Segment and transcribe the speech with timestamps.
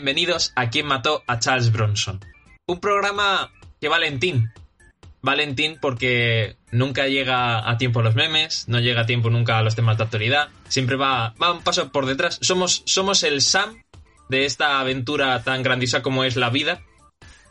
[0.00, 2.20] Bienvenidos a Quien mató a Charles Bronson.
[2.66, 4.50] Un programa que Valentín.
[5.20, 9.62] Valentín porque nunca llega a tiempo a los memes, no llega a tiempo nunca a
[9.62, 12.38] los temas de actualidad, siempre va, va un paso por detrás.
[12.40, 13.82] Somos, somos el Sam
[14.30, 16.80] de esta aventura tan grandiosa como es la vida.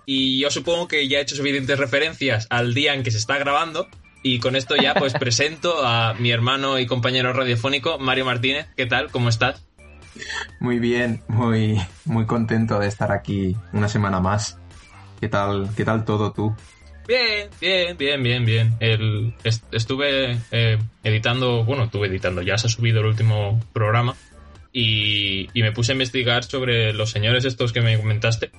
[0.08, 3.38] Y yo supongo que ya he hecho suficientes referencias al día en que se está
[3.38, 3.88] grabando.
[4.24, 8.66] Y con esto ya pues presento a mi hermano y compañero radiofónico, Mario Martínez.
[8.76, 9.12] ¿Qué tal?
[9.12, 9.69] ¿Cómo estás?
[10.60, 14.58] Muy bien, muy, muy contento de estar aquí una semana más.
[15.20, 16.56] ¿Qué tal, qué tal todo tú?
[17.08, 18.76] Bien, bien, bien, bien, bien.
[18.80, 24.16] El, est- estuve eh, editando, bueno, estuve editando, ya se ha subido el último programa
[24.72, 28.52] y, y me puse a investigar sobre los señores estos que me comentaste,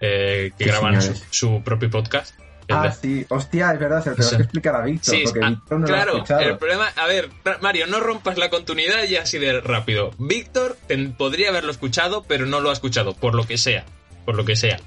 [0.00, 2.38] eh, que ¿Qué graban su propio podcast.
[2.68, 4.36] El Ah, de- sí, hostia, es verdad, se lo tengo Sí.
[4.36, 7.06] que explicar a Víctor, Sí, porque ah, Víctor no lo ha claro, el problema, a
[7.06, 7.28] ver,
[7.60, 10.10] Mario, no rompas la continuidad ya así de rápido.
[10.18, 10.76] Víctor
[11.16, 13.84] podría haberlo escuchado, pero no lo ha escuchado, por lo que sea,
[14.24, 14.78] por lo que sea.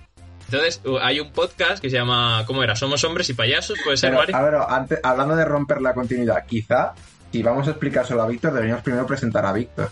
[0.51, 2.75] Entonces, hay un podcast que se llama, ¿cómo era?
[2.75, 4.35] Somos hombres y payasos, ¿puede ser, Pero, Mario?
[4.35, 6.93] a ver, antes, hablando de romper la continuidad, quizá,
[7.31, 9.91] si vamos a explicar solo a Víctor, deberíamos primero presentar a Víctor.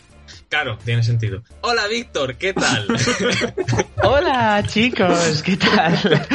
[0.49, 1.41] Claro, tiene sentido.
[1.59, 2.87] Hola, Víctor, ¿qué tal?
[4.03, 5.99] Hola chicos, ¿qué tal?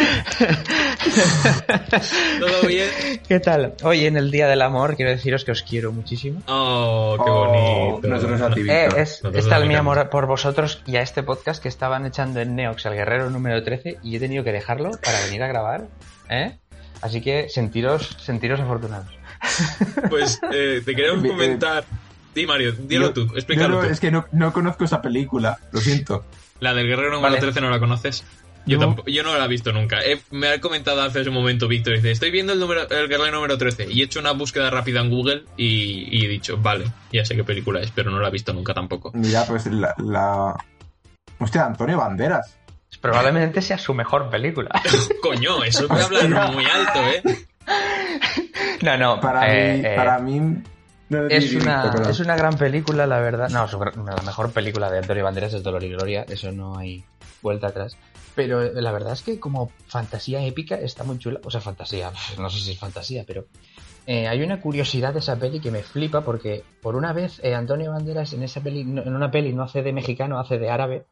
[2.39, 2.89] ¿Todo bien?
[3.27, 3.73] ¿Qué tal?
[3.83, 6.43] Hoy en el Día del Amor quiero deciros que os quiero muchísimo.
[6.47, 8.09] Oh, qué Oh, bonito.
[8.09, 11.01] nosotros a ti, Eh, es, Nosotros es tal también mi amor por vosotros y a
[11.01, 14.53] este podcast que estaban echando en Neox el Guerrero número 13 y he tenido que
[14.53, 15.87] dejarlo para venir a grabar.
[16.29, 16.59] ¿eh?
[17.01, 19.09] Así que sentiros, sentiros afortunados.
[20.11, 21.85] Pues eh, te queremos Eh, comentar.
[22.35, 23.93] Di, Mario, dilo tú, explícalo no, tú.
[23.93, 26.25] Es que no, no conozco esa película, lo siento.
[26.61, 27.41] La del guerrero número Vale.
[27.41, 28.25] 13 no la conoces.
[28.65, 28.87] Yo, No.
[28.87, 30.01] tampoco, yo no la he visto nunca.
[30.05, 33.33] Eh, me ha comentado hace un momento Víctor, dice, estoy viendo el, número, el guerrero
[33.33, 36.85] número 13 y he hecho una búsqueda rápida en Google y, y he dicho, vale,
[37.13, 39.11] ya sé qué película es, pero no la he visto nunca tampoco.
[39.15, 39.95] Mira, pues la...
[39.99, 40.55] la...
[41.39, 42.57] Hostia, Antonio Banderas.
[43.01, 44.71] Probablemente sea su mejor película.
[45.23, 47.23] Coño, eso me habla muy alto, ¿eh?
[48.83, 49.21] No, no.
[49.21, 50.63] Para eh, mí, eh, para mí...
[51.13, 53.49] no es una, es una gran película, la verdad.
[53.51, 57.03] No, su la mejor película de Antonio Banderas es Dolor y Gloria, eso no hay
[57.41, 57.97] vuelta atrás.
[58.35, 61.41] Pero eh, la verdad es que como fantasía épica está muy chula.
[61.45, 63.45] O sea, fantasía, no sé si es fantasía, pero
[64.07, 67.55] eh, hay una curiosidad de esa peli que me flipa porque por una vez eh,
[67.55, 70.71] Antonio Banderas en esa peli, no- en una peli no hace de mexicano, hace de
[70.71, 71.05] árabe.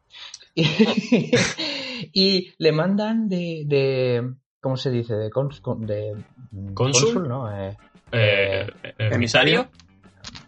[0.54, 0.64] Y,
[2.12, 5.14] y le mandan de, de ¿cómo se dice?
[5.14, 6.14] De, cons- con- de
[6.74, 7.28] ¿Cónsul?
[7.28, 7.50] ¿no?
[7.54, 7.76] Eh,
[8.12, 9.68] Eh, eh, ¿Emisario?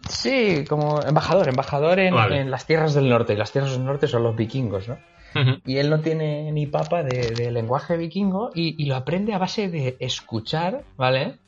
[0.09, 2.41] Sí, como embajador, embajador en, Vale.
[2.41, 3.33] en las tierras del norte.
[3.33, 4.97] Y las tierras del norte son los vikingos, ¿no?
[5.65, 9.39] Y él no tiene ni papa de, de lenguaje vikingo y, y lo aprende a
[9.39, 11.39] base de escuchar, ¿vale?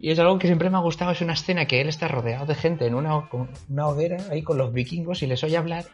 [0.00, 1.10] Y es algo que siempre me ha gustado.
[1.10, 3.16] Es una escena que él está rodeado de gente en una
[3.86, 5.84] hoguera ahí con los vikingos y les oye hablar.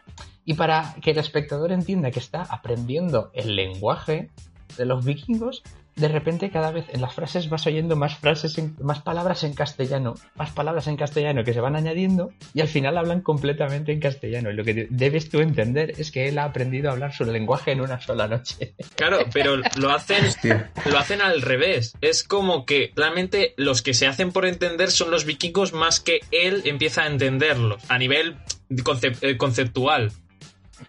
[0.45, 4.29] Y para que el espectador entienda que está aprendiendo el lenguaje
[4.77, 5.63] de los vikingos,
[5.95, 9.53] de repente cada vez en las frases vas oyendo más frases, en- más palabras en
[9.53, 13.99] castellano, más palabras en castellano que se van añadiendo y al final hablan completamente en
[14.01, 14.51] castellano.
[14.51, 17.23] Y lo que de- debes tú entender es que él ha aprendido a hablar su
[17.23, 18.75] lenguaje en una sola noche.
[18.95, 20.71] Claro, pero lo hacen, Hostia.
[20.85, 21.93] lo hacen al revés.
[22.01, 26.19] Es como que realmente los que se hacen por entender son los vikingos más que
[26.31, 28.35] él empieza a entenderlos a nivel
[28.69, 30.11] concep- eh, conceptual.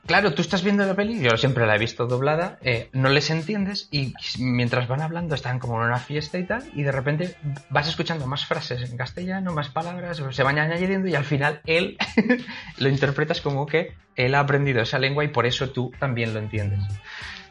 [0.06, 3.30] Claro, tú estás viendo la peli, yo siempre la he visto doblada, eh, no les
[3.30, 7.36] entiendes y mientras van hablando están como en una fiesta y tal, y de repente
[7.70, 11.96] vas escuchando más frases en castellano, más palabras, se van añadiendo y al final él
[12.78, 16.40] lo interpretas como que él ha aprendido esa lengua y por eso tú también lo
[16.40, 16.80] entiendes.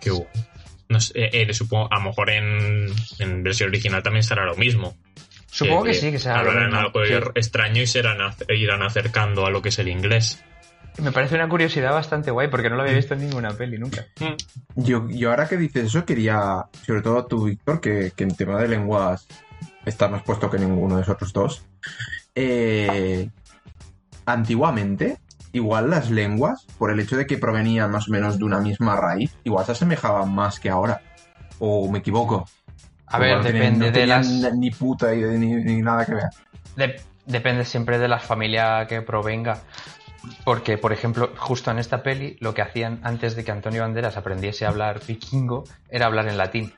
[0.02, 0.12] Que
[0.90, 2.88] no sé, eh, eh, supongo, a lo mejor en,
[3.20, 4.96] en versión original también estará lo mismo.
[5.50, 7.14] Supongo que sí, que será lo hablarán mismo, algo sí.
[7.36, 10.44] extraño y serán, ac- irán acercando a lo que es el inglés.
[11.02, 14.06] Me parece una curiosidad bastante guay porque no lo había visto en ninguna peli nunca.
[14.76, 18.58] Yo, yo ahora que dices eso quería, sobre todo tú, Víctor, que, que en tema
[18.62, 19.28] de lenguas
[19.86, 21.66] estás más puesto que ninguno de nosotros dos.
[22.34, 23.30] Eh,
[24.26, 25.20] antiguamente,
[25.52, 28.96] igual las lenguas, por el hecho de que provenían más o menos de una misma
[28.96, 31.02] raíz, igual se asemejaban más que ahora.
[31.60, 32.48] ¿O me equivoco?
[33.08, 34.54] A ver, Igual no tenían- depende no de las...
[34.58, 36.24] Ni puta ni, ni nada que ver.
[36.76, 39.60] de- depende siempre de la familia que provenga.
[40.44, 44.18] Porque, por ejemplo, justo en esta peli, lo que hacían antes de que Antonio Banderas
[44.18, 46.74] aprendiese a hablar vikingo era hablar en latín.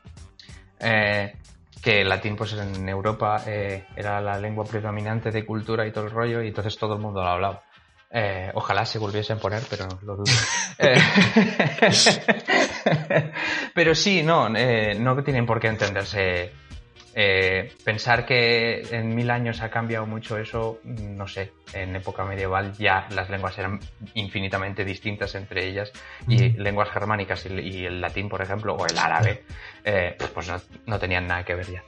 [0.80, 1.34] Eh,
[1.82, 6.06] que el latín, pues en Europa eh, era la lengua predominante de cultura y todo
[6.06, 7.64] el rollo, y entonces todo el mundo lo hablaba.
[8.10, 10.32] Eh, ojalá se volviesen a poner, pero lo dudo.
[10.80, 10.94] Eh,
[13.74, 16.52] pero sí, no, eh, no tienen por qué entenderse.
[17.20, 21.52] Eh, pensar que en mil años ha cambiado mucho eso, no sé.
[21.74, 23.80] En época medieval ya las lenguas eran
[24.14, 25.92] infinitamente distintas entre ellas
[26.28, 29.42] y lenguas germánicas y, y el latín, por ejemplo, o el árabe,
[29.84, 31.84] eh, pues no, no tenían nada que ver ya.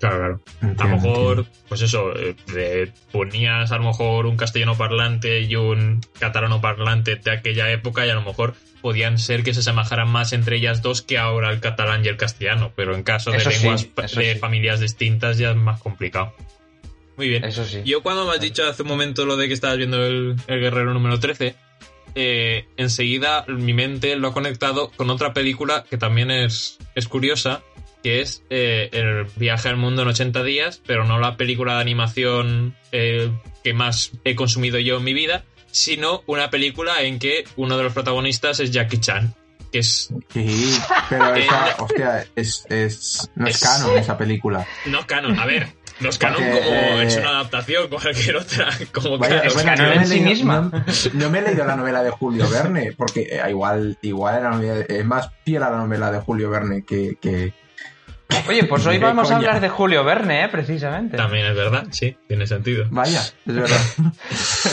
[0.00, 0.40] Claro, claro.
[0.78, 1.60] A lo mejor, entiendo.
[1.68, 7.30] pues eso, eh, ponías a lo mejor un castellano parlante y un catalano parlante de
[7.30, 11.02] aquella época y a lo mejor podían ser que se asemejaran más entre ellas dos
[11.02, 14.38] que ahora el catalán y el castellano, pero en caso de Eso lenguas de sí.
[14.38, 16.34] familias distintas ya es más complicado.
[17.16, 17.44] Muy bien.
[17.44, 17.82] Eso sí.
[17.84, 20.60] Yo cuando me has dicho hace un momento lo de que estabas viendo el, el
[20.60, 21.54] Guerrero número 13,
[22.14, 27.62] eh, enseguida mi mente lo ha conectado con otra película que también es, es curiosa,
[28.02, 31.80] que es eh, El viaje al mundo en 80 días, pero no la película de
[31.80, 33.30] animación eh,
[33.62, 35.44] que más he consumido yo en mi vida,
[35.78, 39.34] sino una película en que uno de los protagonistas es Jackie Chan,
[39.72, 40.78] que es Sí,
[41.08, 44.66] pero esa, Eh, hostia, es, es, no es, es- canon esa película.
[44.86, 45.68] no canon, a ver.
[46.00, 48.68] No es canon Porque, como eh, es una adaptación cualquier otra.
[48.92, 49.54] Como Vaya, canon.
[49.54, 50.60] bueno, canon no en sí leído- misma.
[50.60, 50.84] No,
[51.14, 55.04] no me he leído la novela de Julio Verne, porque eh, igual, igual novela- es
[55.04, 57.16] más fiel a la novela de Julio Verne que...
[57.20, 57.52] que...
[58.48, 60.48] Oye, pues hoy vamos a hablar de Julio Verne, ¿eh?
[60.48, 61.16] precisamente.
[61.16, 62.86] También es verdad, sí, tiene sentido.
[62.90, 63.80] Vaya, es verdad.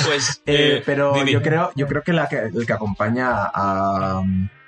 [0.05, 1.31] Pues, Eh, eh, pero Didi.
[1.33, 4.21] yo creo, yo creo que, la que el que acompaña a,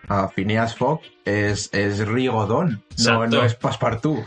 [0.07, 4.23] a Phineas Fogg es, es Rigodón, no, no es Passepartout.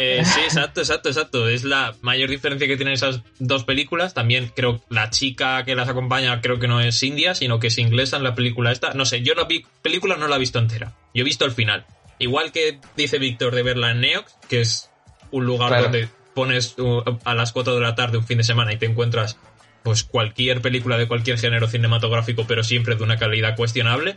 [0.00, 1.48] Eh, sí, exacto, exacto, exacto.
[1.48, 4.14] Es la mayor diferencia que tienen esas dos películas.
[4.14, 7.78] También creo la chica que las acompaña creo que no es india, sino que es
[7.78, 8.94] inglesa en la película esta.
[8.94, 10.92] No sé, yo la vi- película no la he visto entera.
[11.14, 11.84] Yo he visto el final.
[12.18, 14.90] Igual que dice Víctor de verla en Neox, que es
[15.30, 15.82] un lugar Claro.
[15.84, 16.76] donde pones
[17.24, 19.36] a las 4 de la tarde un fin de semana y te encuentras
[19.82, 24.16] pues cualquier película de cualquier género cinematográfico, pero siempre de una calidad cuestionable.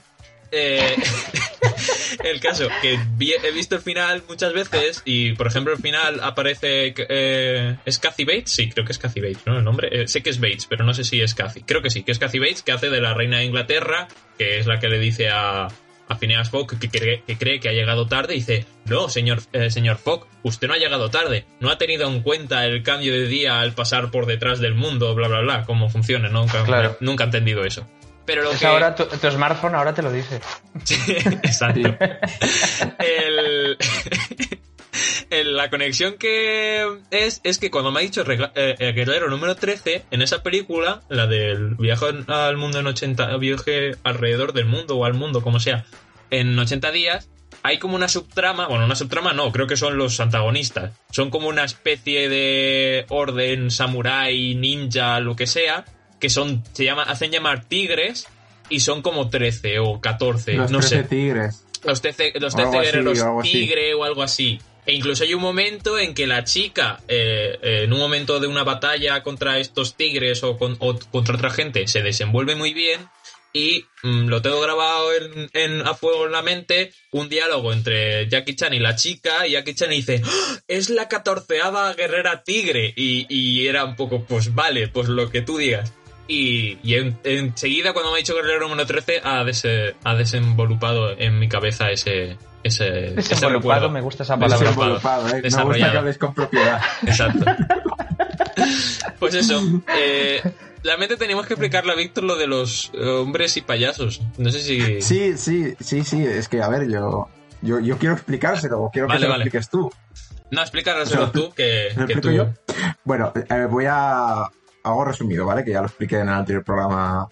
[0.51, 0.95] Eh,
[2.25, 6.19] el caso, que vi- he visto el final muchas veces y, por ejemplo, el final
[6.21, 6.93] aparece...
[6.97, 8.51] eh, ¿Es Kathy Bates?
[8.51, 9.57] Sí, creo que es Kathy Bates, ¿no?
[9.57, 9.89] El nombre.
[10.03, 11.61] Eh, sé que es Bates, pero no sé si es Kathy.
[11.63, 14.07] Creo que sí, que es Kathy Bates, que hace de la reina de Inglaterra,
[14.37, 15.69] que es la que le dice a,
[16.11, 19.39] a Phineas Fogg que cree, que cree que ha llegado tarde y dice, no, señor,
[19.53, 23.13] eh, señor Fogg, usted no ha llegado tarde, no ha tenido en cuenta el cambio
[23.13, 26.97] de día al pasar por detrás del mundo, bla, bla, bla, cómo funciona, nunca, Claro.
[26.99, 27.87] nunca he entendido eso.
[28.25, 28.67] Pero lo Es que...
[28.67, 30.39] ahora tu, tu smartphone ahora te lo dice.
[30.83, 31.79] Sí, exacto.
[32.99, 33.77] El- el-
[35.31, 39.55] la conexión que es es que cuando me ha dicho regla- eh, el guerrero número
[39.55, 44.97] 13 en esa película la del viaje al mundo en 80 viaje alrededor del mundo
[44.97, 45.85] o al mundo como sea
[46.31, 47.29] en 80 días
[47.63, 51.47] hay como una subtrama bueno una subtrama no creo que son los antagonistas son como
[51.47, 55.85] una especie de orden samurái ninja lo que sea
[56.19, 58.27] que son se llama hacen llamar tigres
[58.69, 61.65] y son como 13 o 14 Los no 13 sé tigres.
[61.83, 63.51] los 13, los O algo 13 así, guerreros o así.
[63.51, 64.59] tigre o algo así.
[64.85, 68.47] E incluso hay un momento en que la chica, eh, eh, en un momento de
[68.47, 72.99] una batalla contra estos tigres o, con- contra otra gente, se desenvuelve muy bien.
[73.53, 75.09] Y mm, lo tengo grabado
[75.53, 79.51] en, a fuego en la mente, un diálogo entre Jackie Chan y la chica, y
[79.51, 80.57] Jackie Chan dice, ¡Ah!
[80.69, 82.93] es la catorceava guerrera tigre.
[82.95, 85.93] Y, era un poco, pues vale, pues lo que tú digas.
[86.29, 89.65] Y, y en- enseguida, cuando me ha dicho Guerrero número 13, ha, des-
[90.03, 93.89] ha desenvolupado en mi cabeza ese, ese, ese recuerdo.
[93.89, 94.67] me gusta esa palabra.
[94.69, 95.41] Desenvolupado, ¿eh?
[95.43, 96.81] Me gusta que hables con propiedad.
[97.05, 97.45] Exacto.
[99.19, 99.61] Pues eso.
[99.95, 100.41] eh,
[100.83, 104.21] realmente teníamos que explicarle a Víctor lo de los eh, hombres y payasos.
[104.37, 105.01] No sé si.
[105.01, 107.29] Sí, sí, sí, sí, es que, a ver, yo,
[107.61, 109.43] yo, yo quiero explicárselo, quiero que Vale, se lo vale.
[109.43, 109.91] expliques tú.
[110.49, 112.31] No, explícaselo tú, que, ¿Lo que tú.
[112.31, 112.49] yo?
[113.05, 114.43] Bueno, eh, voy a...
[114.83, 115.63] Hago resumido, ¿vale?
[115.63, 117.29] Que ya lo expliqué en el anterior programa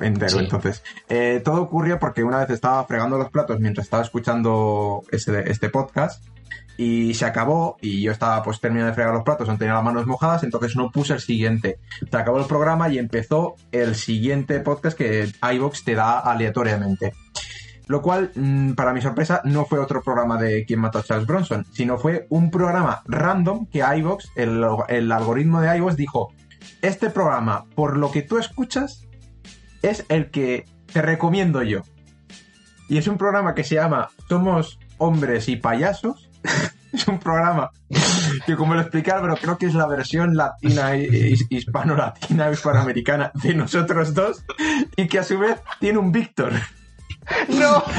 [0.00, 0.30] entero.
[0.30, 0.38] Sí.
[0.38, 5.68] Entonces, eh, todo ocurrió porque una vez estaba fregando los platos mientras estaba escuchando este
[5.70, 6.22] podcast
[6.80, 9.84] y se acabó y yo estaba pues terminando de fregar los platos, no tenía las
[9.84, 11.78] manos mojadas, entonces no puse el siguiente.
[12.10, 17.12] Se acabó el programa y empezó el siguiente podcast que iVox te da aleatoriamente.
[17.86, 21.26] Lo cual, mm, para mi sorpresa, no fue otro programa de Quién mató a Charles
[21.26, 26.32] Bronson, sino fue un programa random que iVox, el, el algoritmo de iVox dijo,
[26.80, 29.06] este programa, por lo que tú escuchas,
[29.82, 31.82] es el que te recomiendo yo.
[32.88, 36.28] Y es un programa que se llama Somos hombres y payasos.
[36.92, 37.70] es un programa
[38.46, 43.54] que, como lo expliqué, pero creo que es la versión latina, his- hispano-latina, hispanoamericana de
[43.54, 44.44] nosotros dos.
[44.96, 46.52] Y que a su vez tiene un Víctor.
[47.48, 47.84] ¡No!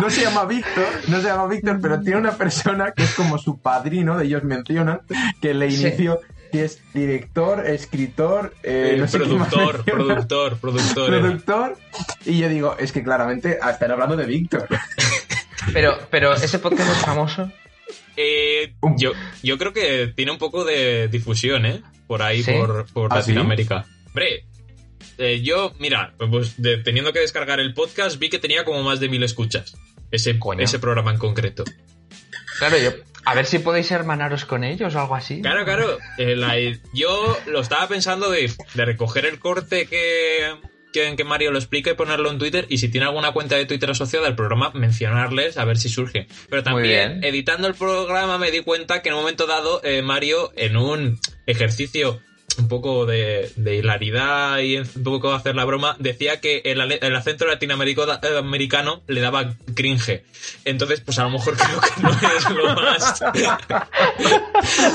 [0.00, 3.38] No se llama Víctor, no se llama Víctor, pero tiene una persona que es como
[3.38, 5.00] su padrino, de ellos mencionan,
[5.40, 6.20] que le inició,
[6.52, 11.14] es director, escritor, eh, no sé más productor, productor, productor.
[11.14, 11.20] era.
[11.22, 11.76] productor.
[12.24, 14.66] Y yo digo, es que claramente están hablando de Víctor.
[15.72, 17.50] Pero, pero ese podcast es famoso.
[18.16, 19.12] Eh, yo,
[19.42, 21.82] yo creo que tiene un poco de difusión, ¿eh?
[22.06, 22.52] Por ahí, ¿Sí?
[22.52, 23.30] por, por ¿Ah, sí?
[23.32, 23.84] Latinoamérica.
[24.06, 24.44] Hombre,
[25.18, 28.98] eh, yo, mira, pues de- teniendo que descargar el podcast, vi que tenía como más
[29.00, 29.76] de mil escuchas.
[30.10, 30.62] Ese, Coño.
[30.62, 31.64] ese programa en concreto.
[32.58, 32.90] Claro, yo.
[33.24, 35.42] A ver si podéis hermanaros con ellos o algo así.
[35.42, 35.98] Claro, claro.
[36.16, 36.56] eh, la-
[36.94, 40.54] yo lo estaba pensando de, de recoger el corte que,
[40.92, 42.64] que, que Mario lo explica y ponerlo en Twitter.
[42.70, 46.26] Y si tiene alguna cuenta de Twitter asociada al programa, mencionarles a ver si surge.
[46.48, 50.50] Pero también, editando el programa, me di cuenta que en un momento dado, eh, Mario,
[50.56, 52.20] en un ejercicio
[52.58, 56.98] un poco de, de hilaridad y un poco hacer la broma, decía que el, ale-
[57.02, 60.24] el acento latinoamericano eh, le daba cringe.
[60.64, 63.20] Entonces, pues a lo mejor creo que no es lo más,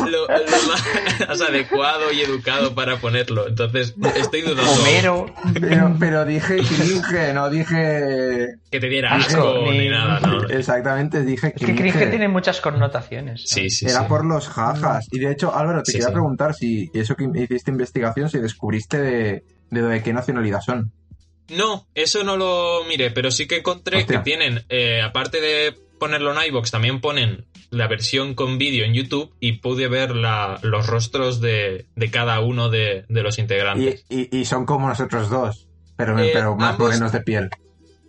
[0.09, 3.47] lo, lo más adecuado y educado para ponerlo.
[3.47, 5.33] Entonces, estoy dudando Homero.
[5.59, 8.47] Pero, pero dije cringe, no dije.
[8.71, 10.47] que te diera Asco, ni ni- nada, ¿no?
[10.49, 13.43] Exactamente, dije Es que cringe tiene muchas connotaciones.
[13.45, 14.05] Sí, sí, Era sí.
[14.07, 15.07] por los jajas.
[15.11, 16.13] Y de hecho, Álvaro, te Sí, quería sí.
[16.13, 17.23] preguntar si eso que
[17.53, 20.91] hiciste investigación, si descubriste de, de, de qué nacionalidad son.
[21.49, 24.17] No, eso no lo miré, pero sí que encontré Hostia.
[24.19, 28.93] que tienen, eh, aparte de ponerlo en iBox, también ponen la versión con vídeo en
[28.93, 34.05] YouTube y pude ver la- los rostros de, de cada uno de, de los integrantes.
[34.09, 37.49] y- y son como nosotros dos, pero, Eh, pero más morenos de piel.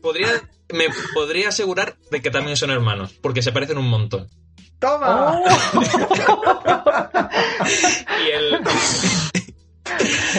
[0.02, 0.28] Podría,
[0.72, 0.84] me
[1.14, 4.28] podría asegurar de que también son hermanos, porque se parecen un montón.
[4.84, 5.40] ¡Toma!
[8.24, 8.58] Y el.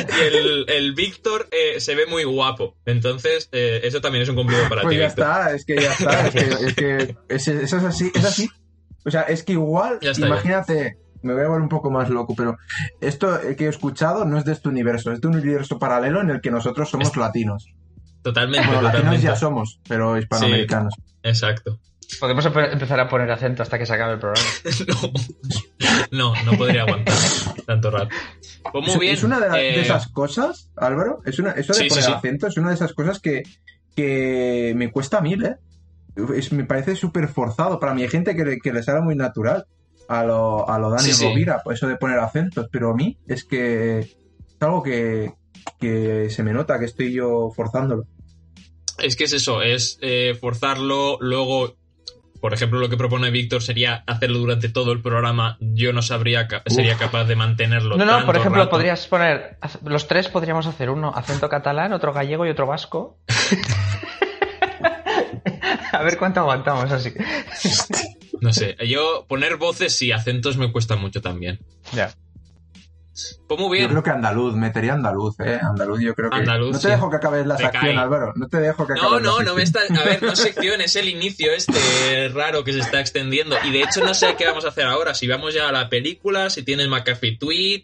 [0.09, 2.75] y el, el Víctor eh, se ve muy guapo.
[2.85, 5.25] Entonces, eh, eso también es un cumplido para Pues ti, ya Víctor.
[5.25, 6.27] está, es que ya está.
[6.27, 8.49] Es que, es que es- eso es así, es así.
[9.05, 12.33] O sea, es que igual, está, imagínate, me voy a volver un poco más loco,
[12.35, 12.57] pero
[13.01, 16.29] esto que he escuchado no es de este universo, es de un universo paralelo en
[16.31, 17.67] el que nosotros somos latinos.
[18.23, 20.95] Totalmente, Bueno, latinos ya somos, pero hispanoamericanos.
[21.21, 21.79] Exacto.
[22.19, 24.47] Podemos empe- empezar a poner acento hasta que se acabe el programa.
[26.11, 27.15] No, no, no podría aguantar
[27.65, 28.09] tanto rato.
[28.71, 29.13] Pues muy Es- bien.
[29.13, 32.03] Es una de, la- de eh, esas cosas, Álvaro, es una, eso de Sí, poner
[32.03, 32.11] sí.
[32.11, 33.43] acento es una de esas cosas que,
[33.95, 35.55] que me cuesta a mí, ¿eh?
[36.35, 37.79] Es- me parece súper forzado.
[37.79, 39.65] Para mí hay gente que le, que le sale muy natural
[40.07, 41.11] a lo, a lo Dani.
[41.11, 44.17] Rovira, pues eso de poner acentos, pero a mí es que es
[44.59, 45.33] algo que,
[45.79, 48.05] que se me nota que estoy yo forzándolo.
[48.99, 51.75] Es que es eso, es eh, forzarlo, luego,
[52.45, 55.57] por ejemplo, lo que propone Víctor sería hacerlo durante todo el programa.
[55.59, 57.97] Yo no sabría, ca- sería capaz de mantenerlo.
[57.97, 58.69] No, no, por ejemplo, rato.
[58.69, 59.57] podrías poner.
[59.83, 63.17] Los tres podríamos hacer uno acento catalán, otro gallego y otro vasco.
[65.91, 67.11] a ver cuánto aguantamos así.
[68.41, 71.57] No sé, yo poner voces y acentos me cuesta mucho también.
[71.93, 72.13] Ya.
[73.47, 73.89] Pues muy Yo bien.
[73.89, 75.59] creo que andaluz, metería andaluz, ¿eh?
[75.61, 76.37] Andaluz, yo creo que...
[76.37, 76.91] Andaluz, no te sí.
[76.91, 77.99] dejo que acabes la sección.
[77.99, 78.33] Álvaro.
[78.35, 79.81] No te dejo que No, acabes la no, no me está.
[79.81, 83.55] A ver, no sección, es el inicio este raro que se está extendiendo.
[83.63, 85.13] Y de hecho, no sé qué vamos a hacer ahora.
[85.13, 87.83] Si vamos ya a la película, si tienes McAfee Tweet.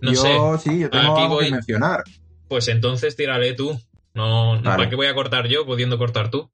[0.00, 0.38] No yo sé.
[0.70, 1.44] sí, yo tengo Aquí algo voy.
[1.46, 2.02] que mencionar.
[2.48, 3.78] Pues entonces tírale tú.
[4.14, 4.76] No, no Vale.
[4.78, 6.50] ¿para qué voy a cortar yo pudiendo cortar tú?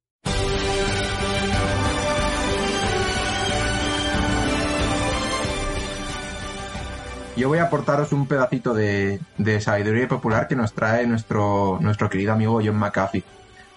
[7.36, 12.10] Yo voy a aportaros un pedacito de, de sabiduría popular que nos trae nuestro, nuestro
[12.10, 13.24] querido amigo John McAfee.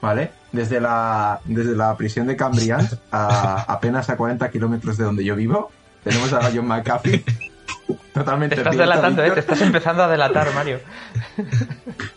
[0.01, 0.31] ¿Vale?
[0.51, 5.33] Desde la, desde la prisión de Cambrian, a apenas a 40 kilómetros de donde yo
[5.35, 5.71] vivo,
[6.03, 7.23] tenemos a John McAfee.
[8.13, 9.31] Totalmente Te estás cierto, delatando, ¿eh?
[9.31, 10.79] Te estás empezando a delatar, Mario.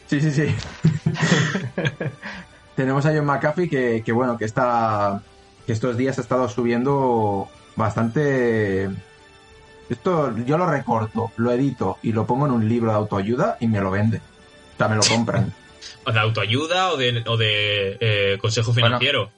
[0.06, 0.54] Sí, sí, sí.
[2.74, 5.22] Tenemos a John McAfee que, que, bueno, que está.
[5.64, 8.90] que estos días ha estado subiendo bastante.
[9.88, 13.68] Esto yo lo recorto, lo edito y lo pongo en un libro de autoayuda y
[13.68, 14.18] me lo vende.
[14.18, 15.52] O sea, me lo compran.
[16.06, 18.86] ¿O de autoayuda o de, o de eh, consejo Bueno.
[18.86, 19.30] financiero?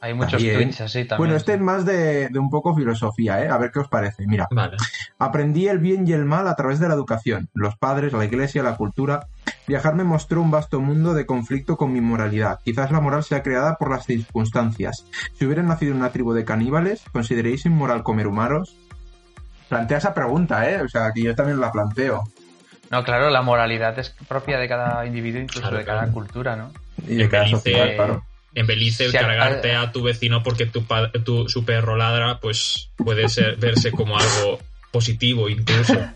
[0.00, 1.18] Hay muchos tweets así también.
[1.18, 3.48] Bueno, este es más de, de un poco filosofía, ¿eh?
[3.48, 4.26] A ver qué os parece.
[4.26, 4.76] Mira, Vale.
[5.18, 8.62] aprendí el bien y el mal a través de la educación, los padres, la iglesia,
[8.62, 9.26] la cultura.
[9.66, 12.60] Viajar me mostró un vasto mundo de conflicto con mi moralidad.
[12.62, 15.06] Quizás la moral sea creada por las circunstancias.
[15.34, 18.76] Si hubieran nacido en una tribu de caníbales, ¿consideréis inmoral comer humanos?
[19.68, 20.80] Plantea esa pregunta, ¿eh?
[20.82, 22.24] O sea, que yo también la planteo.
[22.90, 26.12] No, claro, la moralidad es propia de cada individuo, incluso Claro, de cada claro.
[26.12, 26.70] cultura, ¿no?
[27.06, 28.22] Y de cada Belice- sociedad, claro.
[28.54, 30.84] En Belice, el Si cargarte a tu vecino porque tu,
[31.24, 34.58] tu- su perro ladra, pues puede ser, verse como algo
[34.92, 35.92] positivo incluso.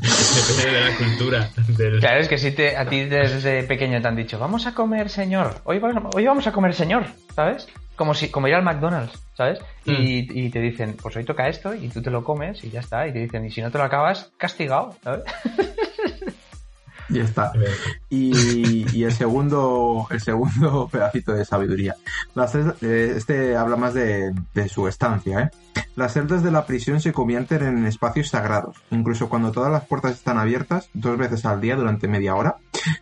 [0.00, 1.50] Depende de la cultura.
[1.68, 2.00] Del...
[2.00, 5.08] Claro, es que si te, a ti desde pequeño te han dicho, vamos a comer,
[5.10, 7.66] señor, hoy vamos, hoy vamos a comer, señor, ¿sabes?
[8.00, 9.58] Como si, como ir al McDonald's, ¿sabes?
[9.84, 9.90] Mm.
[9.90, 12.80] Y, y te dicen, pues hoy toca esto, y tú te lo comes y ya
[12.80, 13.06] está.
[13.06, 15.24] Y te dicen, y si no te lo acabas, castigado, ¿sabes?
[17.10, 17.52] Ya está.
[18.12, 21.94] Y, y el segundo el segundo pedacito de sabiduría.
[22.34, 25.40] Las eh, este habla más de, de su estancia.
[25.40, 25.50] ¿eh?
[25.94, 28.78] Las celdas de la prisión se convierten en espacios sagrados.
[28.90, 32.56] Incluso cuando todas las puertas están abiertas, dos veces al día durante media hora,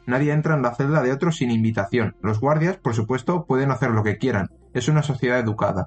[0.05, 2.17] nadie entra en la celda de otro sin invitación.
[2.21, 4.51] Los guardias, por supuesto, pueden hacer lo que quieran.
[4.79, 5.87] Es una sociedad educada.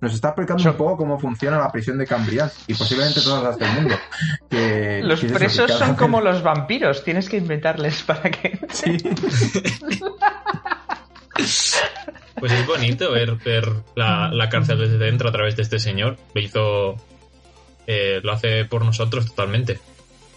[0.00, 3.58] Nos está explicando un poco cómo funciona la prisión de Cambrias y posiblemente todas las
[3.58, 3.94] del mundo.
[4.50, 8.58] Que, Los que es eso, presos son como los vampiros, tienes que inventarles para que...
[8.70, 8.96] Sí.
[12.38, 16.16] Pues es bonito ver, ver la, la cárcel desde dentro a través de este señor.
[16.34, 16.96] Lo hizo.
[17.86, 19.78] eh, lo hace por nosotros totalmente.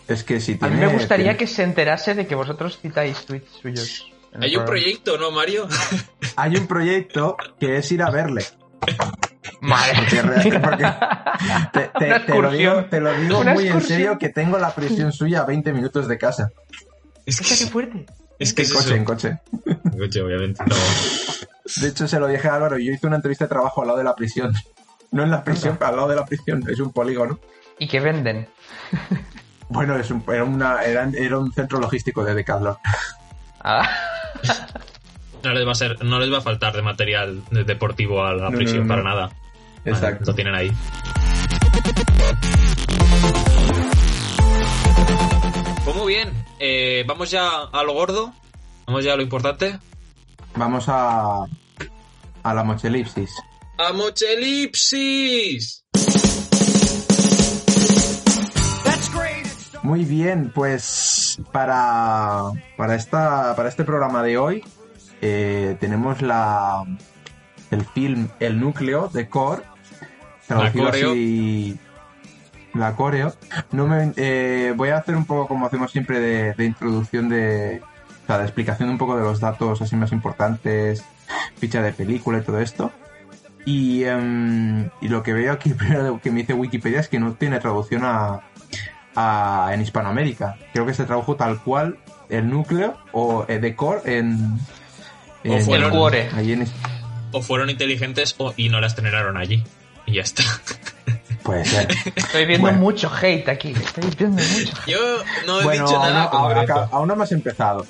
[0.08, 3.26] Es que si A mí me gustaría tiene- que se enterase de que vosotros citáis
[3.26, 4.12] tweets suyos.
[4.42, 5.68] Hay un proyecto, ¿no, Mario?
[6.36, 8.46] Hay un proyecto que es ir a verle.
[9.62, 9.94] Madre
[10.62, 10.86] Porque,
[11.74, 14.74] te, te- Una te lo digo, te lo digo muy en serio que tengo la
[14.76, 16.52] prisión suya a 20 minutos de casa.
[17.26, 18.06] Es Hostia, qué fuerte.
[18.40, 18.96] es que En es coche, eso.
[18.96, 19.40] en coche.
[19.66, 20.64] En coche, obviamente.
[20.66, 20.76] No.
[21.82, 22.78] De hecho, se lo dije a Álvaro.
[22.78, 24.54] Yo hice una entrevista de trabajo al lado de la prisión.
[25.12, 26.64] No en la prisión, pero al lado de la prisión.
[26.70, 27.40] Es un polígono.
[27.80, 28.48] ¿Y qué venden?
[29.70, 32.78] Bueno, es un- era, una, era, era un centro logístico de Decathlon.
[33.62, 33.90] Ah,
[35.44, 38.34] No les va a ser, no les va a faltar de material de- deportivo a
[38.34, 38.90] la prisión no, no.
[38.90, 39.30] para nada.
[39.86, 40.26] Exacto.
[40.32, 40.72] Lo tienen ahí.
[45.86, 46.34] Pues muy bien.
[46.60, 48.34] eh, vamos ya a lo gordo.
[48.86, 49.80] Vamos ya a lo importante.
[50.56, 51.44] Vamos a,
[52.44, 53.30] a la mochelipsis.
[53.78, 55.84] ¡A Mochelipsis!
[59.88, 62.42] Muy bien, pues para,
[62.76, 64.62] para, esta, para este programa de hoy
[65.22, 66.84] eh, tenemos la,
[67.72, 69.62] el film El núcleo de Core.
[70.46, 71.12] traducido coreo.
[71.12, 71.80] así,
[72.74, 73.34] la coreo.
[73.72, 77.82] No me, eh, voy a hacer un poco como hacemos siempre de, de introducción de,
[78.24, 81.02] o sea, de explicación un poco de los datos así más importantes,
[81.56, 82.92] ficha de película y todo esto.
[83.64, 87.36] Y, em, y lo que veo aquí primero que me dice Wikipedia es que no
[87.36, 88.42] tiene traducción a,
[89.18, 90.58] a- en Hispanoamérica.
[90.72, 91.98] Creo que se tradujo tal cual
[92.30, 94.60] el núcleo o eh, de core en,
[95.46, 96.30] O en- fueron- El cuore.
[96.36, 96.68] ahí en-
[97.32, 99.64] O fueron inteligentes o, y no la estrenaron allí.
[100.06, 100.44] Y ya está.
[101.44, 101.88] puede ser.
[102.16, 102.78] estoy viendo Bueno.
[102.80, 103.72] mucho hate aquí.
[103.72, 104.92] Estoy viendo mucho hate.
[104.92, 105.00] Yo
[105.46, 107.86] no he bueno, dicho aún, nada aún no hemos empezado.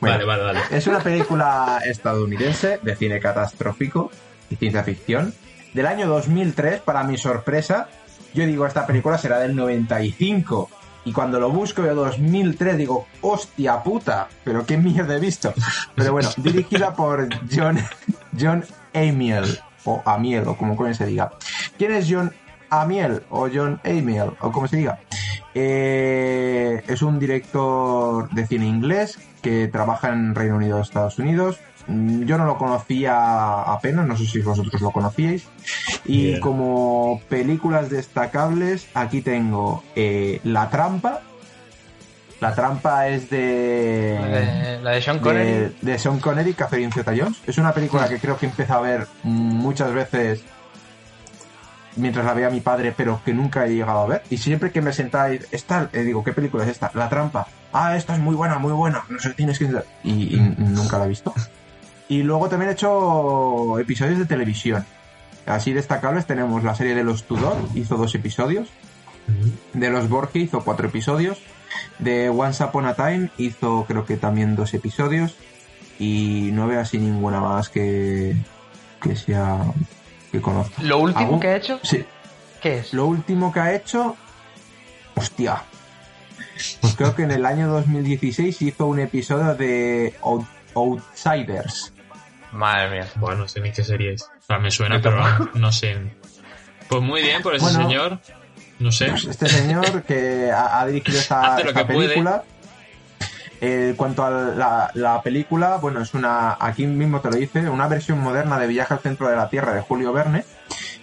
[0.00, 0.60] Bueno, Vale, vale, vale.
[0.70, 4.10] Es una película estadounidense de cine catastrófico
[4.48, 5.34] y ciencia ficción
[5.74, 7.88] del año 2003, para mi sorpresa.
[8.34, 10.70] Yo digo, esta película será del 95.
[11.04, 15.52] Y cuando lo busco veo 2003, digo, hostia puta, pero qué mierda he visto.
[15.94, 17.78] Pero bueno, dirigida por John,
[18.38, 18.64] John
[18.94, 21.32] Amiel, o Amiel, o como coño se diga.
[21.78, 22.32] ¿Quién es John
[22.68, 25.00] Amiel, o John Amiel, o como se diga?
[25.54, 31.58] Eh, es un director de cine inglés que trabaja en Reino Unido Estados Unidos.
[31.90, 35.44] Mm, Yo no lo conocía apenas, no sé si vosotros lo conocíais.
[36.04, 36.40] Y Bien.
[36.40, 41.20] como películas destacables, aquí tengo eh, La Trampa.
[42.40, 44.18] La Trampa es de...
[44.18, 45.50] La de, la de Sean Connery.
[45.50, 47.42] de, de Sean Connery, Catherine Zeta-Jones.
[47.46, 50.42] Es una película que creo que empecé a ver muchas veces
[51.96, 54.22] mientras la veía mi padre, pero que nunca he llegado a ver.
[54.30, 56.90] Y siempre que me sentaba y esta, eh, digo, ¿qué película es esta?
[56.94, 57.46] La trampa.
[57.74, 59.04] Ah, esta es muy buena, muy buena.
[59.10, 59.66] No sé, tienes que...
[60.02, 61.34] Y, y nunca la he visto.
[62.10, 64.84] Y luego también he hecho episodios de televisión.
[65.46, 68.68] Así destacables tenemos la serie de los Tudor, hizo dos episodios.
[69.72, 71.38] De los Borgia hizo cuatro episodios.
[71.98, 75.36] De Once Upon a Time hizo creo que también dos episodios.
[75.98, 78.34] Y no veo así ninguna más que,
[79.00, 79.58] que sea
[80.32, 80.82] que conozca.
[80.82, 81.40] Lo último ¿Algún?
[81.40, 82.04] que ha hecho, Sí,
[82.60, 82.92] ¿qué es?
[82.92, 84.16] lo último que ha hecho.
[85.14, 85.62] Hostia.
[86.80, 91.92] Pues creo que en el año 2016 hizo un episodio de Out- Outsiders.
[92.52, 93.06] Madre mía.
[93.16, 94.22] Bueno, no sé ni qué serie es.
[94.22, 95.22] O sea, me suena, pero
[95.54, 95.96] no sé.
[96.88, 97.82] Pues muy bien por ese Bueno.
[97.88, 98.18] señor.
[98.78, 99.08] No sé.
[99.10, 102.42] Pues este señor que ha, ha dirigido esta, que película.
[103.60, 107.68] Eh, En cuanto a la, la película, bueno, es una, aquí mismo te lo dice,
[107.68, 110.44] una versión moderna de Viaje al centro de la Tierra de Julio Verne,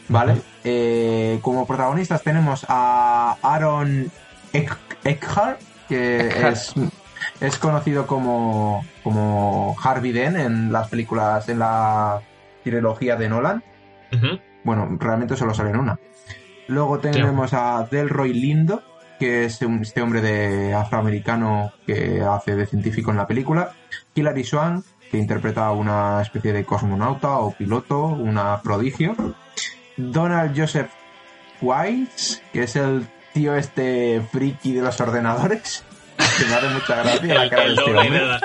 [0.09, 0.41] ¿vale?
[0.63, 4.11] Eh, como protagonistas tenemos a Aaron
[4.53, 6.53] Eck- Eckhart, que Eckhart.
[6.57, 6.73] es,
[7.41, 12.21] es conocido como, como Harvey Dent en las películas, en la
[12.63, 13.63] trilogía de Nolan.
[14.63, 15.99] Bueno, realmente solo sale en una.
[16.67, 18.83] Luego tenemos a Delroy Lindo,
[19.19, 23.71] que es un- este hombre de afroamericano que hace de científico en la película.
[24.13, 29.15] Hilary Swank, que interpreta a una especie de cosmonauta o piloto, una prodigio.
[29.95, 30.89] Donald Joseph
[31.61, 35.83] Wise, que es el tío este friki de los ordenadores.
[36.17, 38.19] Que me hace mucha gracia la El, cara de el doble hombre.
[38.19, 38.39] de,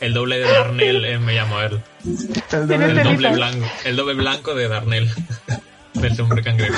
[0.00, 1.80] el doble de Darnell eh, me llamo él.
[2.04, 5.10] El doble El de- doble blanco, el doble blanco de Darnell.
[5.94, 6.76] Del hombre cangrejo.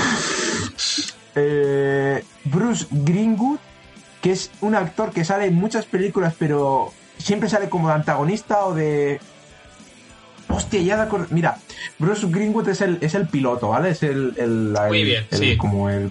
[1.34, 3.58] Eh, Bruce Greenwood,
[4.22, 8.64] que es un actor que sale en muchas películas, pero siempre sale como de antagonista
[8.64, 9.20] o de.
[10.48, 11.26] Hostia, ya de acuerdo.
[11.30, 11.58] Mira,
[11.98, 13.90] Bruce Greenwood es el, es el piloto, ¿vale?
[13.90, 14.34] Es el.
[14.36, 15.56] el- el- Muy bien, sí.
[15.56, 16.10] Como el.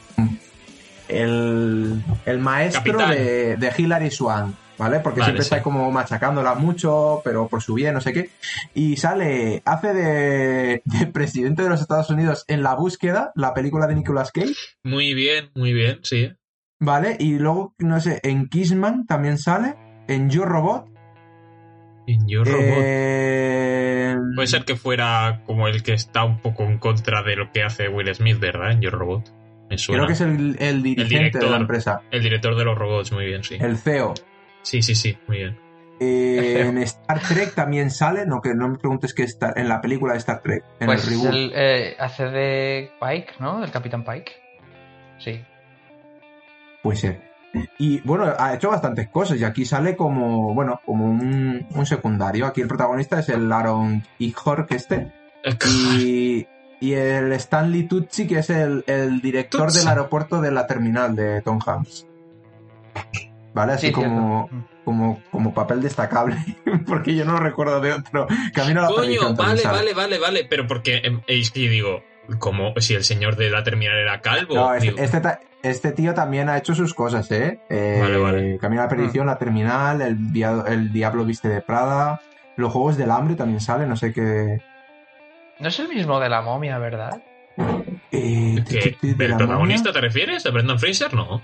[1.09, 4.99] El, el maestro de, de Hilary Swank, ¿vale?
[4.99, 5.47] Porque Vale, siempre sí.
[5.53, 8.29] está como machacándola mucho, pero por su bien, no sé qué.
[8.75, 13.87] Y sale, hace de, de presidente de los Estados Unidos en La Búsqueda, la película
[13.87, 14.53] de Nicolas Cage.
[14.83, 16.31] Muy bien, muy bien, sí.
[16.79, 19.75] Vale, y luego, no sé, en Kissman también sale,
[20.07, 20.85] en Yo Robot.
[22.07, 22.83] En Yo Robot.
[22.83, 27.51] eh, Puede ser que fuera como el que está un poco en contra de lo
[27.51, 28.71] que hace Will Smith, ¿verdad?
[28.71, 29.33] En Yo Robot.
[29.69, 29.99] Me suena.
[30.05, 31.51] Creo que es el, el dirigente de director.
[31.51, 33.57] la empresa, El director de los robots, muy bien, sí.
[33.59, 34.13] el CEO.
[34.63, 35.57] Sí, sí, sí, muy bien.
[36.01, 39.81] Eh, en Star Trek también sale, no que no me preguntes qué está en la
[39.81, 41.33] película de Star Trek, en Pues el reboot.
[41.33, 43.59] el, eh, hace de Pike, ¿no?
[43.61, 44.31] Del Capitán Pike.
[45.19, 45.41] Sí.
[46.81, 47.29] Puede ser.
[47.79, 52.45] Y bueno, ha hecho bastantes cosas y aquí sale como, bueno, como un, un secundario.
[52.45, 55.11] Aquí el protagonista es el Aaron Eckhart, este.
[55.67, 56.45] Y,
[56.81, 59.79] y el Stanley Tucci, que es el, el director Tucci.
[59.79, 62.05] del aeropuerto de la terminal de Tom Hanks.
[63.53, 63.73] ¿Vale?
[63.73, 64.67] Así Sí, como, cierto.
[64.85, 66.37] como, como papel destacable.
[66.87, 68.27] Porque yo no recuerdo de otro.
[68.53, 70.45] Camino a la Coño, vale, vale, vale, vale.
[70.49, 72.01] Pero porque em, es que digo,
[72.37, 74.55] como si el señor de la terminal era calvo.
[74.55, 75.21] No, este, este
[75.61, 77.59] este tío también ha hecho sus cosas, ¿eh?
[77.69, 78.57] Eh, Vale, vale.
[78.59, 82.21] Camino a la perdición, la terminal, el, dia- el Diablo Viste de Prada,
[82.55, 84.61] los Juegos del Hambre también sale, no sé qué...
[85.59, 87.21] No es el mismo de la momia, ¿verdad?
[88.11, 88.97] Eh, ¿qué?
[89.01, 90.45] ¿El protagonista te refieres?
[90.45, 91.13] ¿A Brendan Fraser?
[91.13, 91.41] No.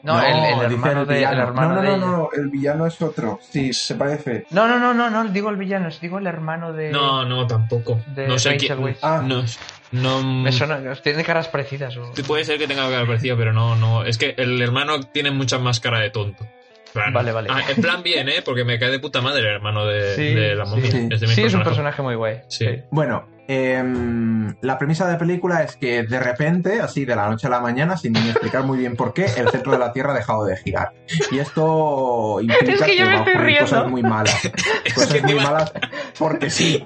[0.00, 1.42] No, el, hermano de, el villano.
[1.42, 3.40] hermano no, no, de no, no, el villano es otro.
[3.42, 4.46] Sí, se parece.
[4.50, 6.92] No, no, no, no, no, digo el villano, digo el hermano de.
[6.92, 8.00] No, no, tampoco.
[8.14, 8.96] de no sé quién.
[9.02, 9.22] Ah.
[9.24, 9.42] No,
[9.90, 10.22] no.
[10.22, 11.96] Me suena, tiene caras parecidas.
[11.96, 14.04] o- Puede ser que tenga que haber parecido, pero no, no.
[14.04, 16.46] Es que el hermano tiene mucha más cara de tonto.
[16.92, 17.48] Plan- Vale, vale.
[17.52, 18.40] Ah, en plan bien, ¿eh?
[18.44, 20.90] Porque me cae de puta madre el hermano de, Sí, de la momia.
[20.92, 21.08] sí.
[21.10, 22.42] Es de Sí, es un personaje muy guay.
[22.46, 22.66] Sí.
[22.90, 27.46] Bueno, em, la premisa de la película es que de repente, así de la noche
[27.46, 30.12] a la mañana, sin ni explicar muy bien por qué, el centro de la Tierra
[30.12, 30.92] ha dejado de girar.
[31.30, 33.64] Y esto implica Es que yo me va a estoy ocurrir riendo.
[33.64, 34.50] cosas muy malas.
[34.94, 35.72] Cosas muy malas
[36.18, 36.84] porque sí.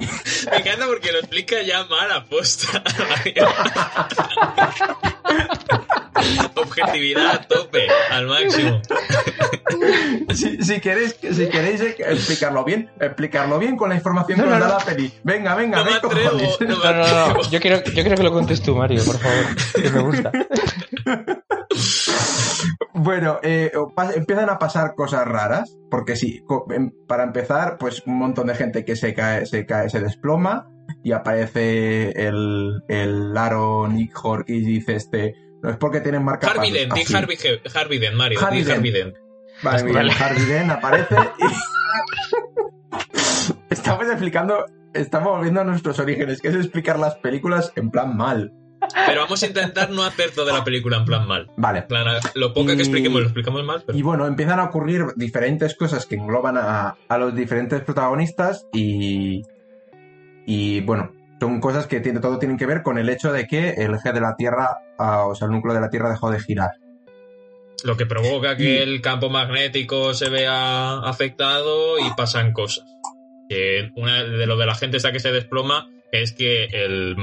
[0.51, 2.83] Me encanta porque lo explica ya mal a posta.
[6.57, 8.81] Objetividad a tope, al máximo.
[10.35, 14.59] Si, si queréis, si queréis explicarlo bien, explicarlo bien con la información No, que no,
[14.59, 14.79] nos da no.
[14.79, 15.13] la peli.
[15.25, 17.43] Venga, venga, No me ven, atrevo, no me No, no.
[17.51, 19.45] Yo quiero, yo quiero que lo contes tú, Mario, por favor.
[19.83, 20.33] Que me gusta.
[22.95, 28.19] Bueno, eh, pas- empiezan a pasar cosas raras, porque sí, em- para empezar, pues un
[28.19, 30.69] montón de gente que se cae, se cae, se desploma,
[31.03, 36.71] y aparece el, el Aaron Eckhart y dice este, no es porque tienen marca Harvey
[36.73, 37.39] Dent, di Harvey,
[37.75, 38.65] Harvey Dent, Mario, Harvey.
[38.69, 39.15] Harvey Dent.
[39.63, 40.11] Vale.
[40.13, 41.45] Harvey Dent aparece y...
[43.71, 48.53] estamos explicando, estamos volviendo a nuestros orígenes, que es explicar las películas en plan mal.
[49.07, 51.49] Pero vamos a intentar no hacer toda la película en plan mal.
[51.57, 51.83] Vale.
[51.83, 53.97] Plan, lo poco Y- que expliquemos lo explicamos mal, pero...
[53.97, 59.43] Y bueno, empiezan a ocurrir diferentes cosas que engloban a, a los diferentes protagonistas y,
[60.47, 61.13] y bueno,
[61.43, 64.13] son cosas que tiene, todo tienen que ver con el hecho de que el eje
[64.13, 66.71] de la Tierra, ah, o sea, el núcleo de la Tierra dejó de girar.
[67.83, 72.85] Lo que provoca que Y- el campo magnético se vea afectado y pasan cosas.
[73.49, 77.17] Que una de lo de la gente esta que se desploma es que el,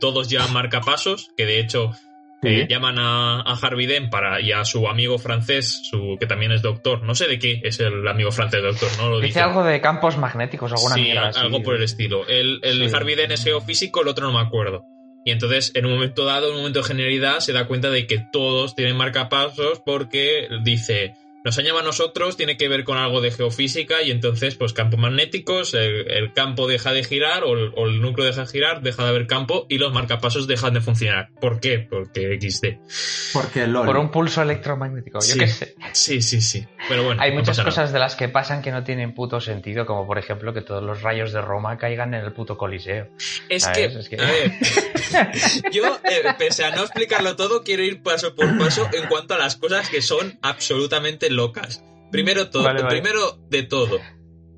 [0.00, 1.92] todos llevan marcapasos, que de hecho
[2.42, 2.66] Sí.
[2.68, 6.62] llaman a, a Harvey Dent para, y a su amigo francés, su, que también es
[6.62, 7.02] doctor.
[7.02, 9.40] No sé de qué es el amigo francés doctor, no lo Dice dice.
[9.40, 11.40] algo de campos magnéticos, alguna sí, mierda a- así.
[11.40, 12.26] algo por el estilo.
[12.26, 12.94] El, el Sí.
[12.96, 14.84] Harvey Dent es geofísico, el otro no me acuerdo.
[15.22, 18.06] Y entonces, en un momento dado, en un momento de genialidad, se da cuenta de
[18.06, 22.98] que todos tienen marcapasos porque dice, nos han llamado a nosotros, tiene que ver con
[22.98, 27.54] algo de geofísica y entonces, pues campos magnéticos, el, el campo deja de girar o
[27.54, 30.74] el, o el núcleo deja de girar, deja de haber campo y los marcapasos dejan
[30.74, 31.30] de funcionar.
[31.40, 31.78] ¿Por qué?
[31.78, 33.32] Porque XD.
[33.32, 33.86] Porque LOL.
[33.86, 35.38] Por un pulso electromagnético, yo Sí.
[35.38, 35.74] qué sé.
[35.92, 36.66] Sí, sí, sí.
[36.88, 37.70] Pero bueno, Hay no muchas pasa nada.
[37.70, 40.82] cosas de las que pasan que no tienen puto sentido, como por ejemplo que todos
[40.82, 43.08] los rayos de Roma caigan en el puto Coliseo.
[43.48, 43.78] Es ¿Sabes?
[43.92, 44.52] que, Es que- a ver,
[45.72, 49.38] yo, eh, pese a no explicarlo todo, quiero ir paso por paso en cuanto a
[49.38, 51.84] las cosas que son absolutamente locas.
[52.10, 53.00] Primero, todo, Vale, vale.
[53.00, 53.98] primero de todo,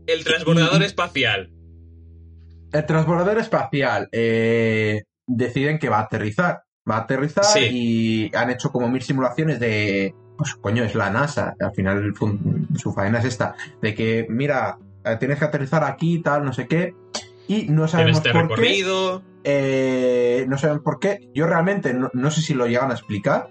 [0.07, 1.51] el transbordador espacial.
[2.73, 6.63] El transbordador espacial eh, deciden que va a aterrizar.
[6.91, 7.69] Va a aterrizar Sí.
[8.31, 10.15] y han hecho como mil simulaciones de.
[10.39, 11.55] Pues coño, es la NASA.
[11.61, 12.13] Al final
[12.77, 13.55] su faena es esta.
[13.81, 16.95] De que, mira, eh, tienes que aterrizar aquí, tal, no sé qué.
[17.47, 18.85] Y no sabemos este por qué.
[19.45, 21.31] Eh, no saben por qué.
[21.35, 23.51] Yo realmente no, no sé si lo llegan a explicar.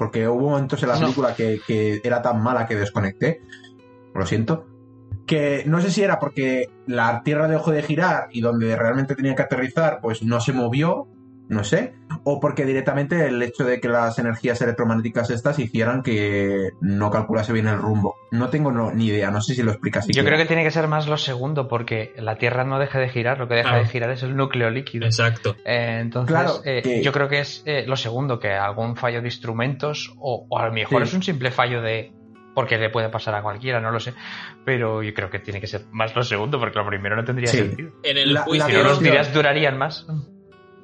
[0.00, 1.00] Porque hubo momentos en la No.
[1.02, 3.42] película que, que era tan mala que desconecté.
[4.14, 4.66] Lo siento.
[5.26, 9.34] Que no sé si era porque la Tierra dejó de girar y donde realmente tenía
[9.34, 11.06] que aterrizar, pues no se movió.
[11.50, 11.92] No sé.
[12.22, 17.52] O porque directamente el hecho de que las energías electromagnéticas estas hicieran que no calculase
[17.52, 18.14] bien el rumbo.
[18.30, 19.30] No tengo no- ni idea.
[19.32, 20.06] No sé si lo explicas.
[20.06, 23.08] Yo creo que tiene que ser más lo segundo, porque la Tierra no deja de
[23.08, 25.06] girar, lo que deja de girar es el núcleo líquido.
[25.06, 25.56] Exacto.
[25.64, 29.20] Eh, entonces, Claro, eh, que- yo creo que es eh, lo segundo, que algún fallo
[29.20, 31.08] de instrumentos, o, o a lo mejor Sí.
[31.08, 32.12] es un simple fallo de.
[32.52, 34.12] porque le puede pasar a cualquiera, no lo sé.
[34.64, 37.46] Pero yo creo que tiene que ser más lo segundo, porque lo primero no tendría
[37.46, 37.58] Sí.
[37.58, 37.92] sentido.
[38.02, 38.78] En el La- la Si juicio.
[38.82, 40.04] no, los días durarían más.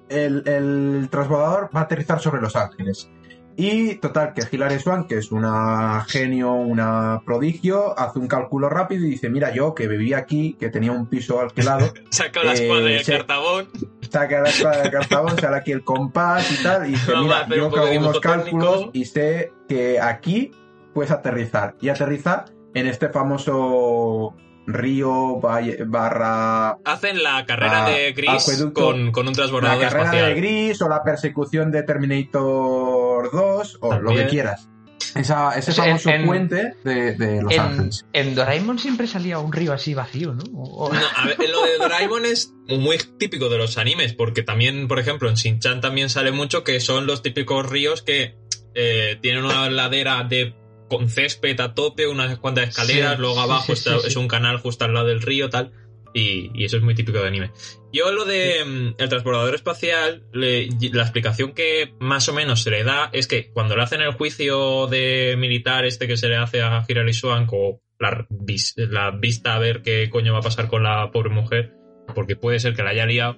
[0.08, 3.10] El, el transbordador va a aterrizar sobre Los Ángeles.
[3.58, 9.06] Y total, que Hilary Swank, que es una genio, una prodigio, hace un cálculo rápido
[9.06, 12.64] y dice, mira, yo que vivía aquí, que tenía un piso alquilado, Saca la Eh,
[12.64, 13.12] espada de sí.
[13.12, 13.68] cartabón.
[14.10, 17.70] saca la espada de cartabón, sale aquí el compás y tal, y dice, mira, yo
[17.70, 18.90] que hago unos cálculos técnico".
[18.92, 20.50] y sé que aquí
[20.92, 21.76] puedes aterrizar.
[21.80, 24.34] Y aterriza en este famoso
[24.66, 30.34] río valle- barra Hacen la carrera de Gris con, con un la transbordador carrera espacial.
[30.34, 34.68] de Gris o la persecución de Terminator 2 o lo que quieras.
[35.14, 38.06] Esa- ese O sea, famoso en- en- puente de, de Los En, Ángeles.
[38.12, 40.42] en Doraemon siempre salía un río así vacío, ¿no?
[40.54, 44.42] O- o- No, a ver, lo de Doraemon es muy típico de los animes, porque
[44.42, 48.34] también, por ejemplo, en Shin-Chan también sale mucho que son los típicos ríos que
[48.74, 50.54] eh, tienen una ladera de
[50.88, 54.28] con césped a tope, unas cuantas escaleras, Sí, luego abajo sí, está- sí, es un
[54.28, 55.72] canal justo al lado del río, tal.
[56.14, 57.50] Y, y eso es muy típico de anime.
[57.92, 62.70] Yo lo de mm, el transbordador espacial, le- la explicación que más o menos se
[62.70, 66.36] le da es que cuando le hacen el juicio de militar este que se le
[66.36, 70.42] hace a Hilary Swank o la, vis- la vista a ver qué coño va a
[70.42, 71.74] pasar con la pobre mujer,
[72.14, 73.36] porque puede ser que la haya liado.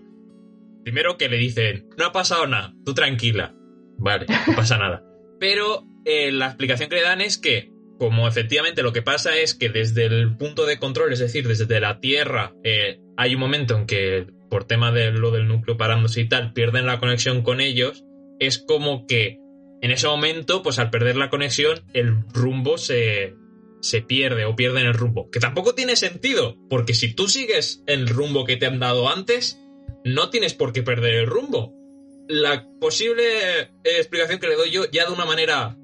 [0.84, 3.54] Primero que le dicen, no ha pasado nada, tú tranquila.
[3.98, 5.02] Vale, no pasa nada.
[5.40, 9.54] Pero eh, la explicación que le dan es que, como efectivamente lo que pasa es
[9.54, 13.76] que desde el punto de control, es decir, desde la Tierra, eh, hay un momento
[13.76, 17.60] en que, por tema de lo del núcleo parándose y tal, pierden la conexión con
[17.60, 18.04] ellos,
[18.40, 19.38] es como que
[19.82, 23.34] en ese momento, pues al perder la conexión, el rumbo se,
[23.82, 25.30] se pierde o pierden el rumbo.
[25.30, 29.60] Que tampoco tiene sentido, porque si tú sigues el rumbo que te han dado antes,
[30.04, 31.74] no tienes por qué perder el rumbo.
[32.28, 33.24] La posible
[33.60, 35.77] eh, explicación que le doy yo, ya de una manera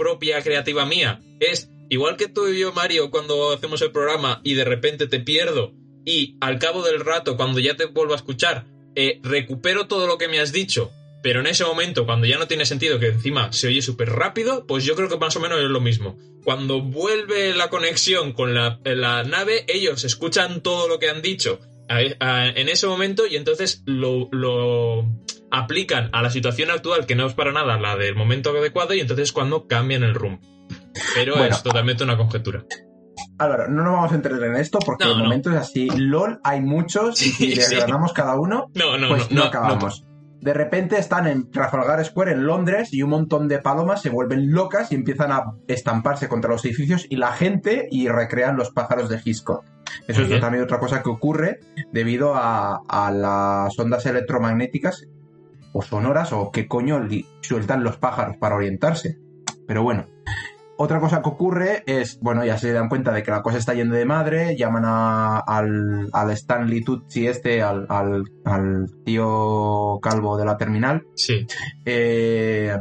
[0.00, 4.54] propia, creativa mía, es igual que tú y yo, Mario, cuando hacemos el programa y
[4.54, 5.74] de repente te pierdo
[6.06, 10.16] y al cabo del rato, cuando ya te vuelvo a escuchar, eh, recupero todo lo
[10.16, 10.90] que me has dicho,
[11.22, 14.66] pero en ese momento, cuando ya no tiene sentido, que encima se oye súper rápido,
[14.66, 16.18] pues yo creo que más o menos es lo mismo.
[16.42, 18.78] Cuando vuelve la conexión con la,
[19.24, 21.60] nave, ellos escuchan todo lo que han dicho
[21.90, 25.04] en ese momento y entonces lo, lo
[25.50, 29.00] aplican a la situación actual, que no es para nada la del momento adecuado, y
[29.00, 30.40] entonces es cuando cambian el rumbo.
[31.14, 31.54] Pero Bueno.
[31.54, 32.64] es totalmente una conjetura.
[33.38, 35.24] Álvaro, no nos vamos a entrar en esto porque No, el no.
[35.24, 35.88] momento es así.
[35.96, 40.04] LOL hay muchos y si Sí, desgranamos cada uno, No, pues no, acabamos.
[40.40, 44.52] De repente están en Trafalgar Square en Londres y un montón de palomas se vuelven
[44.52, 49.10] locas y empiezan a estamparse contra los edificios y la gente y recrean los pájaros
[49.10, 49.64] de Hitchcock.
[50.06, 50.40] Eso Muy es bien.
[50.40, 51.60] también otra cosa que ocurre
[51.92, 55.06] debido a, a las ondas electromagnéticas
[55.72, 57.00] o sonoras o qué coño
[57.42, 59.18] sueltan los pájaros para orientarse.
[59.66, 60.06] Pero bueno.
[60.82, 63.74] otra cosa que ocurre es, bueno, ya se dan cuenta de que la cosa está
[63.74, 70.38] yendo de madre, llaman a- al, al Stanley Tucci este, al, al, al tío calvo
[70.38, 71.46] de la terminal, Sí.
[71.84, 72.74] eh,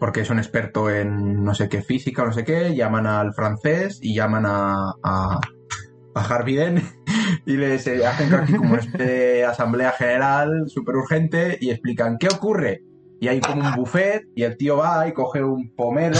[0.00, 3.98] porque es un experto en no sé qué física no sé qué, llaman al francés
[4.02, 5.40] y llaman a, a,
[6.14, 6.82] a Harvey Dent
[7.46, 12.82] y les eh, hacen aquí como de asamblea general súper urgente y explican qué ocurre.
[13.20, 16.18] Y hay como un buffet y el tío va y coge un pomelo,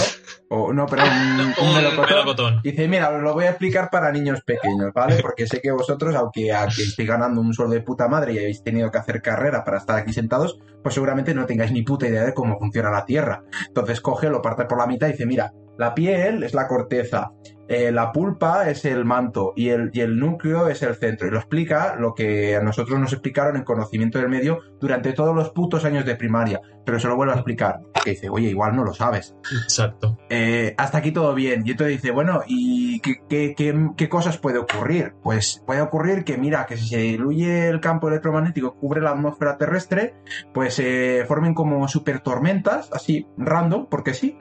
[0.48, 2.60] o no, pero un, un melocotón, melocotón.
[2.64, 5.18] y dice, mira, os lo voy a explicar para niños pequeños, ¿vale?
[5.22, 8.64] Porque sé que vosotros, aunque aquí estéis ganando un sueldo de puta madre y habéis
[8.64, 12.24] tenido que hacer carrera para estar aquí sentados, pues seguramente no tengáis ni puta idea
[12.24, 13.44] de cómo funciona la Tierra.
[13.68, 17.30] Entonces coge, lo parte por la mitad y dice, mira, la piel es la corteza,
[17.68, 21.28] eh, la pulpa es el manto y el, y el núcleo es el centro.
[21.28, 25.34] Y lo explica lo que a nosotros nos explicaron en conocimiento del medio durante todos
[25.34, 26.60] los putos años de primaria.
[26.84, 27.80] Pero se lo vuelvo a explicar.
[28.02, 29.36] Que dice, oye, igual no lo sabes.
[29.62, 30.16] Exacto.
[30.30, 31.62] Eh, hasta aquí todo bien.
[31.66, 35.12] Y entonces dice, bueno, ¿y qué, qué- qué- qué cosas puede ocurrir?
[35.22, 39.10] Pues puede ocurrir que, mira, que si se diluye el campo electromagnético que cubre la
[39.10, 40.14] atmósfera terrestre,
[40.54, 44.38] pues se formen como super tormentas, así, random, porque sí.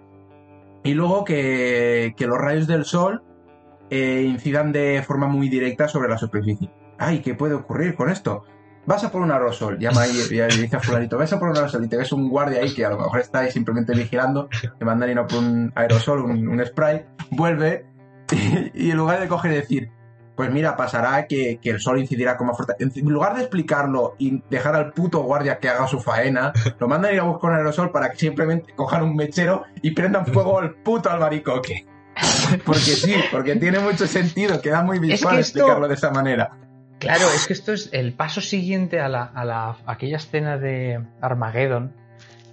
[0.83, 3.23] Y luego que, que los rayos del sol
[3.89, 6.69] eh, incidan de forma muy directa sobre la superficie.
[6.97, 8.43] Ay, ¿qué puede ocurrir con esto?
[8.85, 11.57] Vas a por un aerosol, llama ahí y dice a fulanito, vas a por un
[11.57, 14.47] aerosol y te ves un guardia ahí que a lo mejor está ahí simplemente vigilando,
[14.79, 17.85] te mandan ir a por un aerosol, un, un spray, vuelve
[18.31, 19.91] y, y en lugar de coger y decir,
[20.38, 22.76] pues mira, pasará que, que el sol incidirá con más fuerza.
[22.80, 27.12] En lugar de explicarlo y dejar al puto guardia que haga su faena, lo mandan
[27.12, 30.60] a ir a buscar un aerosol para que simplemente cojan un mechero y prendan fuego
[30.60, 31.86] al puto albaricoque.
[32.65, 36.52] Porque sí, porque tiene mucho sentido, queda muy visual que esto- explicarlo de esa manera.
[37.00, 40.58] Claro, es que esto es el paso siguiente a, la, a la- a aquella escena
[40.58, 41.93] de Armageddon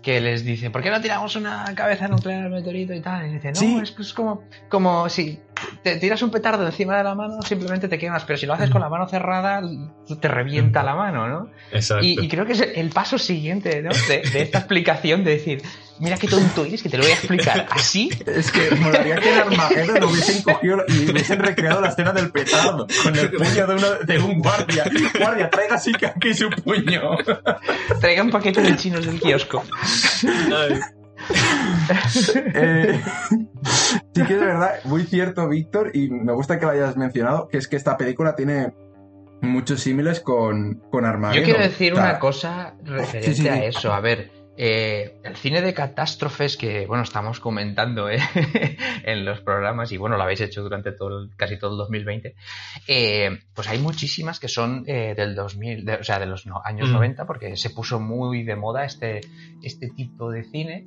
[0.03, 3.27] que les dice, ¿por qué no tiramos una cabeza nuclear al meteorito y tal?
[3.27, 3.79] Y dice, no, Sí.
[3.83, 5.41] es que es como, como si
[5.85, 8.71] te tiras un petardo encima de la mano, simplemente te quemas, pero si lo haces
[8.71, 9.63] con la mano cerrada,
[10.19, 11.51] te revienta la mano, ¿no?
[11.71, 12.05] Exacto.
[12.05, 13.91] Y, y creo que es el paso siguiente ¿no?
[14.09, 15.63] de, de esta explicación de decir,
[15.99, 18.09] mira qué tonto eres, que te lo voy a explicar así.
[18.27, 22.31] Es que molaría que en Armageddon lo hubiesen cogido y hubiesen recreado la escena del
[22.31, 23.67] petardo con el puño
[24.07, 24.85] de un guardia.
[25.19, 27.19] Guardia, traiga así que aquí su puño.
[28.01, 29.63] Traiga un paquete de chinos del kiosco.
[30.25, 30.81] Ay,
[32.55, 33.01] Eh,
[34.15, 37.59] sí que es verdad, muy cierto, Víctor, y me gusta que lo hayas mencionado, que
[37.59, 38.73] es que esta película tiene
[39.43, 41.47] muchos símiles con, con Armageddon.
[41.47, 43.49] Yo quiero decir una cosa referente Sí, sí, sí.
[43.49, 43.93] a eso.
[43.93, 48.19] A ver, eh, el cine de catástrofes que, bueno, estamos comentando eh,
[49.05, 52.35] en los programas y, bueno, lo habéis hecho durante todo el- casi todo el 2020,
[52.87, 56.89] eh, pues hay muchísimas que son del 2000, de- o sea, de los no- años
[56.89, 56.93] Mm.
[56.93, 59.21] 90, porque se puso muy de moda este,
[59.63, 60.85] este tipo de cine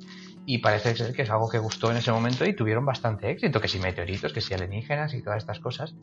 [0.50, 3.60] y parece ser que es algo que gustó en ese momento y tuvieron bastante éxito,
[3.60, 5.94] que si meteoritos, que si alienígenas y todas estas cosas.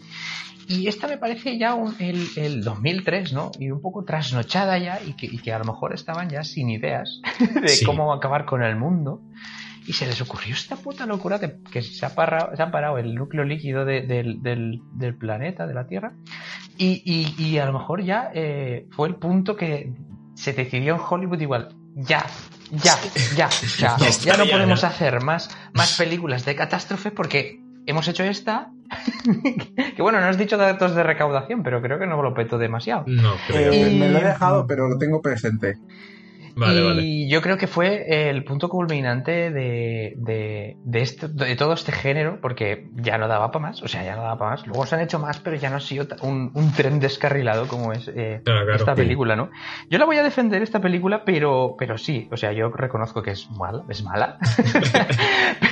[0.67, 3.51] Y esta me parece ya un- el, el 2003, ¿no?
[3.59, 6.69] Y un poco trasnochada ya y que, y que a lo mejor estaban ya sin
[6.69, 7.21] ideas
[7.61, 7.85] de Sí.
[7.85, 9.21] cómo acabar con el mundo.
[9.87, 12.97] Y se les ocurrió esta puta locura que, que se, ha parado, se ha parado
[12.97, 16.13] el núcleo líquido de- del, del- del planeta, de la Tierra.
[16.77, 19.91] Y, y- y a lo mejor ya eh, fue el punto que
[20.35, 21.69] se decidió en Hollywood igual.
[21.95, 22.25] Ya,
[22.71, 22.95] ya,
[23.35, 23.49] ya.
[23.77, 24.87] Ya está, ya no ya, podemos ya.
[24.87, 28.71] hacer más, más películas de catástrofe porque hemos hecho esta.
[29.95, 33.03] que bueno, no has dicho datos de recaudación, pero creo que no lo petó demasiado.
[33.07, 33.73] no creo.
[33.73, 35.77] eh, Y- Me lo he dejado, pero lo tengo presente.
[36.57, 37.27] Vale, y vale.
[37.29, 42.39] yo creo que fue el punto culminante de, de, de, esto- de todo este género,
[42.41, 44.65] porque ya no daba para más, o sea, ya no daba para más.
[44.67, 47.91] Luego se han hecho más, pero ya no ha sido un, un tren descarrilado como
[47.93, 48.73] es eh, claro.
[48.73, 49.01] esta Sí.
[49.01, 49.49] película, ¿no?
[49.89, 53.31] Yo la voy a defender esta película, pero, pero sí, o sea, yo reconozco que
[53.31, 54.37] es mala, es mala.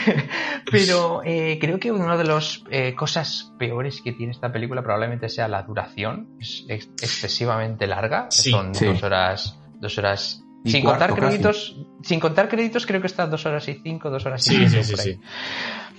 [0.71, 5.29] pero eh, creo que una de las eh, cosas peores que tiene esta película probablemente
[5.29, 6.29] sea la duración.
[6.39, 8.27] Es ex- excesivamente larga.
[8.29, 8.51] Sí.
[8.51, 8.85] Son Sí.
[8.85, 10.42] dos horas, dos horas.
[10.63, 11.21] Y sin cuarto contar casi.
[11.37, 14.67] créditos, sin contar créditos, creo que está dos horas y cinco, dos horas y Sí,
[14.69, 15.19] siete, sí, sí.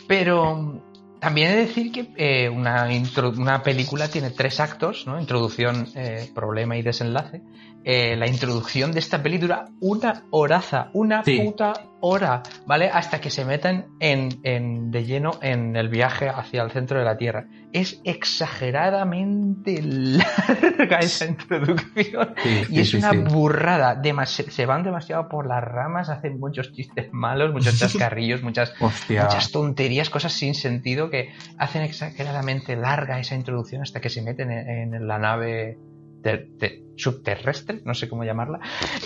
[0.06, 0.80] Pero mm,
[1.20, 5.20] también he de decir que eh, una, intro- una película tiene tres actos, ¿no?
[5.20, 7.42] Introducción, eh, problema y desenlace.
[7.86, 11.38] Eh, la introducción de esta peli dura una horaza, una Sí.
[11.38, 12.88] puta hora, ¿vale?
[12.90, 17.04] Hasta que se meten en, en- de lleno en el viaje hacia el centro de
[17.04, 17.46] la Tierra.
[17.72, 22.34] Es exageradamente larga esa introducción.
[22.42, 24.00] Sí, Y sí, es una burrada.
[24.00, 29.24] demasi- se van demasiado por las ramas, hacen muchos chistes malos, muchos chascarrillos, muchas, Hostia.
[29.24, 34.50] muchas tonterías, cosas sin sentido que hacen exageradamente larga esa introducción hasta que se meten
[34.50, 35.78] en, en la nave
[36.24, 38.58] ter- te- subterrestre, no sé cómo llamarla.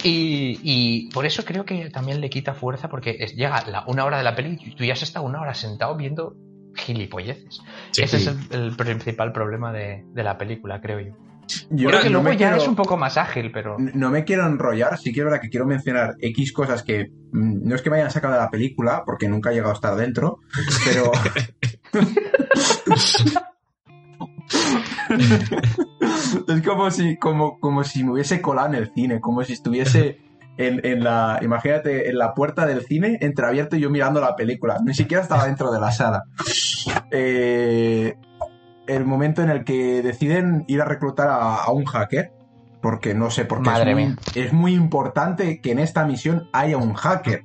[0.05, 4.16] Y, y por eso creo que también le quita fuerza porque llega la, una hora
[4.19, 6.37] de la peli y tú ya has estado una hora sentado viendo
[6.75, 7.61] gilipolleces.
[7.91, 8.03] Sí.
[8.03, 8.29] Ese sí.
[8.29, 11.12] es el, el principal problema de, de la película, creo yo.
[11.71, 13.77] Yo Creo que no luego ya quiero- es un poco más ágil, pero...
[13.79, 17.66] No me quiero enrollar, sí que es verdad que quiero mencionar X cosas que mm,
[17.66, 19.97] no es que me hayan sacado de la película, porque nunca he llegado a estar
[19.97, 20.41] dentro,
[20.85, 21.11] pero...
[26.49, 30.18] es como si, como, como si me hubiese colado en el cine, como si estuviese
[30.57, 34.78] en, en la, imagínate, en la puerta del cine, entreabierto y yo mirando la película.
[34.84, 36.24] Ni siquiera estaba dentro de la sala.
[37.11, 38.14] Eh,
[38.86, 42.32] el momento en el que deciden ir a reclutar a, a un hacker,
[42.80, 44.16] porque no sé por qué Madre es, muy, mía.
[44.34, 47.44] es muy importante que en esta misión haya un hacker.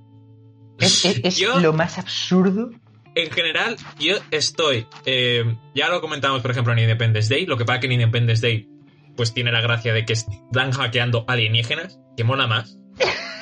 [0.79, 2.69] Es, es- es Yo- lo más absurdo.
[3.15, 4.87] En general, yo estoy.
[5.05, 5.43] eh,
[5.75, 7.45] ya lo comentamos, por ejemplo, en Independence Day.
[7.45, 8.67] Lo que pasa que en Independence Day,
[9.15, 12.77] pues tiene la gracia de que están hackeando alienígenas, que mola más.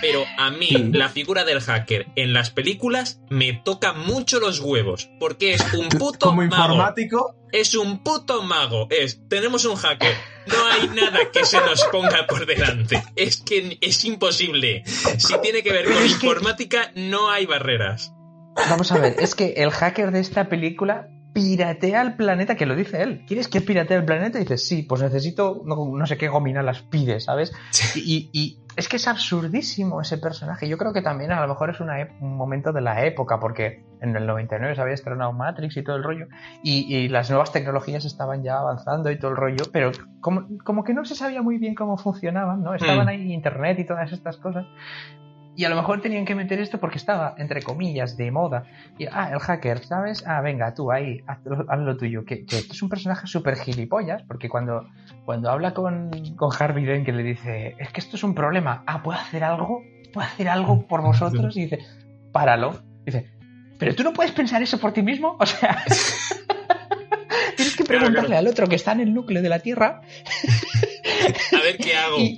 [0.01, 5.09] Pero a mí, la figura del hacker en las películas me toca mucho los huevos.
[5.19, 6.55] Porque es un puto Como mago.
[6.55, 8.87] informático, Es un puto mago.
[8.89, 10.15] Es, tenemos un hacker.
[10.47, 13.03] No hay nada que se nos ponga por delante.
[13.15, 14.81] Es que es imposible.
[14.85, 18.11] Si tiene que ver con informática, no hay barreras.
[18.69, 22.75] Vamos a ver, es que el hacker de esta película piratea el planeta, que lo
[22.75, 23.23] dice él.
[23.25, 24.37] ¿Quieres que piratee el planeta?
[24.37, 27.53] Y dices, sí, pues necesito no, no sé qué gomina las pide, ¿sabes?
[27.95, 30.67] Y, y es que es absurdísimo ese personaje.
[30.67, 33.85] Yo creo que también a lo mejor es una un momento de la época, porque
[34.01, 36.27] en el 99 se había estrenado Matrix y todo el rollo,
[36.63, 40.83] y, y las nuevas tecnologías estaban ya avanzando y todo el rollo, pero como, como
[40.83, 42.73] que no se sabía muy bien cómo funcionaban, ¿no?
[42.75, 43.09] Estaban Mm.
[43.09, 44.65] ahí Internet y todas estas cosas.
[45.55, 48.63] Y a lo mejor tenían que meter esto porque estaba, entre comillas, de moda.
[48.97, 50.23] Y, ah, el hacker, ¿sabes?
[50.25, 52.23] Ah, venga, tú ahí, haz, lo- haz lo tuyo.
[52.23, 54.87] Que, que es un personaje súper gilipollas, porque cuando,
[55.25, 58.83] cuando habla con, con Harvey Dent, que le dice, es que esto es un problema,
[58.87, 59.83] ah, ¿puedo hacer algo?
[60.13, 61.55] ¿Puedo hacer algo por vosotros?
[61.57, 61.79] Y dice,
[62.31, 62.81] páralo.
[63.05, 63.29] Dice,
[63.77, 65.35] pero tú no puedes pensar eso por ti mismo.
[65.39, 65.83] O sea,
[67.57, 68.39] tienes que Claro, preguntarle claro.
[68.39, 70.01] al otro que está en el núcleo de la Tierra
[71.57, 72.17] A ver qué hago.
[72.19, 72.37] y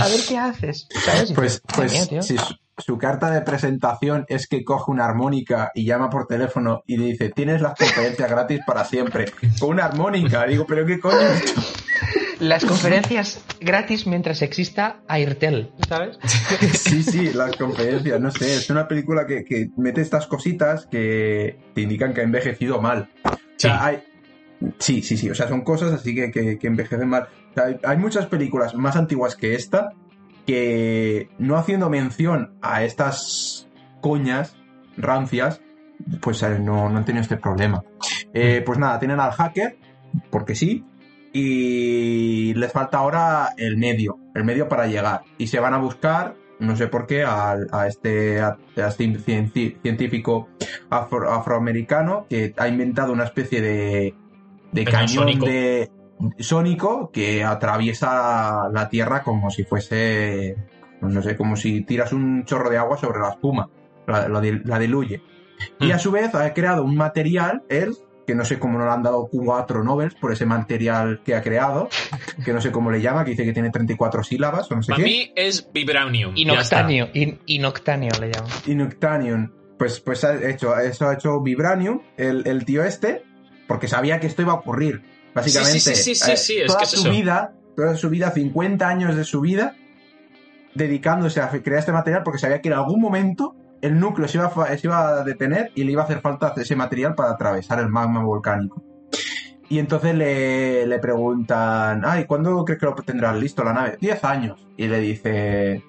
[0.00, 0.88] a ver qué haces.
[0.92, 2.22] Pues, dices, "Madre pues mía, tío".
[2.22, 6.82] si su, su carta de presentación es que coge una armónica y llama por teléfono
[6.86, 9.26] y le dice, tienes las conferencias gratis para siempre.
[9.60, 10.44] Con una armónica.
[10.46, 11.60] Digo, pero qué coño es esto?
[12.40, 16.18] Las conferencias gratis mientras exista Airtel, ¿sabes?
[16.72, 21.56] Sí, sí, las conferencias, no sé, es una película que, que mete estas cositas que
[21.74, 23.08] te indican que ha envejecido mal.
[23.24, 23.78] O sea, Sí.
[23.80, 24.02] hay...
[24.78, 27.28] Sí, sí, sí, o sea, son cosas así que, que- que envejecen mal.
[27.56, 29.92] Hay, hay muchas películas más antiguas que esta
[30.46, 33.68] que, no haciendo mención a estas
[34.00, 34.56] coñas
[34.96, 35.60] rancias,
[36.20, 37.82] pues eh, no, no han tenido este problema.
[38.32, 39.78] Eh, pues nada, tienen al hacker,
[40.30, 40.84] porque sí,
[41.32, 45.22] y les falta ahora el medio, el medio para llegar.
[45.38, 49.18] Y se van a buscar, no sé por qué, al- a, este, a, a este
[49.82, 50.48] científico
[50.90, 54.14] afro- afroamericano que ha inventado una especie de,
[54.72, 55.90] de Cañón de
[56.38, 60.56] sónico que atraviesa la Tierra como si fuese,
[61.00, 63.68] no sé, como si tiras un chorro de agua sobre la espuma,
[64.06, 65.22] la, la dil- la diluye.
[65.80, 66.00] Y a Mm.
[66.00, 67.94] su vez ha creado un material, él,
[68.26, 71.42] que no sé cómo no le han dado cuatro Nobel por ese material que ha
[71.42, 71.88] creado,
[72.44, 74.92] que no sé cómo le llama, que dice que tiene 34 sílabas o no sé
[74.92, 75.10] Para qué.
[75.10, 76.34] mí es Vibranium.
[76.34, 76.80] ya está.
[76.80, 78.50] Inoctanio, in- inoctanio le llaman.
[78.66, 79.50] Inuctanium.
[79.78, 83.22] Pues, pues ha hecho, eso ha hecho Vibranium, el, el tío este,
[83.68, 85.02] porque sabía que esto iba a ocurrir.
[85.34, 87.10] Básicamente, Sí, sí, sí, sí, eh, sí, es toda que su eso.
[87.10, 89.74] vida, toda su vida, 50 años de su vida,
[90.74, 94.46] dedicándose a crear este material porque sabía que en algún momento el núcleo se iba,
[94.46, 97.78] a, se iba a detener y le iba a hacer falta ese material para atravesar
[97.80, 98.82] el magma volcánico.
[99.68, 103.96] Y entonces le, le preguntan, ay, ¿cuándo crees que lo tendrás listo la nave?
[104.00, 104.66] 10 años.
[104.76, 105.82] Y le dice,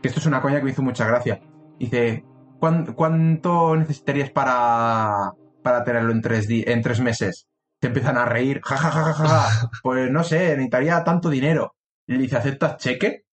[0.00, 1.40] que esto es una coña que me hizo mucha gracia.
[1.78, 2.24] Dice,
[2.58, 5.32] "¿Cuán- ¿cuánto necesitarías para,
[5.62, 7.46] para tenerlo en tres, en tres meses?
[7.82, 9.70] Se empiezan a reír, ja, ja, ja, ja, ja, ja.
[9.82, 11.74] Pues no sé, necesitaría tanto dinero.
[12.06, 13.24] Y le dice, ¿aceptas cheque?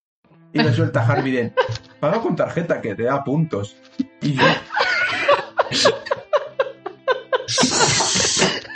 [0.52, 1.54] Y le suelta Harvey Dent,
[2.00, 3.78] paga con tarjeta que te da puntos.
[4.22, 4.44] Y yo...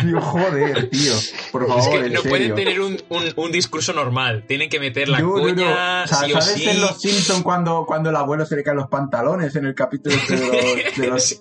[0.03, 1.13] Digo, joder, tío.
[1.51, 2.29] Por favor, Es que en no serio.
[2.29, 4.43] pueden tener un, un- un discurso normal.
[4.47, 5.43] Tienen que meter la No, no, no.
[5.43, 6.69] cuña, O sea, sí o ¿Sabes sí.
[6.69, 10.15] en Los Simpson cuando, cuando el abuelo se le caen los pantalones en el capítulo
[10.15, 11.39] este de los, de los Sí,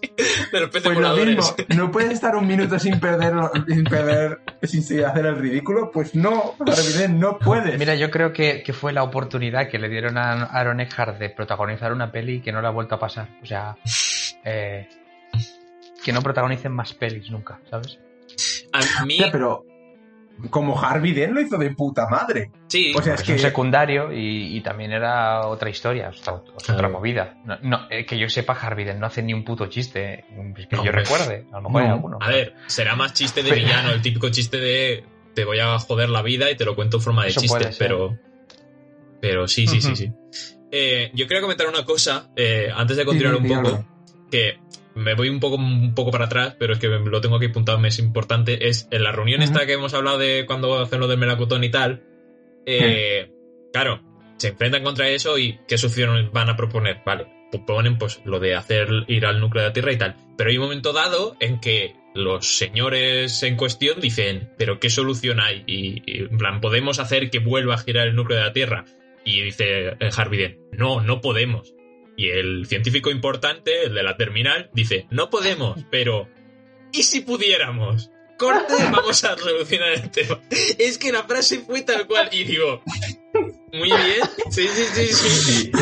[0.53, 1.43] de los peces Pues lo mismo,
[1.77, 5.91] ¿no puedes estar un minuto sin perderlo, sin perder, sin, sin hacer el ridículo?
[5.91, 7.79] Pues no, Harvey no puedes.
[7.79, 11.31] Mira, yo creo que, que fue la oportunidad que le dieron a Aaron Eckhart de
[11.31, 13.29] protagonizar una peli que no le ha vuelto a pasar.
[13.43, 13.77] O sea,
[14.45, 14.89] eh,
[16.05, 17.99] que no protagonicen más pelis nunca, ¿sabes?
[18.73, 19.64] A mí, pero
[20.51, 22.51] como Harvey Dent lo hizo de puta madre.
[22.66, 26.33] Sí, O sea, Es es un que secundario y, y también era otra historia, otra,
[26.35, 26.91] otra Claro.
[26.91, 27.37] movida.
[27.45, 30.25] No, no, eh, que yo sepa, Harvey Dent no hace ni un puto chiste eh,
[30.68, 30.93] que No, yo hombre.
[30.93, 31.47] recuerde.
[31.53, 31.95] A lo mejor hay No.
[31.95, 32.18] alguno.
[32.20, 35.05] A ver, será más chiste de Pero- villano, el típico chiste de
[35.35, 37.70] te voy a joder la vida y te lo cuento en forma de Eso chiste,
[37.79, 38.16] pero.
[39.20, 40.12] Pero sí, sí, sí, sí.
[40.73, 43.85] Eh, yo quería comentar una cosa, eh, antes de continuar un poco,
[44.31, 44.59] que
[44.95, 47.78] me voy un poco, un poco para atrás, pero es que lo tengo aquí apuntado,
[47.78, 51.09] me es importante, es en la reunión esta que hemos hablado de cuando hacen lo
[51.09, 52.03] del melacotón y tal,
[52.66, 53.30] eh,
[53.72, 54.01] claro,
[54.36, 58.55] se enfrentan contra eso y qué solución van a proponer, vale, proponen pues lo de
[58.55, 61.61] hacer ir al núcleo de la Tierra y tal, pero hay un momento dado en
[61.61, 65.64] que los señores en cuestión dicen, pero ¿qué solución hay?
[65.66, 68.84] Y, y, en plan, ¿podemos hacer que vuelva a girar el núcleo de la Tierra?
[69.24, 71.74] Y dice Harvey Dent, no, no podemos.
[72.17, 76.29] Y el científico importante, el de la terminal, dice, no podemos, pero
[76.93, 78.11] ¿y si pudiéramos?
[78.39, 80.41] Corte, vamos a solucionar el tema.
[80.79, 82.83] Es que la frase fue tal cual y digo,
[83.73, 85.73] muy bien, sí, sí, sí, sí.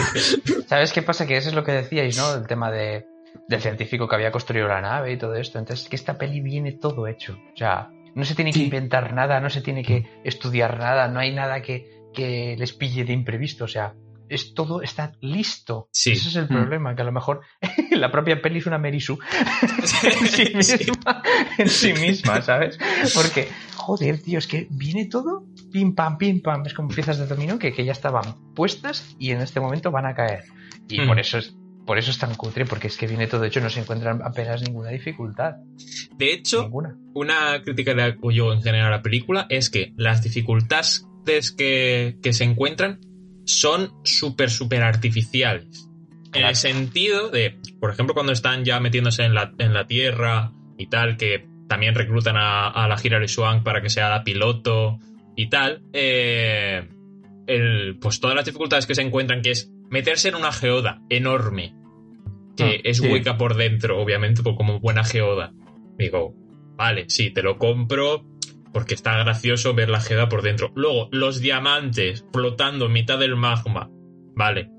[0.69, 1.27] ¿Sabes qué pasa?
[1.27, 2.35] Que eso es lo que decíais, ¿no?
[2.35, 3.07] El tema de,
[3.49, 5.59] del científico que había construido la nave y todo esto.
[5.59, 7.33] Entonces, que esta peli viene todo hecho.
[7.55, 8.65] O sea, no se tiene que Sí.
[8.65, 13.05] inventar nada, no se tiene que estudiar nada, no hay nada que, que les pille
[13.05, 13.65] de imprevisto.
[13.65, 13.95] O sea,
[14.31, 15.89] es todo está listo.
[15.93, 16.13] Sí.
[16.13, 16.49] Ese es el Mm.
[16.49, 17.41] problema, que a lo mejor
[17.91, 19.19] la propia peli es una Merisu
[20.03, 21.23] en sí misma,
[21.59, 22.79] en sí misma, ¿sabes?
[23.15, 26.65] Porque, joder, tío, es que viene todo pim pam, pim pam.
[26.67, 30.07] Es como piezas de dominó que, que ya estaban puestas y en este momento van
[30.07, 30.45] a caer.
[30.89, 31.07] Y Mm.
[31.07, 31.55] por eso es.
[31.87, 34.63] Por eso es tan cutre, porque es que viene todo hecho, no se encuentran apenas
[34.63, 35.55] ninguna dificultad.
[36.15, 36.97] De hecho, Ninguna.
[37.15, 37.95] una crítica
[38.33, 41.07] yo en general a la película es que las dificultades
[41.57, 43.01] que, que se encuentran
[43.51, 45.89] son súper, súper artificiales.
[46.33, 50.53] En el sentido de, por ejemplo, cuando están ya metiéndose en la, en la Tierra
[50.79, 54.99] y tal, que también reclutan a, a la Hilary Swank para que sea la piloto
[55.37, 56.89] y tal, eh,
[57.47, 61.75] el- pues todas las dificultades que se encuentran, que es meterse en una geoda enorme,
[62.57, 63.09] que Ah, es sí.
[63.09, 65.53] hueca por dentro, obviamente, como buena geoda.
[65.99, 66.35] Digo,
[66.77, 68.25] vale, sí, te lo compro
[68.73, 70.73] porque está gracioso ver la geoda por dentro.
[70.75, 73.91] Luego, los diamantes flotando en mitad del magma,
[74.35, 74.71] vale.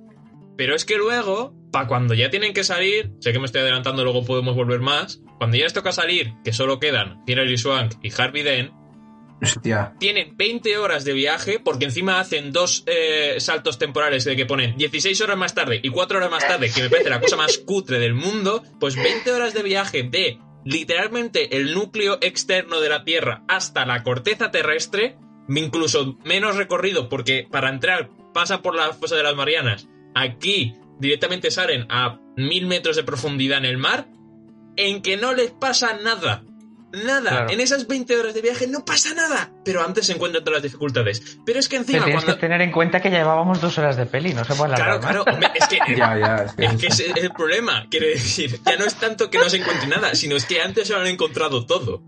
[0.58, 4.04] Pero es que luego, para cuando ya tienen que salir, sé que me estoy adelantando,
[4.04, 5.22] luego podemos volver más.
[5.38, 8.72] Cuando ya les toca salir, que solo quedan Hilary Swank y Harvey Dent,
[9.42, 9.96] Hostia.
[10.00, 14.78] tienen 20 horas de viaje porque encima hacen dos eh, saltos temporales de que ponen
[14.78, 17.58] 16 horas más tarde y 4 horas más tarde, que me parece la cosa más
[17.58, 23.04] cutre del mundo, pues 20 horas de viaje de literalmente el núcleo externo de la
[23.04, 25.18] Tierra hasta la corteza terrestre,
[25.50, 31.52] incluso menos recorrido porque para entrar pasan por la fosa de las Marianas, aquí directamente
[31.52, 34.08] salen a mil metros de profundidad en el mar,
[34.78, 36.44] en que no les pasa nada.
[36.94, 37.50] Nada, Claro.
[37.52, 40.64] en esas 20 horas de viaje no pasa nada, pero antes se encuentran todas las
[40.64, 41.38] dificultades.
[41.46, 42.36] Pero es que Pero encima tienes cuando...
[42.36, 45.00] que tener en cuenta que ya llevábamos dos horas de peli, no se puede Claro,
[45.00, 48.08] claro, hombre, es que, Ya, ya, es que, es que ese es el problema, quiere
[48.10, 50.94] decir, ya no es tanto que no se encuentre nada, sino es que antes se
[50.94, 52.04] lo han encontrado todo.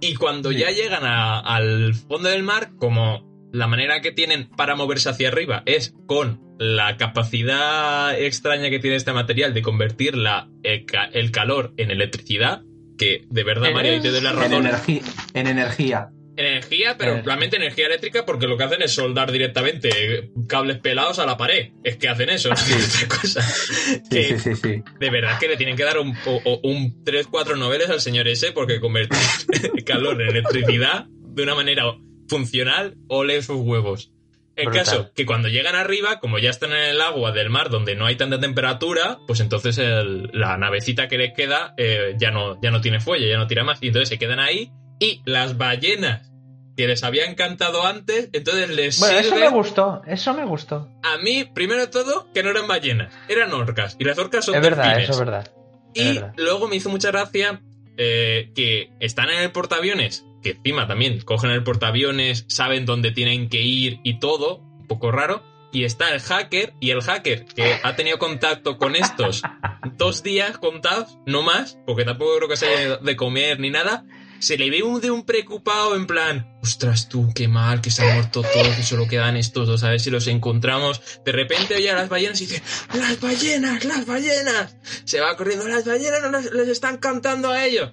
[0.00, 4.74] Y cuando ya llegan a- al fondo del mar, como la manera que tienen para
[4.74, 10.48] moverse hacia arriba es con la capacidad extraña que tiene este material de convertir la-
[10.62, 12.62] el, ca- el calor en electricidad,
[12.98, 15.02] que de verdad, Mario, y te doy la en, razón, energía,
[15.34, 16.08] en energía.
[16.36, 21.26] Energía, pero realmente energía eléctrica porque lo que hacen es soldar directamente cables pelados a
[21.26, 21.70] la pared.
[21.84, 23.40] Es que hacen eso, no es otra cosa.
[23.42, 24.82] Sí, Que sí, sí, sí.
[24.98, 28.50] de verdad que le tienen que dar un, o- un 3-4 noveles al señor ese
[28.50, 29.16] porque convertir
[29.86, 31.84] calor en electricidad de una manera
[32.28, 34.10] funcional ole sus huevos.
[34.56, 34.84] El Brutal.
[34.84, 38.06] caso, que cuando llegan arriba, como ya están en el agua del mar donde no
[38.06, 42.70] hay tanta temperatura, pues entonces el- la navecita que les queda eh, ya, no, ya
[42.70, 43.78] no tiene fuelle, ya no tira más.
[43.82, 46.30] Y entonces se quedan ahí y las ballenas
[46.76, 50.88] que les había encantado antes, entonces les Bueno, eso me gustó, eso me gustó.
[51.02, 53.96] a mí, primero de todo, que no eran ballenas, eran orcas.
[53.98, 55.04] Y las orcas son Es verdad, delfines.
[55.04, 55.50] eso es verdad.
[55.94, 56.32] Es Y verdad.
[56.36, 57.60] luego me hizo mucha gracia
[57.96, 63.48] eh, que están en el portaaviones, que encima también cogen el portaaviones, saben dónde tienen
[63.48, 65.42] que ir y todo, un poco raro.
[65.72, 69.42] Y está el hacker, y el hacker que ha tenido contacto con estos
[69.96, 74.04] dos días contados, no más, porque tampoco creo que se haya de comer ni nada.
[74.38, 78.02] Se le ve un de un preocupado en plan, ostras tú, qué mal, que se
[78.02, 81.00] han muerto todos, que solo quedan estos dos, a ver si los encontramos.
[81.24, 84.76] De repente oye a las ballenas y dice, las ballenas, las ballenas.
[85.04, 87.90] Se va corriendo, las ballenas no les, les están cantando a ellos.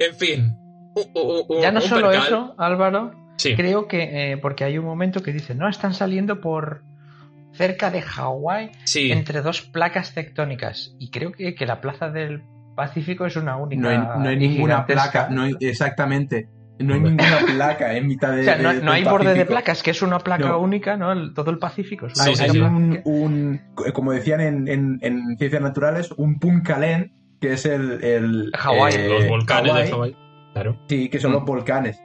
[0.00, 0.63] En fin.
[1.60, 2.26] Ya no solo percal.
[2.26, 3.54] eso, Álvaro, Sí.
[3.56, 6.82] creo que, eh, porque hay un momento que dice, no, están saliendo por
[7.52, 9.10] cerca de Hawái Sí.
[9.12, 10.94] entre dos placas tectónicas.
[10.98, 12.42] Y creo que, que la plaza del
[12.76, 13.80] Pacífico es una única.
[13.82, 16.48] No hay, no hay y ninguna placa, no hay- exactamente.
[16.80, 18.40] No hay ninguna placa en mitad de.
[18.40, 20.58] O sea, no, de- no hay borde de placas, que es una placa No.
[20.58, 21.12] única, ¿no?
[21.12, 22.06] El- todo el Pacífico.
[22.06, 23.60] es una Sí, sí, Hay un, un-
[23.92, 28.02] como decían en, en- en ciencias naturales, un Puncalén, que es el.
[28.02, 30.16] el Hawái, eh, Los volcanes de Hawái.
[30.54, 30.78] Claro.
[30.88, 31.34] Sí, que son Mm.
[31.34, 32.00] los volcanes.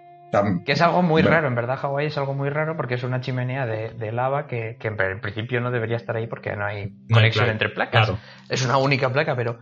[0.63, 1.35] Que es algo muy Bueno.
[1.37, 4.45] raro, en verdad Hawái es algo muy raro porque es una chimenea de, de lava
[4.45, 8.05] que, que en principio no debería estar ahí porque no hay No conexión entre placas.
[8.07, 8.19] Claro.
[8.47, 9.57] Es una única placa, pero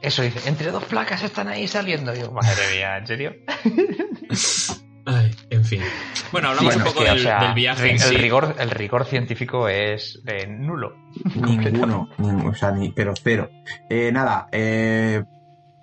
[0.00, 2.14] eso dice, entre dos placas están ahí saliendo.
[2.14, 3.34] Y yo, madre mía, ¿en serio?
[5.06, 5.80] Ay, en fin.
[6.32, 7.90] Bueno, hablamos Bueno, un es poco o del, sea, del viaje.
[7.92, 8.16] el, sí.
[8.16, 10.94] rigor, el rigor científico es eh, nulo.
[11.34, 13.48] Ninguno, nin- o sea, ni, pero cero.
[13.88, 15.22] Eh, nada, eh,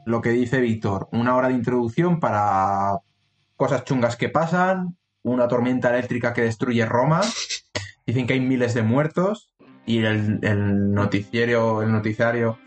[0.06, 2.99] lo que dice Víctor, una hora de introducción para
[3.56, 7.22] cosas chungas que pasan, una tormenta eléctrica que destruye Roma,
[8.06, 9.51] dicen que hay miles de muertos
[9.86, 12.58] y el, el noticiario, el noticiario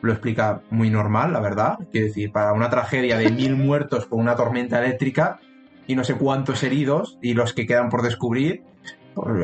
[0.00, 1.78] lo explica muy normal, la verdad.
[1.90, 5.40] Quiero decir, para una tragedia de mil muertos por una tormenta eléctrica
[5.86, 8.64] y no sé cuántos heridos y los que quedan por descubrir.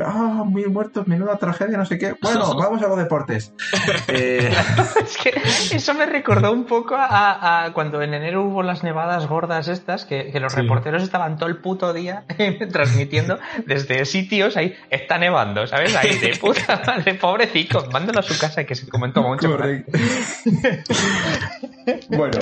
[0.04, 2.14] Ah, mil muertos, menuda tragedia, no sé qué.
[2.20, 3.52] Bueno, vamos a los deportes.
[4.08, 4.52] Eh,
[5.04, 9.26] Es que eso me recordó un poco a, a cuando en enero hubo las nevadas
[9.26, 10.60] gordas estas, que, que los Sí.
[10.62, 12.24] reporteros estaban todo el puto día
[12.72, 15.94] transmitiendo desde sitios ahí, está nevando, ¿sabes?
[15.96, 19.50] Ahí de puta madre, pobrecito, mándalo a su casa que se comentó mucho.
[19.50, 19.98] correcto.
[22.08, 22.38] bueno,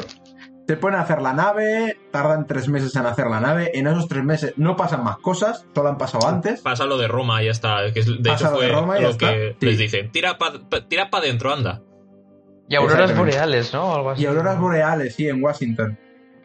[0.67, 3.71] se ponen a hacer la nave, tardan tres meses en hacer la nave.
[3.75, 6.61] En esos tres meses no pasan más cosas, solo han pasado antes.
[6.61, 7.79] Pasa lo de Roma y ya está.
[7.93, 9.57] Que es- de Pasa hecho lo de fue Roma y ya lo que está.
[9.61, 9.67] Sí.
[9.67, 10.11] les dicen.
[10.13, 11.83] Tira para tira pa dentro, anda.
[12.69, 13.37] Y auroras Exactamente.
[13.37, 13.95] boreales, ¿no?
[13.95, 14.23] Algo así.
[14.23, 15.99] Y auroras boreales, sí, en Washington.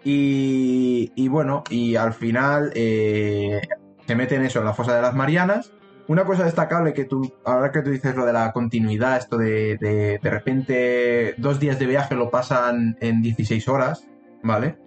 [0.03, 3.61] Y, y bueno, y al final eh,
[4.07, 5.71] se meten eso en la fosa de las Marianas.
[6.07, 9.77] Una cosa destacable que tú, ahora que tú dices lo de la continuidad, esto de
[9.77, 14.07] de, de repente dos días de viaje lo pasan en 16 horas,
[14.43, 14.77] ¿vale?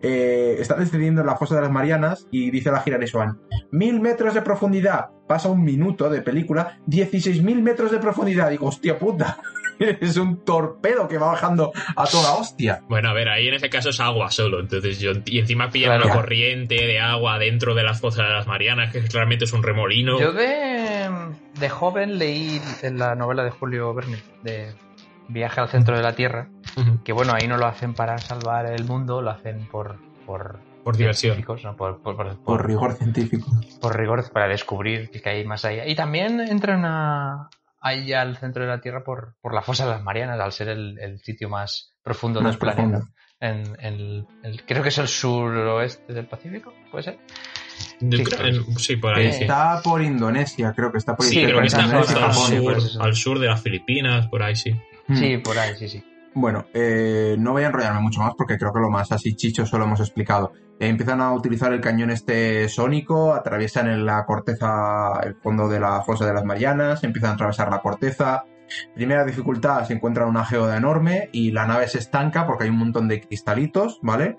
[0.00, 3.40] Eh, están descendiendo en la fosa de las Marianas y dice la gira Swan,
[3.70, 8.98] mil metros de profundidad, pasa un minuto de película, 16.000 metros de profundidad, digo, hostia
[8.98, 9.38] puta,
[10.00, 12.82] es un torpedo que va bajando a toda hostia.
[12.88, 14.60] Bueno, a ver, ahí en ese caso es agua solo.
[14.60, 15.12] Entonces yo.
[15.26, 16.06] Y encima pillan Claro.
[16.06, 19.62] una corriente de agua dentro de las fosas de las Marianas, que claramente es un
[19.62, 20.18] remolino.
[20.20, 21.08] Yo de,
[21.58, 24.72] de joven leí en la novela de Julio Verne, de
[25.28, 26.48] Viaje al centro de la Tierra,
[27.04, 29.96] que bueno, ahí no lo hacen para salvar el mundo, lo hacen por...
[30.26, 31.34] por Por diversión.
[31.34, 31.76] científicos, ¿no?
[31.76, 33.46] Por, por- por- Por rigor científico.
[33.80, 35.86] por rigor para descubrir que hay más allá.
[35.86, 37.48] Y también entran a,
[37.82, 40.68] ahí al centro de la Tierra por, por la fosa de las Marianas, al ser
[40.68, 43.02] el, el sitio más profundo Más del planeta.
[43.40, 47.18] En, el, el- creo que es el suroeste del Pacífico, ¿puede ser?
[48.00, 49.42] Yo Sí, creo- creo en- sí, por ahí sí.
[49.42, 53.14] Está por Indonesia, creo que está por Sí, creo que está Indonesia, al sur, al
[53.16, 54.80] sur de las Filipinas, por ahí sí.
[55.14, 56.04] Sí, por ahí, sí, sí.
[56.34, 59.66] Bueno, eh, no voy a enrollarme mucho más porque creo que lo más así chicho
[59.66, 60.52] solo hemos explicado.
[60.80, 65.78] Eh, empiezan a utilizar el cañón este sónico, atraviesan en la corteza, el fondo de
[65.78, 68.44] la fosa de las Marianas, empiezan a atravesar la corteza.
[68.94, 72.78] Primera dificultad, se encuentran una geoda enorme y la nave se estanca porque hay un
[72.78, 74.38] montón de cristalitos, ¿vale?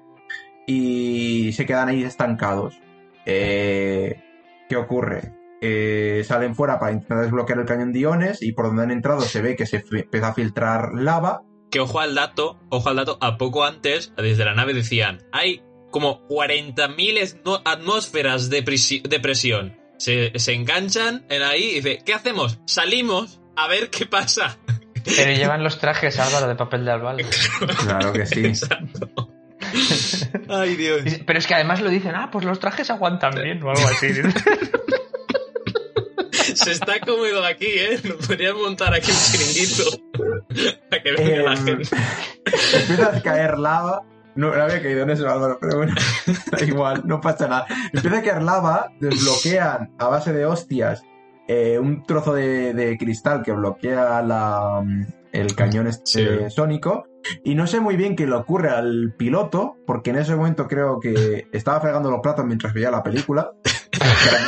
[0.65, 2.81] Y se quedan ahí estancados.
[3.27, 4.19] Eh,
[4.67, 5.33] ¿Qué ocurre?
[5.61, 9.21] Eh, salen fuera para intentar desbloquear el cañón de iones y por donde han entrado
[9.21, 11.43] se ve que se empieza a filtrar lava
[11.73, 15.63] Que ojo al dato, ojo al dato, a poco antes, desde la nave decían, hay
[15.89, 19.75] como 40.000 esno- atmósferas de, de presión.
[19.97, 22.59] Se, se enganchan en ahí y dice, ¿qué hacemos?
[22.67, 24.59] Salimos a ver qué pasa.
[25.03, 27.25] Pero llevan los trajes, Álvaro, de papel de albal.
[27.79, 28.45] Claro que sí.
[28.45, 29.09] Exacto.
[30.49, 31.01] Ay, Dios.
[31.25, 34.07] Pero es que además lo dicen, ah, pues los trajes aguantan bien o algo así.
[36.55, 37.99] Se está cómodo aquí, ¿eh?
[38.03, 39.83] Nos podrían montar aquí un chiringuito.
[40.89, 41.95] Para que venga la Em, gente.
[42.73, 44.03] Empieza a caer lava.
[44.35, 45.93] No, no había caído en eso, Álvaro, pero bueno,
[46.51, 47.65] da igual, no pasa nada.
[47.93, 51.03] Empieza a caer lava, desbloquean a base de hostias
[51.47, 56.55] eh, un trozo de, de cristal que bloquea la, mm, el cañón este Sí.
[56.55, 57.05] sónico.
[57.43, 60.99] Y no sé muy bien qué le ocurre al piloto, porque en ese momento creo
[60.99, 63.51] que estaba fregando los platos mientras veía la película.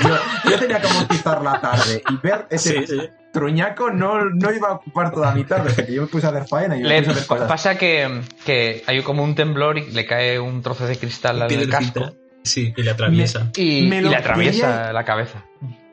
[0.03, 3.09] Yo, yo tenía que amortizar la tarde y ver ese Sí, sí.
[3.31, 6.29] truñaco no, no iba a ocupar toda mi tarde, hasta que yo me puse a
[6.29, 7.47] hacer faena y Le- puse a hacer cosas.
[7.47, 11.69] pasa que, que hay como un temblor y le cae un trozo de cristal al
[11.69, 12.11] casco
[12.43, 13.51] Sí, y le atraviesa.
[13.55, 15.43] y, Me y lo le atraviesa quería- la cabeza.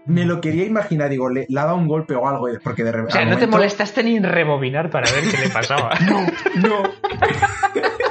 [0.05, 2.91] Me lo quería imaginar, digo, le, le ha dado un golpe o algo, porque de
[3.03, 5.91] O sea, no te molestaste ni en rebobinar para ver qué le pasaba.
[6.01, 6.27] No,
[6.57, 6.83] no.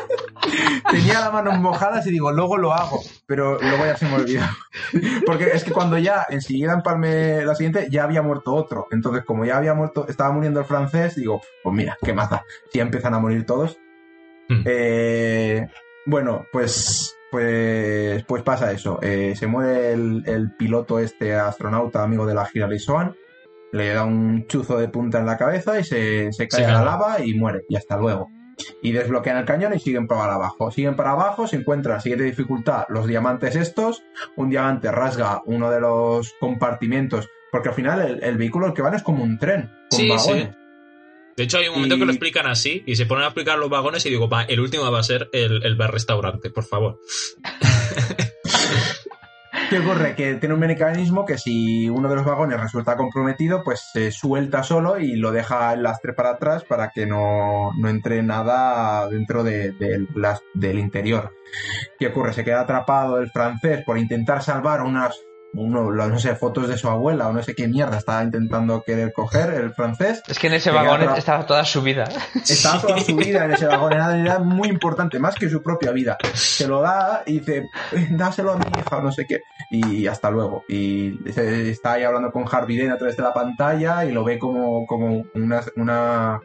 [0.92, 4.44] Tenía las manos mojadas y digo, luego lo hago, pero luego ya se me olvidó.
[5.26, 8.88] Porque es que cuando ya enseguida empalmé la siguiente, ya había muerto otro.
[8.92, 12.44] Entonces, como ya había muerto, estaba muriendo el francés, digo, pues mira, qué da.
[12.72, 13.78] Si ya empiezan a morir todos.
[14.50, 14.64] Hmm.
[14.66, 15.68] Eh,
[16.06, 19.00] bueno, pues pues, pues pasa eso.
[19.02, 23.16] Eh, se muere el, el piloto este astronauta amigo de la Hillary Swan,
[23.72, 26.84] le da un chuzo de punta en la cabeza y se, se cae a la
[26.84, 27.64] lava y muere.
[27.70, 28.30] Y hasta luego.
[28.82, 30.72] Y desbloquean el cañón y siguen para abajo.
[30.72, 34.04] Siguen para abajo, se encuentran siguiente dificultad los diamantes estos.
[34.36, 37.28] Un diamante rasga uno de los compartimentos.
[37.52, 39.70] Porque al final el, el vehículo el que van es como un tren.
[39.90, 40.44] Con Sí, vagones.
[40.46, 40.50] sí.
[41.38, 43.58] De hecho, hay un momento Y- que lo explican así y se ponen a explicar
[43.58, 46.64] los vagones y digo, va, el último va a ser el, el bar restaurante, por
[46.66, 47.00] favor.
[49.72, 50.16] ¿Qué ocurre?
[50.16, 54.64] Que tiene un mecanismo que si uno de los vagones resulta comprometido, pues se suelta
[54.64, 59.46] solo y lo deja el lastre para atrás para que no, no entre nada dentro
[59.46, 60.06] de- de
[60.56, 61.32] del interior.
[61.98, 62.34] ¿Qué ocurre?
[62.34, 65.18] Se queda atrapado el francés por intentar salvar unas,
[65.54, 69.12] uno, no sé, fotos de su abuela o no sé qué mierda estaba intentando querer
[69.14, 70.22] coger el francés.
[70.28, 72.06] Es que en ese vagón estaba toda su vida.
[72.36, 75.92] Estaba toda su vida en ese vagón, era, era muy importante, más que su propia
[75.92, 76.18] vida.
[76.34, 79.42] Se lo da y dice, "Eh, dáselo a mi hija o no sé qué.
[79.70, 80.64] Y hasta luego.
[80.68, 84.38] Y está ahí hablando con Harvey Dent a través de la pantalla y lo ve
[84.40, 86.40] como, como una, una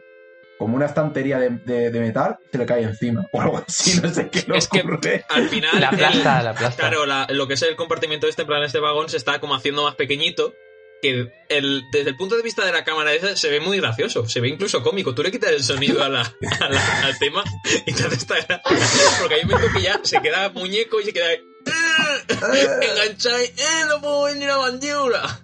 [0.57, 3.25] como una estantería de, de- de metal, se le cae encima.
[3.31, 4.83] O algo así, no sé qué Es que
[5.29, 5.71] al final...
[5.79, 6.81] La el- aplasta, la aplasta.
[6.81, 9.55] Claro, la- lo que es el compartimiento este, en plan este vagón, se está como
[9.55, 10.53] haciendo más pequeñito.
[10.99, 14.27] Que el, desde el punto de vista de la cámara esa se ve muy gracioso,
[14.27, 15.13] se ve incluso cómico.
[15.13, 17.43] Tú le quitas el sonido a la, a la- al tema
[17.85, 18.61] y te hace esta gracia.
[19.19, 21.27] Porque hay un momento que ya se queda muñeco y se queda
[22.81, 25.39] enganchado y ¡eh, no puedo venir a mandíbula!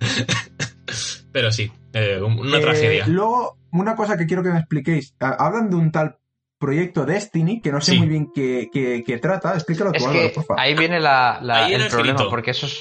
[1.32, 3.06] Pero sí, eh, una Eh, tragedia.
[3.08, 5.16] Luego, una cosa que quiero que me expliquéis.
[5.20, 6.18] Hablan de un tal
[6.60, 7.98] proyecto Destiny, que no sé Sí.
[8.00, 9.54] muy bien qué, qué- qué trata.
[9.54, 10.62] Explícalo tú, Es Álvaro, que por favor.
[10.62, 12.80] ahí viene la, la- Ahí viene el problema, porque eso es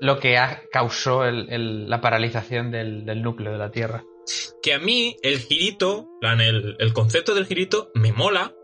[0.00, 4.04] lo que ha, causó el- el- la paralización del, del núcleo de la Tierra.
[4.62, 8.54] que a mí el girito, plan, el, el concepto del girito me mola,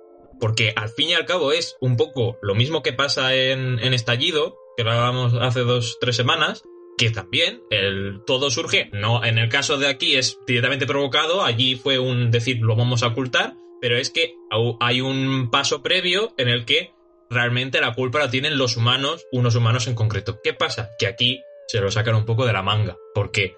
[0.40, 3.92] porque al fin y al cabo es un poco lo mismo que pasa en, en
[3.92, 6.62] Estallido, que lo hablábamos hace dos, tres semanas,
[7.00, 11.76] que también el, todo surge, no, en el caso de aquí es directamente provocado, allí
[11.76, 14.34] fue un decir lo vamos a ocultar, pero es que
[14.80, 16.92] hay un paso previo en el que
[17.30, 20.40] realmente la culpa la tienen los humanos, unos humanos en concreto.
[20.44, 20.90] ¿Qué pasa?
[20.98, 23.56] Que aquí se lo sacan un poco de la manga, porque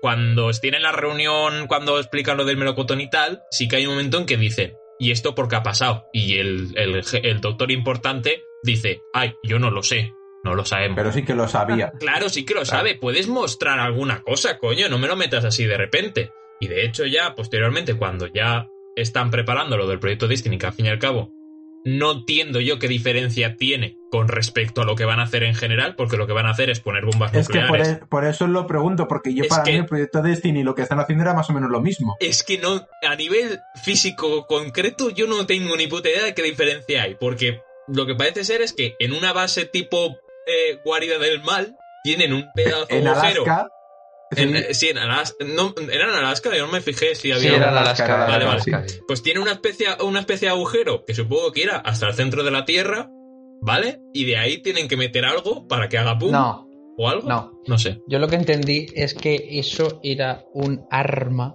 [0.00, 3.96] cuando tienen la reunión, cuando explican lo del melocotón y tal, sí que hay un
[3.96, 6.06] momento en que dicen, ¿y esto por qué ha pasado?
[6.14, 10.14] Y el, el doctor importante dice, ay, yo no lo sé,
[10.44, 10.96] no lo sabemos.
[10.96, 11.92] Pero sí que lo sabía.
[12.00, 12.94] Claro, sí que lo sabe.
[12.96, 14.88] Puedes mostrar alguna cosa, coño.
[14.88, 16.30] No me lo metas así de repente.
[16.60, 20.72] Y de hecho, ya posteriormente, cuando ya están preparando lo del proyecto Destiny, que al
[20.72, 21.32] fin y al cabo
[21.84, 25.54] no entiendo yo qué diferencia tiene con respecto a lo que van a hacer en
[25.56, 27.88] general, porque lo que van a hacer es poner bombas Es que por, nucleares.
[28.02, 30.76] e- por eso lo pregunto, porque yo Es para que- mí el proyecto Destiny lo
[30.76, 32.14] que están haciendo era más o menos lo mismo.
[32.20, 36.42] Es que no, a nivel físico concreto, yo no tengo ni puta idea de qué
[36.42, 40.16] diferencia hay, porque lo que parece ser es que en una base tipo
[40.46, 43.44] eh, guarida del mal, tienen un pedazo de En agujero.
[43.44, 43.68] Alaska.
[44.34, 45.44] En- sí, eh, sí, en Alaska.
[45.44, 46.56] No, ¿Era en Alaska?
[46.56, 47.56] Yo no me fijé si Sí, había.
[47.56, 48.44] era en Alaska, Vale, vale.
[48.46, 48.98] Alaska, sí.
[49.06, 52.42] Pues tiene una especie, una especie de agujero que supongo que irá hasta el centro
[52.42, 53.08] de la Tierra,
[53.60, 54.00] ¿vale?
[54.14, 56.66] Y de ahí tienen que meter algo para que haga pum No,
[56.96, 57.28] o algo.
[57.28, 57.52] no.
[57.66, 58.00] No sé.
[58.08, 61.54] Yo lo que entendí es que eso era un arma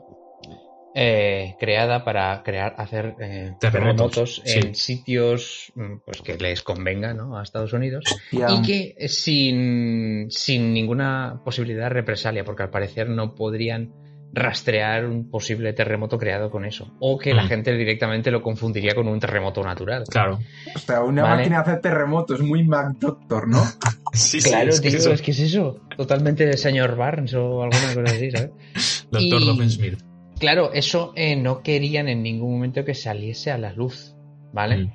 [0.99, 4.59] eh, creada para crear, hacer eh, Terremotos, terremotos, sí.
[4.59, 7.37] en sitios mm, pues que les convenga ¿no?
[7.37, 13.09] a Estados Unidos y que eh, sin, sin ninguna posibilidad de represalia, porque al parecer
[13.09, 13.93] no podrían
[14.33, 16.91] rastrear un posible terremoto creado con eso.
[16.99, 17.47] O que la Mm.
[17.47, 20.03] gente directamente lo confundiría con un terremoto natural.
[20.09, 20.39] Claro.
[20.75, 21.35] o sea, una Vale.
[21.37, 23.61] máquina de hacer terremotos muy MacDoctor, ¿no?
[24.13, 25.79] Sí, Claro, es que eso- es que es eso.
[25.95, 28.49] Totalmente de señor Barnes o alguna cosa así, ¿sabes?
[29.11, 30.03] Doctor y- Doofenshmirtz.
[30.39, 34.15] Claro, eso eh, no querían en ningún momento que saliese a la luz,
[34.53, 34.77] ¿vale?
[34.85, 34.91] Mm.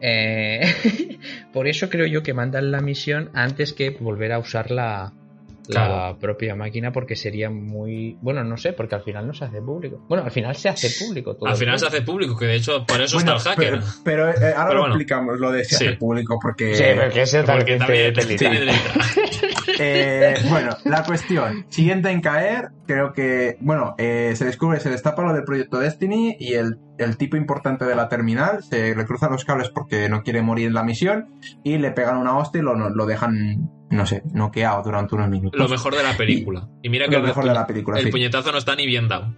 [0.00, 0.60] Eh,
[1.52, 5.12] por eso creo yo que mandan la misión antes que volver a usar la,
[5.68, 6.18] la Claro.
[6.18, 8.16] propia máquina porque sería muy...
[8.22, 10.04] Bueno, no sé, porque al final no se hace público.
[10.08, 11.48] Bueno, al final se hace público todo.
[11.48, 13.80] Al final se hace público, que de hecho por eso Bueno, está el hacker.
[14.02, 14.94] pero, pero, eh, ahora Pero lo bueno.
[14.94, 15.74] explicamos lo de Sí.
[15.76, 16.74] hace público, porque...
[16.74, 18.36] Sí, porque es Porque también delita.
[18.38, 18.94] tiene delita.
[19.82, 21.64] Eh, bueno, la cuestión.
[21.68, 26.36] Siguiente en caer, creo que, bueno, eh, se descubre, se destapa lo del proyecto Destiny
[26.38, 30.22] y el, el tipo importante de la terminal se le cruzan los cables porque no
[30.22, 34.06] quiere morir en la misión y le pegan una hostia y lo, lo dejan, no
[34.06, 35.58] sé, noqueado durante unos minutos.
[35.58, 36.68] Lo mejor de la película.
[36.82, 38.10] Y mira que Lo el, mejor de la película, el sí.
[38.10, 39.34] puñetazo no está ni bien dado.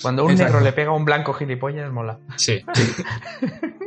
[0.00, 0.54] Cuando un Exacto.
[0.54, 2.18] negro le pega a un blanco gilipollas, mola.
[2.36, 2.60] Sí.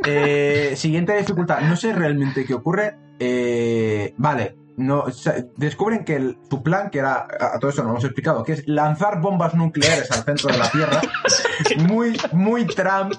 [0.08, 1.62] Eh, siguiente dificultad.
[1.62, 2.96] No sé realmente qué ocurre.
[3.20, 4.56] Eh, vale.
[4.78, 7.94] No, o sea, descubren que el- su plan, que era, a todo eso no lo
[7.96, 11.02] hemos explicado, que es lanzar bombas nucleares al centro de la Tierra.
[11.88, 13.14] Muy, muy Trump,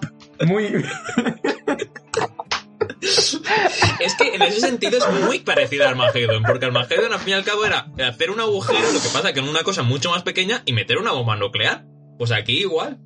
[0.46, 0.84] muy...
[3.00, 7.32] Es que en ese sentido es muy parecido a Armageddon, porque Armageddon al fin y
[7.34, 10.22] al cabo era hacer un agujero, lo que pasa que en una cosa mucho más
[10.22, 11.86] pequeña y meter una bomba nuclear.
[12.18, 12.98] Pues aquí igual.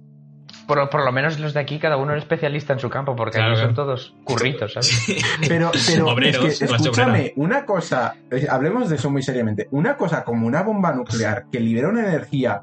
[0.70, 3.38] Por, por lo menos los de aquí, cada uno es especialista en su campo, porque
[3.38, 4.86] Claro, aquí son todos curritos, ¿sabes?
[4.86, 5.18] Sí.
[5.48, 9.66] Pero, pero Obreros, es que, clase escúchame, una cosa, eh, hablemos de eso muy seriamente.
[9.72, 12.62] Una cosa como una bomba nuclear que libera una energía,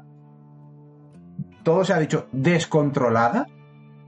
[1.62, 3.46] todo se ha dicho, descontrolada,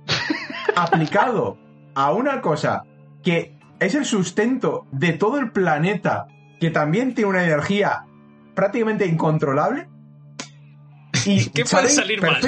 [0.77, 1.59] aplicado
[1.95, 2.85] a una cosa
[3.23, 6.27] que es el sustento de todo el planeta,
[6.59, 8.07] que también tiene una energía
[8.55, 9.90] prácticamente incontrolable.
[11.27, 12.41] Y ¿Qué puede saben salir mal?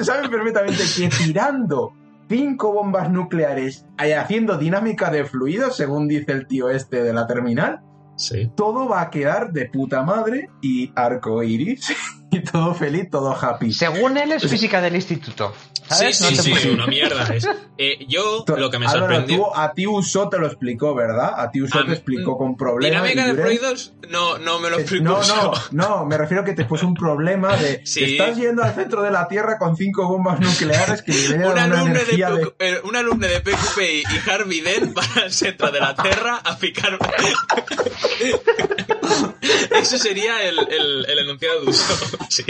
[0.00, 1.92] saben perfectamente que tirando
[2.28, 7.26] cinco bombas nucleares y haciendo dinámica de fluidos, según dice el tío este de la
[7.26, 7.80] terminal,
[8.18, 8.50] Sí.
[8.56, 11.94] todo va a quedar de puta madre y arco iris
[12.36, 13.72] y todo feliz, todo happy.
[13.72, 15.52] Según él, es física del instituto.
[15.88, 16.16] Sí, ¿sabes?
[16.18, 17.48] sí, No te sí, puedo- una mierda es.
[17.78, 19.36] Eh, yo To- lo que me Álvaro, sorprendió.
[19.36, 21.34] tú- a ti Uso te lo explicó, ¿verdad?
[21.38, 23.02] A ti Uso A te explicó con problemas.
[23.08, 25.04] Dinámica y de fluidos no, no me lo Eh, explicó.
[25.04, 28.02] No, no, no, me refiero que te puso un problema de Sí.
[28.16, 31.62] estás yendo al centro de la Tierra con cinco bombas nucleares que liberan Un una
[31.62, 32.52] alumno, de de...
[32.58, 36.56] Eh, un alumno de PQPI y Harvey Dent van al centro de la Tierra a
[36.58, 36.98] picar.
[39.80, 42.16] Eso sería el, el, el enunciado de uso.
[42.28, 42.44] Sí.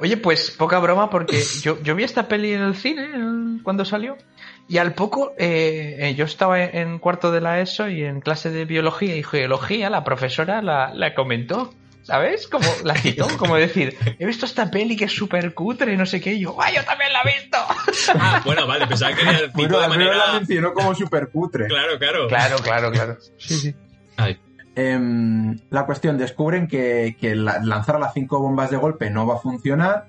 [0.00, 3.08] Oye, pues poca broma porque yo, yo vi esta peli en el cine
[3.62, 4.16] cuando salió
[4.68, 8.50] y al poco eh, eh, yo estaba en, cuarto de la ESO y en clase
[8.50, 11.72] de biología y geología la profesora la, la comentó.
[12.02, 12.46] ¿Sabes?
[12.46, 16.06] Como la citó, como decir, he visto esta peli que es súper cutre y no
[16.06, 16.34] sé qué.
[16.34, 17.58] Y yo, ¡ay, yo también la he visto!
[18.14, 20.32] Ah, bueno, vale, pensaba que era el tipo Bueno, de menos la manera.
[20.38, 21.66] mencionó como super putre.
[21.66, 22.28] Claro, claro.
[22.28, 23.16] Claro, claro, claro.
[23.38, 23.74] Sí, sí.
[24.16, 24.38] Ay,
[24.76, 29.36] Em, la cuestión, descubren que, que la- lanzar las cinco bombas de golpe no va
[29.36, 30.08] a funcionar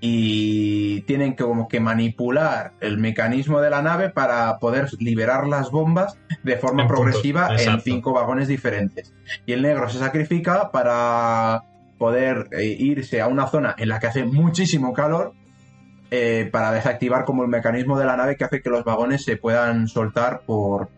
[0.00, 5.72] y tienen que como que manipular el mecanismo de la nave para poder liberar las
[5.72, 9.12] bombas de forma En progresiva en cinco vagones diferentes.
[9.44, 11.64] Y el negro se sacrifica para
[11.98, 15.32] poder eh, irse a una zona en la que hace muchísimo calor
[16.12, 19.36] eh, para desactivar como el mecanismo de la nave que hace que los vagones se
[19.36, 20.88] puedan soltar por,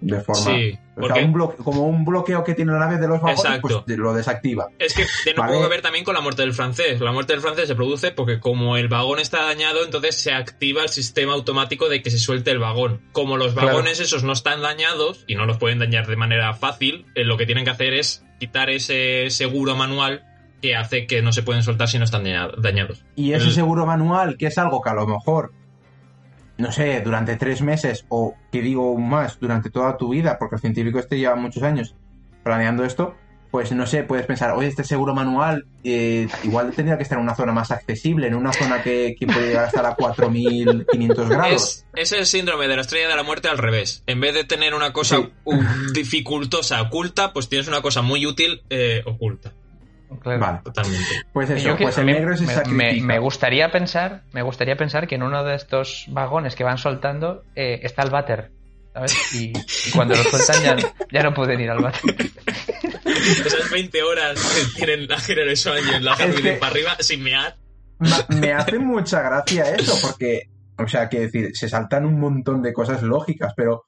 [0.00, 2.98] de forma sí, o sea, porque un bloque- como un bloqueo que tiene la nave
[2.98, 3.82] de los vagones, Exacto.
[3.86, 4.68] pues lo desactiva.
[4.78, 5.60] es que tiene Vale.
[5.60, 7.00] que ver también con la muerte del francés.
[7.00, 10.82] La muerte del francés se produce porque como el vagón está dañado, entonces se activa
[10.82, 13.00] el sistema automático de que se suelte el vagón.
[13.12, 13.68] Como los Claro.
[13.68, 17.36] vagones esos no están dañados y no los pueden dañar de manera fácil, eh, lo
[17.36, 20.24] que tienen que hacer es quitar ese seguro manual
[20.62, 23.04] que hace que no se pueden soltar si no están daña- dañados.
[23.16, 25.52] Y ese seguro manual, que es algo que a lo mejor,
[26.58, 30.60] no sé, durante tres meses o que digo más, durante toda tu vida, porque el
[30.60, 31.94] científico este lleva muchos años
[32.42, 33.14] planeando esto,
[33.50, 37.22] pues no sé, puedes pensar, oye, este seguro manual eh, igual tendría que estar en
[37.24, 41.84] una zona más accesible, en una zona que, que puede llegar hasta a 4.500 grados.
[41.94, 44.02] Es, es el síndrome de la estrella de la muerte al revés.
[44.08, 45.30] En vez de tener una cosa Sí.
[45.94, 49.52] dificultosa oculta, pues tienes una cosa muy útil eh, oculta.
[50.20, 50.40] Claro.
[50.40, 51.04] Vale, Totalmente.
[51.32, 52.76] pues eso, pues el me- negro se me, sacrifica.
[52.76, 56.78] me- me gustaría pensar, me gustaría pensar que en uno de estos vagones que van
[56.78, 58.50] soltando eh, está el váter,
[58.92, 59.34] ¿sabes?
[59.34, 60.76] Y, y cuando lo sueltan ya,
[61.12, 62.02] ya no pueden ir al váter.
[63.04, 64.38] Esas 20 horas
[64.76, 67.56] que tienen la y en la que- Dent para arriba sin mear.
[67.98, 72.60] Ma- me hace mucha gracia eso, porque, o sea, que decir, se saltan un montón
[72.62, 73.84] de cosas lógicas, pero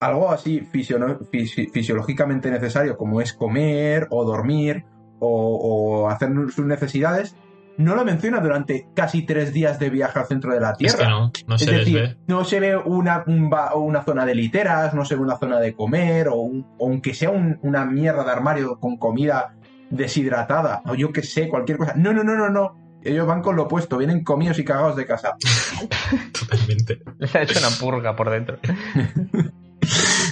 [0.00, 4.84] algo así fisi- fisiológicamente necesario, como es comer o dormir
[5.20, 7.36] o, o hacer sus necesidades,
[7.76, 10.84] no lo menciona durante casi tres días de viaje al centro de la Es que
[10.86, 11.08] Tierra.
[11.10, 12.16] no, no Es se decir, ve.
[12.26, 15.60] no se ve una, un ba- una zona de literas, no se ve una zona
[15.60, 19.54] de comer, o, un- o aunque sea un- una mierda de armario con comida
[19.90, 21.94] deshidratada, o yo que sé, cualquier cosa.
[21.96, 22.76] No, no, no, no, no.
[23.04, 25.36] Ellos van con lo opuesto, vienen comidos y cagados de casa.
[26.38, 27.00] Totalmente.
[27.18, 28.58] Les ha hecho una purga por dentro.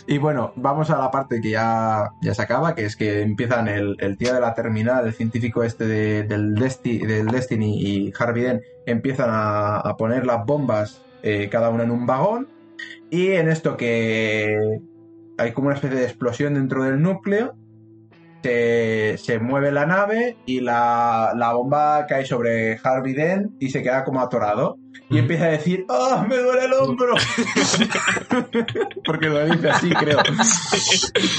[0.08, 3.66] Y bueno, vamos a la parte que ya, ya se acaba, que es que empiezan
[3.66, 8.12] el, el tío de la terminal, el científico este de- del, Desti- del Destiny y
[8.16, 12.46] Harvey empiezan a, a poner las bombas eh, cada una en un vagón.
[13.10, 14.56] Y en esto que
[15.38, 17.56] hay como una especie de explosión dentro del núcleo,
[18.44, 23.82] se, se mueve la nave y la, la bomba cae sobre Harvey Dent y se
[23.82, 24.76] queda como atorado.
[25.08, 27.14] Y empieza a decir, ¡ah, me duele el hombro!
[29.04, 30.18] Porque lo dice así, creo.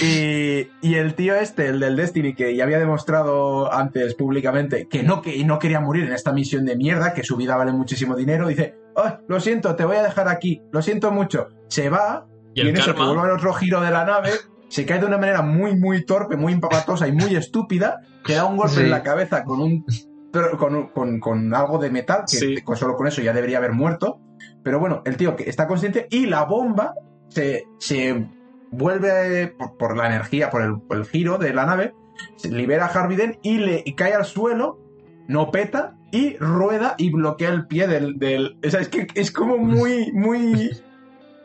[0.02, 5.04] Y, y el tío este, el del Destiny, que ya había demostrado antes públicamente que
[5.04, 8.16] no, que no quería morir en esta misión de mierda, que su vida vale muchísimo
[8.16, 11.50] dinero, dice, "Ah, lo siento, te voy a dejar aquí, lo siento mucho.
[11.68, 14.32] Se va, Y en eso que vuelve otro giro de la nave,
[14.70, 18.46] se cae de una manera muy, muy torpe, muy empapatosa y muy estúpida, te da
[18.46, 18.82] un golpe Sí.
[18.82, 19.86] en la cabeza con un...
[20.32, 22.62] pero con, con- con algo de metal, que Sí.
[22.62, 24.20] con- solo con eso ya debería haber muerto.
[24.64, 26.94] Pero bueno, el tío que está consciente y la bomba
[27.30, 28.28] se, se
[28.72, 31.94] vuelve por, por la energía, por el, por el giro de la nave,
[32.36, 34.80] se libera a Harvey Dent y le y cae al suelo,
[35.28, 38.18] no peta y rueda y bloquea el pie del.
[38.18, 40.72] del o sea, es que es como muy, muy.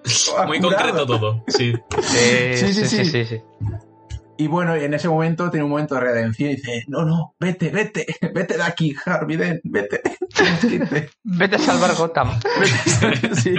[0.48, 1.72] Muy concreto todo, sí.
[2.00, 3.40] Sí, Sí, sí, sí, sí, sí.
[4.38, 7.68] Y bueno, en ese momento tiene un momento de redención y dice: No, no, vete,
[7.70, 10.00] vete, vete de aquí, Harvey Dent, vete.
[10.34, 11.10] Tienes que irte".
[11.24, 12.40] Vete a salvar Gotham.
[13.42, 13.54] Sí.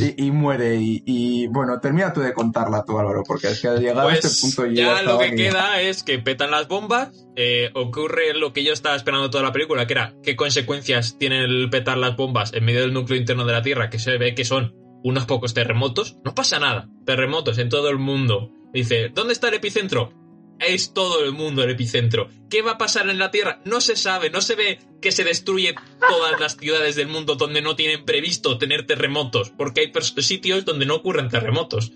[0.00, 0.76] Y, y muere.
[0.76, 4.02] Y, y, bueno, termina tú de contarla tú, Álvaro, porque es que al llegar a
[4.04, 8.34] Pues este punto yo ya lo que- queda es que petan las bombas, eh, ocurre
[8.34, 11.98] lo que yo estaba esperando toda la película, que era qué consecuencias tiene el petar
[11.98, 14.74] las bombas en medio del núcleo interno de la Tierra, que se ve que son
[15.08, 16.16] unos pocos terremotos.
[16.24, 18.50] No pasa nada, terremotos en todo el mundo.
[18.72, 20.12] Dice, ¿dónde está el epicentro?
[20.58, 22.28] Es todo el mundo el epicentro.
[22.50, 23.60] ¿Qué va a pasar en la Tierra?
[23.64, 27.62] No se sabe, no se ve que se destruye todas las ciudades del mundo donde
[27.62, 29.92] no tienen previsto tener terremotos, porque hay
[30.22, 31.92] sitios donde no ocurren terremotos.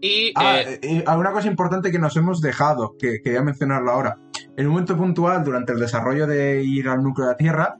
[0.00, 4.18] Y Ah, eh, alguna cosa importante que nos hemos dejado, que quería mencionarlo ahora.
[4.56, 7.78] En un momento puntual, durante el desarrollo de ir al núcleo de la Tierra,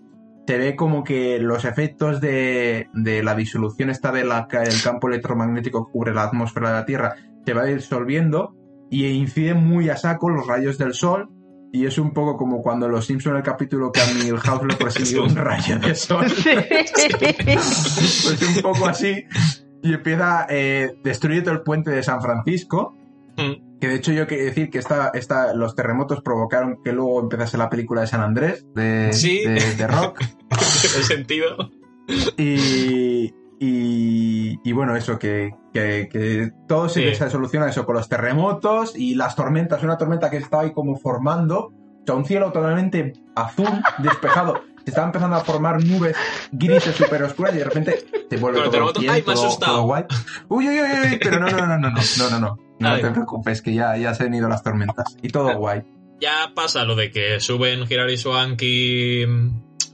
[0.49, 5.09] se ve como que los efectos de, de la disolución esta de la, del campo
[5.09, 8.57] electromagnético que cubre la atmósfera de la Tierra se va disolviendo
[8.91, 11.29] y incide muy a saco los rayos del sol.
[11.71, 15.25] Y es un poco como cuando los Simpson el capítulo que a Milhouse le persiguió
[15.25, 16.25] un rayo de sol.
[17.45, 19.23] pues un poco así.
[19.83, 22.97] Y empieza, eh, destruye todo el puente de San Francisco.
[23.37, 27.21] mm, que de hecho yo quería decir que esta, esta, los terremotos provocaron que luego
[27.21, 29.45] empezase la película de San Andrés, de, ¿Sí?
[29.45, 30.21] de, de Rock.
[30.97, 31.71] el sentido.
[32.37, 37.31] Y, y, bueno, eso, que, que, que todo se sí.
[37.31, 39.83] soluciona eso con los terremotos y las tormentas.
[39.83, 43.69] Una tormenta que estaba ahí como formando, o sea, un cielo totalmente azul,
[43.99, 44.63] despejado.
[44.85, 46.17] se estaba empezando a formar nubes
[46.53, 47.99] grises súper oscuras y de repente
[48.31, 48.93] se vuelve todo,
[49.59, 50.05] todo, guay.
[50.49, 51.91] Uy, uy, uy, uy, pero no, no, no, no,
[52.31, 52.39] no.
[52.41, 53.03] no no Ay.
[53.03, 55.83] te preocupes, que ya, ya se han ido las tormentas y todo guay.
[56.21, 59.25] Ya pasa lo de que suben Hilary Swank y...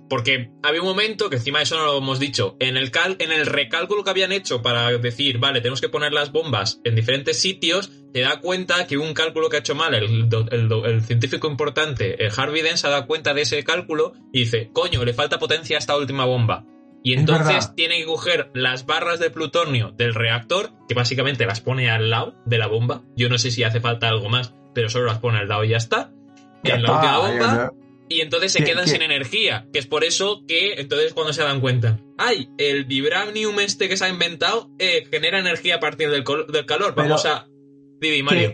[0.09, 3.32] Porque había un momento, que encima eso no lo hemos dicho, en el, cal en
[3.32, 7.41] el recálculo que habían hecho para decir, vale, tenemos que poner las bombas en diferentes
[7.41, 12.22] sitios, te da cuenta que un cálculo que ha hecho mal el, el científico importante,
[12.22, 15.76] el Harvey Dent, se da cuenta de ese cálculo y dice, coño, le falta potencia
[15.76, 16.66] a esta última bomba.
[17.05, 21.61] Y Es entonces tiene que coger las barras de plutonio del reactor, que básicamente las
[21.61, 23.02] pone al lado de la bomba.
[23.14, 25.68] Yo no sé si hace falta algo más, pero solo las pone al lado y
[25.68, 26.11] ya está.
[26.62, 27.72] Ya en la última bomba.
[28.09, 28.90] Y entonces se ¿Qué- quedan qué?
[28.92, 33.61] sin energía, que es por eso que entonces cuando se dan cuenta, ay, el vibranium
[33.61, 36.94] este que se ha inventado eh, genera energía a partir del, del calor.
[36.94, 37.46] Pero- Vamos a...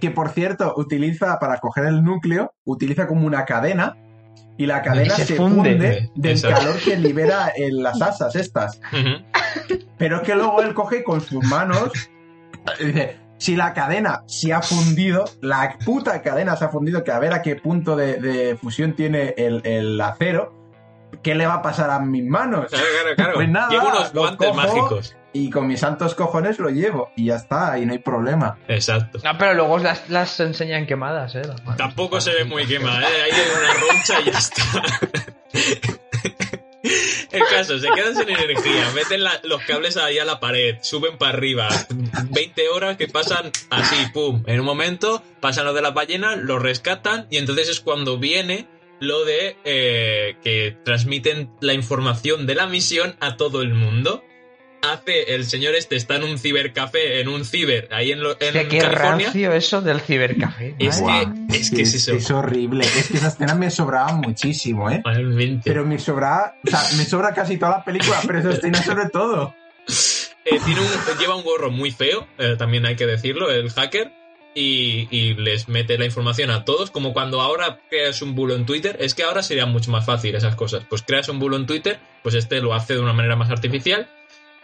[0.00, 3.96] Que, por cierto, utiliza para coger el núcleo, utiliza como una cadena
[4.60, 5.70] y la cadena se se, funde.
[5.70, 8.78] funde, del calor que libera en las asas estas.
[9.96, 11.90] Pero es que luego él coge con sus manos
[12.78, 17.10] y dice, si la cadena se ha fundido, la puta cadena se ha fundido, que
[17.10, 20.52] a ver a qué punto de, de fusión tiene el, el acero,
[21.22, 22.66] ¿qué le va a pasar a mis manos?
[22.68, 23.32] Claro, claro, claro.
[23.36, 25.16] Pues nada, Llevo unos guantes mágicos.
[25.32, 28.58] Y con mis santos cojones lo llevo y ya está, y no hay problema.
[28.66, 29.20] Exacto.
[29.22, 31.42] No, pero luego las, las enseñan quemadas, ¿eh?
[31.44, 31.76] Las.
[31.76, 33.22] Tampoco se ve muy quemada, ¿eh?
[33.24, 34.82] Ahí hay una roncha y ya está.
[37.30, 41.16] El caso, se quedan sin energía, meten la- los cables ahí a la pared, suben
[41.18, 41.68] para arriba.
[42.30, 44.42] 20 horas que pasan así, pum.
[44.46, 48.66] En un momento pasan lo de las ballenas, lo rescatan y entonces es cuando viene
[48.98, 54.24] lo de eh, que transmiten la información de la misión a todo el mundo.
[54.82, 58.46] Hace el señor este, está en un cibercafé, en un ciber, ahí en, lo- en
[58.48, 59.26] Hostia, qué California.
[59.26, 60.74] rancio eso del cibercafé.
[60.78, 62.12] Es que- es que es eso.
[62.14, 62.84] Es horrible.
[62.84, 65.02] Es que esa escena me sobraba muchísimo, ¿eh?
[65.04, 65.70] Realmente.
[65.70, 69.08] Pero me sobra, o sea, me sobra casi toda la película, pero esa escena sobre
[69.10, 69.54] todo.
[70.46, 74.12] Eh, tiene un- lleva un gorro muy feo, eh, también hay que decirlo, el hacker,
[74.54, 78.64] y, y les mete la información a todos, como cuando ahora creas un bulo en
[78.66, 80.84] Twitter, es que ahora sería mucho más fácil esas cosas.
[80.88, 84.08] Pues creas un bulo en Twitter, pues este lo hace de una manera más artificial,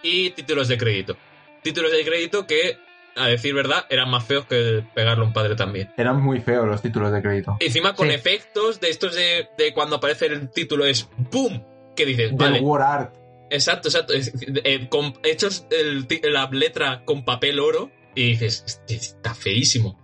[0.03, 1.17] y títulos de crédito.
[1.63, 2.79] Títulos de crédito que,
[3.17, 5.91] a decir verdad, eran más feos que pegarle a un padre también.
[5.97, 7.57] Eran muy feos los títulos de crédito.
[7.61, 8.15] Encima con Sí.
[8.15, 11.63] efectos de estos de, de cuando aparece el título es ¡Pum!
[11.97, 13.15] Que dices, Del vale, War Art.
[13.51, 14.13] Exacto, exacto.
[14.13, 14.33] Es-
[14.65, 19.99] eh, con- hechos el la letra con papel oro y dices, "Este está feísimo.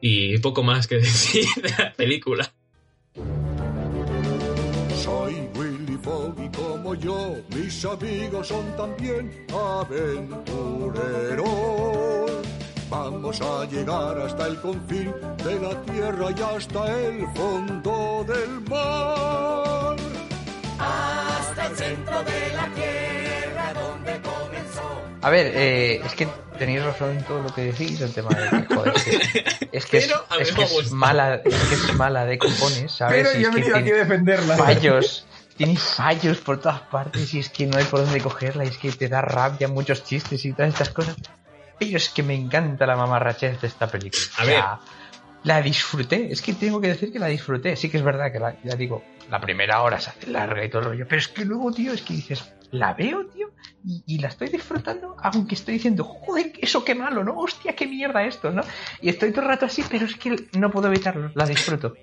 [0.00, 2.52] Y poco más que decir de la película.
[5.02, 6.48] Soy Willy Fogg y
[6.92, 12.30] como yo, mis amigos son también aventureros.
[12.90, 15.10] Vamos a llegar hasta el confín
[15.42, 19.96] de la tierra y hasta el fondo del mar.
[25.24, 26.26] A ver, eh, es que
[26.58, 29.86] tenéis razón en todo lo que decís, el tema de que, joder, es que es,
[29.86, 30.94] que es, Pero a mí es me que es gusta.
[30.96, 33.28] mala, es que es mala de compones, ¿sabes?
[33.28, 34.56] Pero Y yo es he venido aquí a defenderla.
[34.56, 35.24] fallos,
[35.56, 38.78] tiene fallos por todas partes y es que no hay por dónde cogerla, y es
[38.78, 41.16] que te da rabia muchos chistes y todas estas cosas.
[41.78, 44.22] Pero es que me encanta la mamarrachez de esta película.
[44.38, 44.56] A O ver.
[44.56, 44.80] sea,
[45.44, 47.74] la disfruté, es que tengo que decir que la disfruté.
[47.76, 50.68] Sí que es verdad que la, ya digo, la primera hora se hace larga y
[50.70, 53.48] todo el rollo, pero es que luego, tío, es que dices, la veo, tío,
[53.86, 57.38] y, y la estoy disfrutando, aunque estoy diciendo, joder, eso qué malo, ¿no?
[57.38, 58.62] Hostia, qué mierda esto, ¿no?
[59.00, 61.94] Y estoy todo el rato así, pero es que no puedo evitarlo, la disfruto.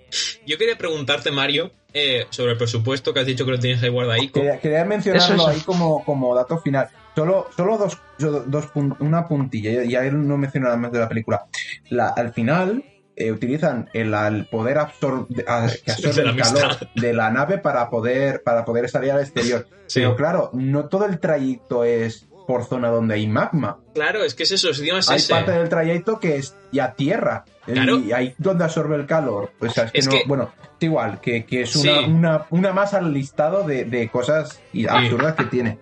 [0.46, 3.90] Yo quería preguntarte, Mario, eh, sobre el presupuesto que has dicho que lo tienes ahí
[3.90, 4.34] guardadito.
[4.40, 5.48] Quería, quería mencionarlo Eso, eso.
[5.50, 6.88] ahí como, como dato final.
[7.16, 11.00] Solo, solo dos, yo- dos pun- una puntilla, y ahí no menciono nada más de
[11.00, 11.46] la película.
[11.90, 12.84] La, al final
[13.20, 15.28] eh, utilizan el, el poder absor-
[15.86, 19.68] que absorbe el calor de la nave para poder, para poder salir al exterior.
[19.88, 20.00] Sí.
[20.00, 23.78] Pero claro, no todo el trayecto es por zona donde hay magma.
[23.94, 25.32] Claro, es que es eso, el idioma es hay ese.
[25.34, 27.46] parte del trayecto que es ya tierra.
[27.66, 28.00] Claro.
[28.00, 29.52] Y ahí donde absorbe el calor.
[29.60, 30.12] O sea, es que Es no.
[30.14, 31.88] que- Bueno, es igual, que, que es Sí.
[31.88, 35.78] una, una, una más al listado de, de cosas y absurdas que tiene.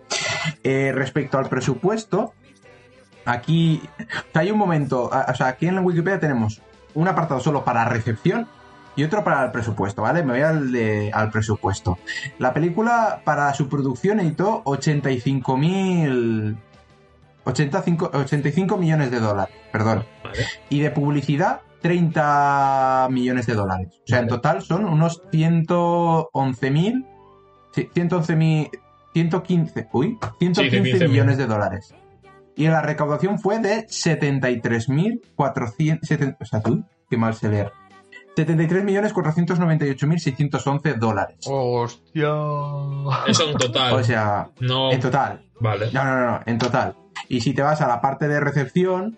[0.63, 2.33] Eh, respecto al presupuesto,
[3.25, 3.81] aquí.
[3.99, 5.03] o sea, hay un momento.
[5.05, 6.61] O sea, aquí en la Wikipedia tenemos
[6.93, 8.47] un apartado solo para recepción.
[8.95, 10.23] Y otro para el presupuesto, ¿vale?
[10.23, 11.99] Me voy al, de- al presupuesto.
[12.39, 16.57] La película, para su producción, editó 85.000
[17.43, 20.03] 85, 85 millones de dólares, perdón.
[20.23, 20.45] Vale.
[20.69, 23.87] Y de publicidad, 30 millones de dólares.
[24.03, 27.05] O sea, en total son unos 111.000,
[27.71, 28.69] sí, 111.000,
[29.13, 31.09] 115, uy, 115 115.000.
[31.09, 31.93] millones de dólares.
[32.57, 37.71] Y la recaudación fue de 73.400, seten- o sea, tú, qué mal se leer.
[38.35, 41.37] 73.498.611 dólares.
[41.47, 42.27] ¡Hostia!
[43.27, 43.93] Eso en total.
[43.93, 44.91] O sea, no.
[44.91, 45.43] en total.
[45.59, 45.91] Vale.
[45.91, 46.95] No, no, no, no, en total.
[47.29, 49.17] Y si te vas a la parte de recepción,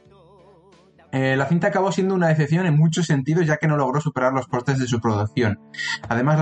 [1.11, 4.31] eh, la cinta acabó siendo una decepción en muchos sentidos ya que no logró superar
[4.33, 5.59] los costes de su producción.
[6.07, 6.39] Además,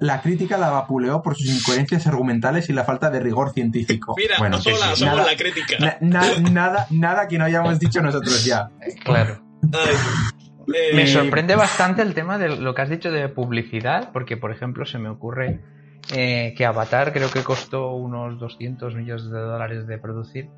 [0.00, 4.14] la, crítica la vapuleó por sus incoherencias argumentales y la falta de rigor científico.
[4.16, 5.76] Mira, Bueno, hola, somos la crítica.
[5.80, 8.70] na- na- nada, nada que no hayamos dicho nosotros ya.
[9.04, 9.42] Claro.
[9.72, 9.94] Ay.
[10.72, 14.52] Eh, Me sorprende bastante el tema de lo que has dicho de publicidad, porque por
[14.52, 15.60] ejemplo se me ocurre
[16.14, 20.48] eh, que Avatar creo que costó unos 200 millones de dólares de producir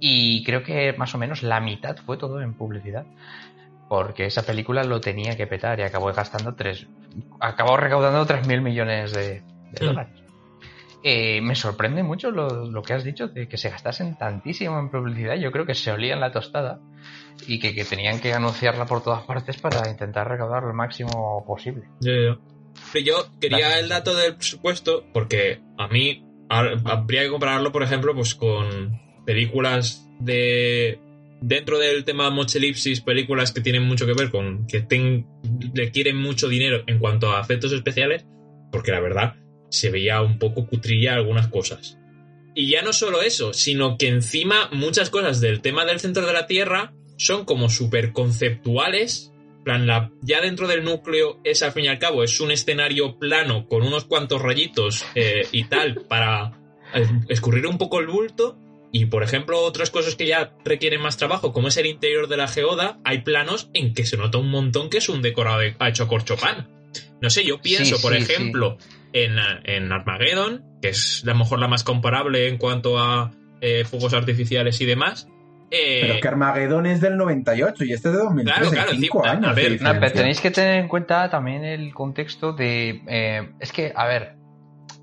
[0.00, 3.04] y creo que más o menos la mitad fue todo en publicidad.
[3.88, 6.86] Porque esa película lo tenía que petar y acabó gastando tres,
[7.40, 9.42] acabó recaudando 3.000 millones de,
[9.72, 9.86] de Mm.
[9.86, 10.12] dólares.
[11.02, 14.90] Eh, me sorprende mucho lo, lo que has dicho de que se gastasen tantísimo en
[14.90, 15.36] publicidad.
[15.36, 16.80] Yo creo que se olían la tostada
[17.46, 21.88] y que, que tenían que anunciarla por todas partes para intentar recaudar lo máximo posible.
[22.00, 22.38] Ya, ya.
[22.92, 27.82] Pero yo quería el dato del presupuesto porque a mí ha- habría que compararlo, por
[27.84, 28.98] ejemplo, pues con
[29.28, 30.98] películas de
[31.42, 35.26] dentro del tema Mochelipsis, películas que tienen mucho que ver con que ten-
[35.74, 38.24] le quieren mucho dinero en cuanto a efectos especiales,
[38.72, 39.36] porque la verdad
[39.68, 41.98] se veía un poco cutrilla algunas cosas.
[42.54, 46.32] Y ya no solo eso, sino que encima muchas cosas del tema del centro de
[46.32, 49.30] la Tierra son como súper conceptuales
[49.62, 53.18] plan, la, ya dentro del núcleo es al fin y al cabo, es un escenario
[53.18, 56.58] plano con unos cuantos rayitos eh, y tal para
[56.94, 58.56] eh, escurrir un poco el bulto.
[58.90, 62.36] Y por ejemplo, otras cosas que ya requieren más trabajo, como es el interior de
[62.38, 65.76] la geoda, hay planos en que se nota un montón que es un decorado de-
[65.86, 66.68] hecho a corchopán.
[67.20, 68.78] No sé, yo pienso, Sí, por sí, ejemplo,
[69.12, 73.84] en, en Armageddon, que es a lo mejor la más comparable en cuanto a eh,
[73.84, 75.28] fuegos artificiales y demás.
[75.70, 79.26] Eh, Pero que Armagedón es del 98 y este es de 2003, Claro, claro, cinco
[79.26, 79.50] años.
[79.50, 80.00] a de ver, No, diferencia.
[80.00, 83.02] pero tenéis que tener en cuenta también el contexto de...
[83.06, 84.37] eh, es que, a ver,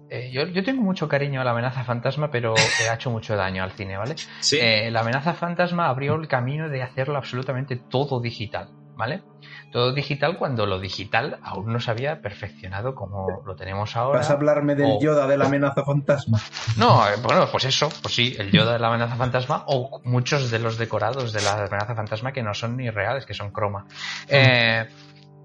[0.09, 3.35] eh, yo, yo tengo mucho cariño a la amenaza fantasma, pero eh, ha hecho mucho
[3.35, 4.15] daño al cine, ¿vale?
[4.41, 9.23] sí, Eh, la amenaza fantasma abrió el camino de hacerlo absolutamente todo digital, ¿vale?
[9.71, 14.19] Todo digital cuando lo digital aún no se había perfeccionado como lo tenemos ahora.
[14.19, 16.39] ¿Vas a hablarme del o- Yoda de la amenaza fantasma?
[16.77, 20.49] No, eh, bueno, pues eso, pues sí, el Yoda de la amenaza fantasma o muchos
[20.49, 23.85] de los decorados de la amenaza fantasma que no son ni reales, que son croma.
[24.29, 24.85] Eh,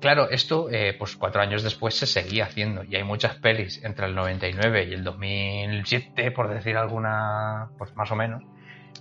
[0.01, 4.07] claro, esto, eh, pues cuatro años después se seguía haciendo y hay muchas pelis entre
[4.07, 8.43] el 99 y el 2007, por decir alguna, pues más o menos,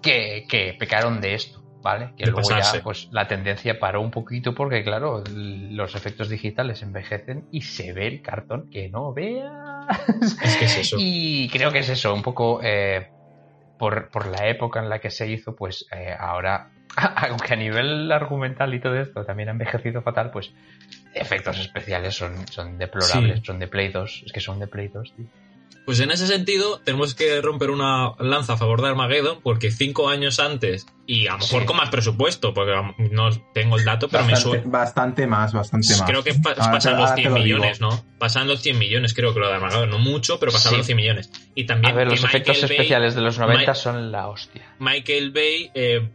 [0.01, 1.63] que, que pecaron de esto.
[1.81, 2.11] ¿Vale?
[2.17, 2.79] Que De luego pasarse.
[2.79, 7.93] ya pues la tendencia paró un poquito porque claro, los efectos digitales envejecen y se
[7.93, 9.87] ve el cartón que no veas.
[10.43, 10.97] es que es eso.
[10.99, 13.07] Y creo que es eso, un poco eh,
[13.77, 16.69] por, por la época en la que se hizo, pues eh, ahora,
[17.29, 20.51] aunque a nivel argumental y todo esto también ha envejecido fatal, pues
[21.13, 23.45] efectos especiales son, son deplorables, Sí.
[23.45, 25.25] son de Play 2, es que son de Play 2, tío.
[25.85, 30.07] Pues en ese sentido, tenemos que romper una lanza a favor de Armageddon, porque cinco
[30.09, 31.65] años antes, y a lo mejor Sí.
[31.65, 32.73] con más presupuesto, porque
[33.11, 34.61] no tengo el dato, pero me suena.
[34.67, 36.03] bastante más, bastante más.
[36.03, 37.57] Creo que pa- Ahora te- pasan los ahora te 100 lo digo.
[37.57, 38.03] millones, ¿no?
[38.19, 39.89] Pasan los 100 millones, creo que lo de Armageddon.
[39.89, 40.77] No mucho, pero pasaban Sí.
[40.77, 41.31] los 100 millones.
[41.55, 44.61] Y también A ver, los efectos Bay- especiales de los 90 Ma- son la hostia.
[44.77, 46.07] Michael Bay, eh,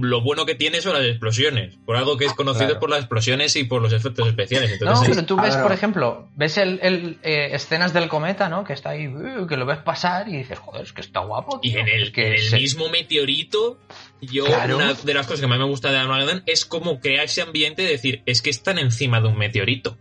[0.00, 1.76] lo bueno que tiene son las explosiones.
[1.86, 2.80] Por algo que es conocido Claro.
[2.80, 4.70] por las explosiones y por los efectos especiales.
[4.80, 8.64] No, Entonces, pero tú ves, por ejemplo, ves el, el, eh, escenas del cometa, ¿no?
[8.64, 11.60] Que está ahí, uh, que lo ves pasar y dices, joder, es que está guapo.
[11.62, 11.80] Y tío".
[11.80, 13.78] en el, Es que en el se- mismo meteorito,
[14.20, 14.76] yo Claro.
[14.76, 17.82] una de las cosas que más me gusta de Armageddon es cómo crear ese ambiente
[17.82, 19.96] de decir, es que están encima de un meteorito.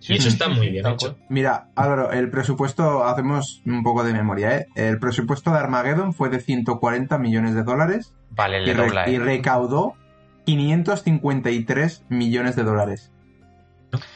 [0.00, 1.18] Sí, y eso está muy bien hecho.
[1.28, 4.66] Mira, Álvaro, el presupuesto, hacemos un poco de memoria, ¿eh?
[4.76, 9.08] El presupuesto de Armageddon fue de 140 millones de dólares Vale, y, le re- dobla,
[9.10, 9.18] y ¿eh?
[9.18, 9.94] recaudó
[10.44, 13.10] 553 millones de dólares.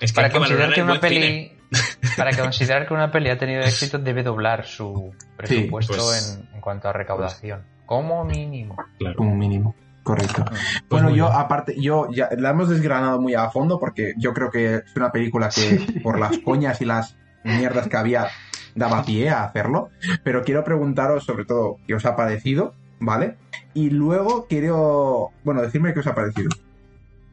[0.00, 1.52] Es que Para que considerar que una peli
[2.16, 6.60] para considerar que una peli ha tenido éxito debe doblar su presupuesto pues- en, en
[6.60, 9.16] cuanto a recaudación como mínimo Claro.
[9.16, 9.74] Como mínimo.
[10.02, 10.44] Correcto.
[10.44, 11.38] Pues bueno, muy yo bien.
[11.40, 15.12] aparte, yo ya la hemos desgranado muy a fondo porque yo creo que es una
[15.12, 18.28] película que por las coñas y las mierdas que había
[18.74, 19.90] daba pie a hacerlo.
[20.24, 23.36] Pero quiero preguntaros sobre todo qué os ha parecido, ¿vale?
[23.74, 26.50] Y luego quiero, bueno, decirme qué os ha parecido.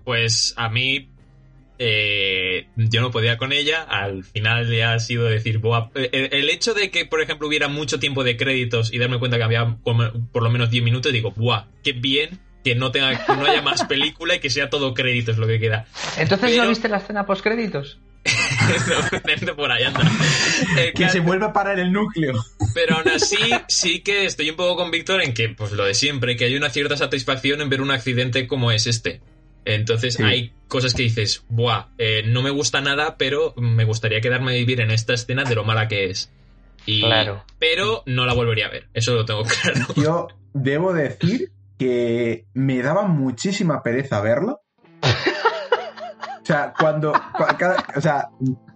[0.04, 1.10] Pues a mí
[1.78, 3.84] eh, yo no podía con ella.
[3.84, 5.90] Al final ya ha sido decir, "Buah".
[5.96, 9.38] el, el hecho de que, por ejemplo, hubiera mucho tiempo de créditos y darme cuenta
[9.38, 11.66] que había por lo menos 10 minutos, digo, ¡buah!
[11.84, 12.40] ¡Qué bien!
[12.70, 15.60] Que no, tenga, que no haya más película y que sea todo créditos lo que
[15.60, 15.86] queda.
[16.18, 17.98] entonces Pero- no viste la escena post créditos
[19.46, 20.02] No, por ahí anda.
[20.78, 22.34] Eh, Que que- se vuelva a parar el núcleo.
[22.74, 23.38] Pero aún así,
[23.68, 26.56] sí que estoy un poco con Víctor en que, pues lo de siempre, que hay
[26.56, 29.22] una cierta satisfacción en ver un accidente como es este.
[29.66, 30.24] Entonces Sí.
[30.24, 34.56] hay cosas que dices, buah, eh, no me gusta nada, pero me gustaría quedarme a
[34.56, 36.30] vivir en esta escena de lo mala que es.
[36.86, 37.44] Y, Claro.
[37.60, 39.86] Pero no la volvería a ver, eso lo tengo claro.
[39.96, 44.58] Yo debo decir que me daba muchísima pereza verla.
[46.42, 47.14] O sea, cuando.
[47.14, 48.30] cua- cada- o sea,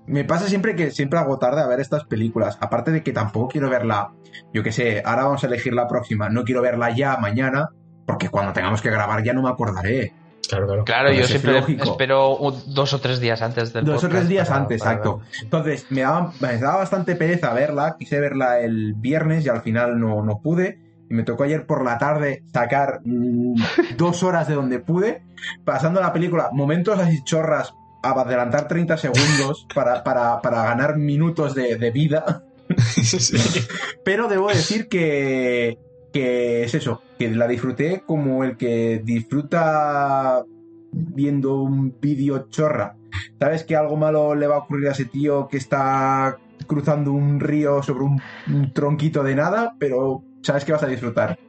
[0.06, 2.58] me pasa siempre que siempre hago tarde a ver estas películas.
[2.62, 4.12] Aparte de que tampoco quiero verla.
[4.54, 6.30] Yo qué sé, ahora vamos a elegir la próxima.
[6.30, 7.70] No quiero verla ya mañana.
[8.06, 10.14] Porque cuando tengamos que grabar ya no me acordaré.
[10.50, 10.84] Claro, claro.
[10.84, 11.84] claro yo siempre lógico.
[11.84, 14.92] espero un- dos o tres días antes del Dos o tres días para- antes, para
[14.92, 15.20] exacto.
[15.20, 15.28] ver.
[15.42, 17.96] Entonces, me daba, me daba bastante pereza verla.
[17.98, 20.80] Quise verla el viernes y al final no, no pude.
[21.14, 23.54] Y me tocó ayer por la tarde sacar mm,
[23.98, 25.22] dos horas de donde pude,
[25.64, 31.54] pasando la película, momentos así chorras, a adelantar 30 segundos para, para, para ganar minutos
[31.54, 32.44] de, de vida.
[32.80, 33.38] Sí.
[34.04, 35.78] Pero debo decir que,
[36.12, 40.44] que es eso, que la disfruté como el que disfruta
[40.92, 42.98] viendo un vídeo chorra.
[43.40, 47.40] ¿Sabes que algo malo le va a ocurrir a ese tío que está cruzando un
[47.40, 49.76] río sobre un, un tronquito de nada?
[49.78, 51.40] Pero sabes que vas a disfrutar.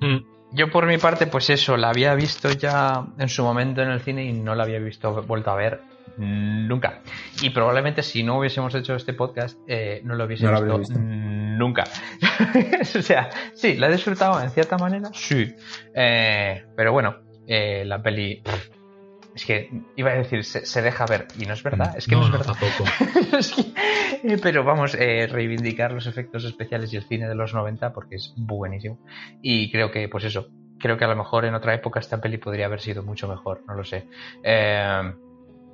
[0.00, 0.18] Mm.
[0.52, 4.00] yo por mi parte pues eso la había visto ya en su momento en el
[4.00, 5.80] cine y no la había visto vuelto a ver
[6.16, 7.00] nunca
[7.42, 11.84] y probablemente si no hubiésemos hecho este podcast eh, no lo hubiese No visto, nunca
[12.80, 15.54] o sea sí la he disfrutado en cierta manera sí
[15.94, 17.16] Eh, pero bueno
[17.46, 18.70] eh, la peli pff,
[19.34, 22.14] es que iba a decir se, se deja ver y no es verdad es que
[22.14, 22.90] no, no, es no, verdad tampoco.
[23.38, 23.62] Es que-
[24.32, 28.16] eh, pero vamos, eh, reivindicar los efectos especiales y el cine de los 90 porque
[28.16, 28.98] es buenísimo.
[29.42, 30.46] Y creo que, pues eso,
[30.78, 33.62] creo que a lo mejor en otra época esta peli podría haber sido mucho mejor,
[33.66, 34.06] no lo sé.
[34.42, 35.12] Eh,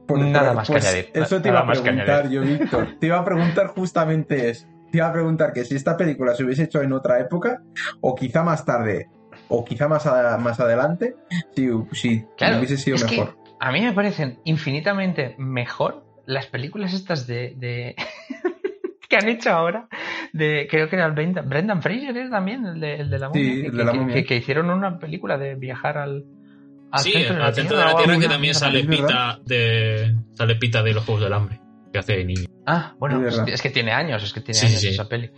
[0.07, 1.11] Pues- Nada pues- más que pues añadir.
[1.15, 2.89] Eso te iba a preguntar yo, Víctor.
[2.99, 4.66] Te iba a preguntar justamente eso.
[4.91, 7.62] Te iba a preguntar que si esta película se hubiese hecho en otra época,
[8.01, 9.09] o quizá más tarde,
[9.49, 11.15] o quizá más, a- más adelante,
[11.55, 13.37] si, si Claro, hubiese sido mejor.
[13.61, 17.55] A mí me parecen infinitamente mejor las películas estas de...
[17.57, 17.95] de-
[19.09, 19.89] que han hecho ahora
[20.32, 23.28] de creo que era el Brendan, Brendan Fraser es también el de, el de la
[23.28, 24.15] momia, Sí, que, el de la que- momia.
[24.15, 26.24] que- que hicieron una película de viajar al,
[26.93, 29.39] al Sí, centro de la al centro de Tierra la Tierra que también sale Pita
[29.45, 31.61] de, sale Pita de los Juegos del Hambre,
[31.93, 32.49] que hace de niño.
[32.66, 33.55] Ah, bueno, Es es, verdad.
[33.55, 34.89] es que tiene años, es que tiene Sí, años sí.
[34.89, 35.31] esa peli.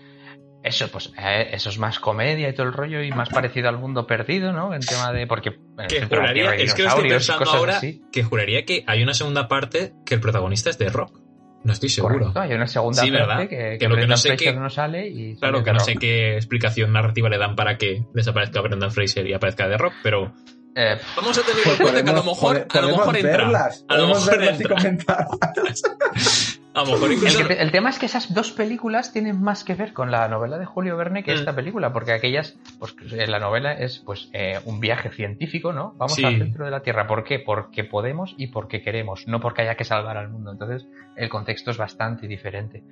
[0.65, 3.79] Eso, pues, eh, eso es más comedia y todo el rollo y más parecido al
[3.79, 4.75] mundo perdido, ¿no?
[4.75, 5.27] En tema de.
[5.27, 5.59] Porque.
[5.89, 8.03] Que juraría, es que lo estoy pensando cosas ahora, así.
[8.13, 11.21] que juraría que hay una segunda parte que el protagonista es de Rock.
[11.65, 12.19] No estoy seguro.
[12.19, 13.49] Correcto, hay una segunda Sí, parte ¿verdad?
[13.49, 15.37] que, Que que, lo que no sé Fraser qué- no sale y.
[15.37, 19.27] Claro sale que no sé qué explicación narrativa le dan para que desaparezca Brendan Fraser
[19.27, 20.33] y aparezca de Rock, pero
[20.75, 23.71] Eh, vamos a tener en cuenta que a lo mejor, a lo mejor entra.
[23.89, 25.27] a lo mejor verlas entra.
[26.74, 27.47] A lo mejor El, incluso...
[27.47, 30.57] que- el tema es que esas dos películas tienen más que ver con la novela
[30.59, 31.39] de Julio Verne que Mm.
[31.39, 35.93] esta película, porque aquellas, pues en la novela es pues eh, un viaje científico, ¿no?
[35.99, 36.24] Vamos Sí.
[36.24, 37.07] al centro de la Tierra.
[37.07, 37.39] ¿Por qué?
[37.40, 40.51] Porque podemos y porque queremos, no porque haya que salvar al mundo.
[40.53, 40.86] Entonces,
[41.16, 42.82] el contexto es bastante diferente.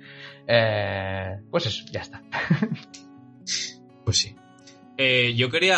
[0.47, 2.21] Eh, pues eso, ya está.
[4.03, 4.35] Pues sí.
[4.97, 5.77] Eh, yo quería.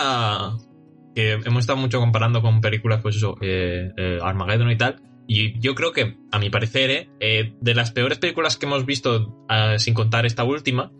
[1.16, 4.96] Que hemos estado mucho comparando con películas, pues eso, eh, eh, Armageddon y tal.
[5.28, 8.86] Y yo creo que, a mi parecer, eh, eh, de las peores películas que hemos
[8.86, 10.92] visto, ah, sin contar esta última,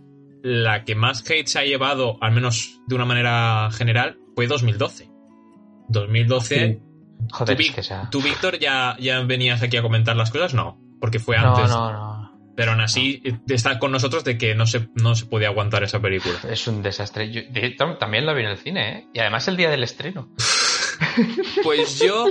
[0.42, 5.10] la que más hate se ha llevado, al menos de una manera general, fue 2012.
[5.90, 6.82] 2012.
[7.32, 8.10] Joder, ¿Tú, es Vic- que sea...
[8.10, 10.54] ¿Tú, Víctor, ya, ya venías aquí a comentar las cosas?
[10.54, 11.70] No, porque fue No, antes.
[11.70, 12.24] no, no.
[12.56, 15.84] Pero aún así, eh, está con nosotros de que no se, no se podía aguantar
[15.84, 16.36] esa película.
[16.50, 17.32] Es un desastre.
[17.32, 17.42] Yo,
[17.98, 19.08] también la vi en el cine, ¿eh?
[19.14, 20.30] Y además el día del estreno.
[21.64, 22.26] Pues yo,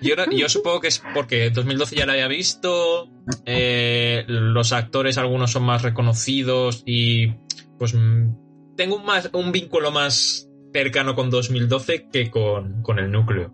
[0.00, 3.08] yo, supongo que es porque 2012 ya la había visto,
[3.46, 7.28] eh, los actores algunos son más reconocidos y
[7.78, 13.10] pues mm, tengo un, más, un vínculo más cercano con 2012 que con, con el
[13.10, 13.52] núcleo.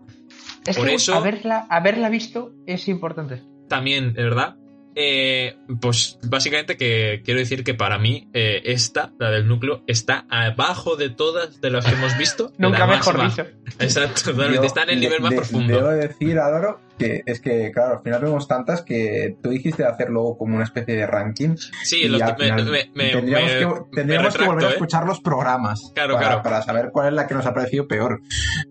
[0.65, 3.43] Es Por que eso- haberla, haberla visto es importante.
[3.67, 4.55] También, verdad.
[4.95, 10.25] Eh, pues básicamente que quiero decir que para mí eh, esta, la del núcleo, está
[10.29, 12.51] abajo de todas de las que hemos visto.
[12.57, 13.45] Nunca mejor dicho.
[13.79, 14.67] Exacto, totalmente.
[14.67, 15.75] Está en el de- nivel más de- profundo.
[15.77, 20.35] Debo decir, Álvaro, que es que, claro, al final vemos tantas que tú dijiste hacerlo
[20.37, 21.55] como una especie de ranking.
[21.83, 24.73] Sí, me- final me- me- tendríamos me- que, volver a ¿eh?
[24.73, 26.43] escuchar los programas Claro, para, claro.
[26.43, 28.19] para saber cuál es la que nos ha parecido peor.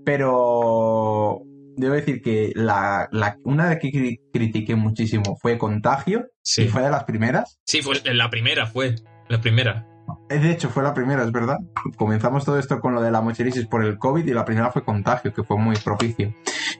[0.05, 1.43] Pero
[1.81, 6.63] debo decir que la, la- una de que cri- critiqué muchísimo fue Contagio, Sí.
[6.63, 7.59] y fue de las primeras.
[7.65, 8.95] Sí, fue la primera, fue.
[9.29, 9.87] La primera.
[10.29, 11.59] Eh, De hecho, fue la primera, es verdad.
[11.97, 14.85] Comenzamos todo esto con lo de la mochilisis por el COVID y la primera fue
[14.85, 16.35] Contagio, que fue muy propicio.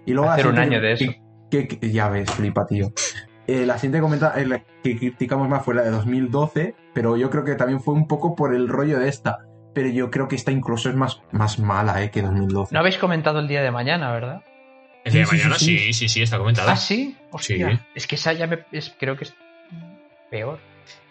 [0.07, 1.05] Y luego Hacer un año de eso.
[1.51, 2.93] que- que- que- ya ves, flipa, tío.
[3.47, 7.31] Eh, la siguiente comenta, eh, la que criticamos más fue la de 2012, pero yo
[7.31, 9.39] creo que también fue un poco por el rollo de esta.
[9.75, 12.75] Pero yo creo que esta incluso es más, más mala eh, que 2012.
[12.75, 14.43] No habéis comentado el día de mañana, ¿verdad?
[15.05, 16.73] El día de Sí, mañana, sí, sí, sí, sí, está comentada.
[16.73, 17.17] ¿Ah, sí?
[17.31, 17.71] Hostia.
[17.71, 17.79] Sí.
[17.95, 19.35] Es que esa ya me, es- creo que es
[20.31, 20.59] peor.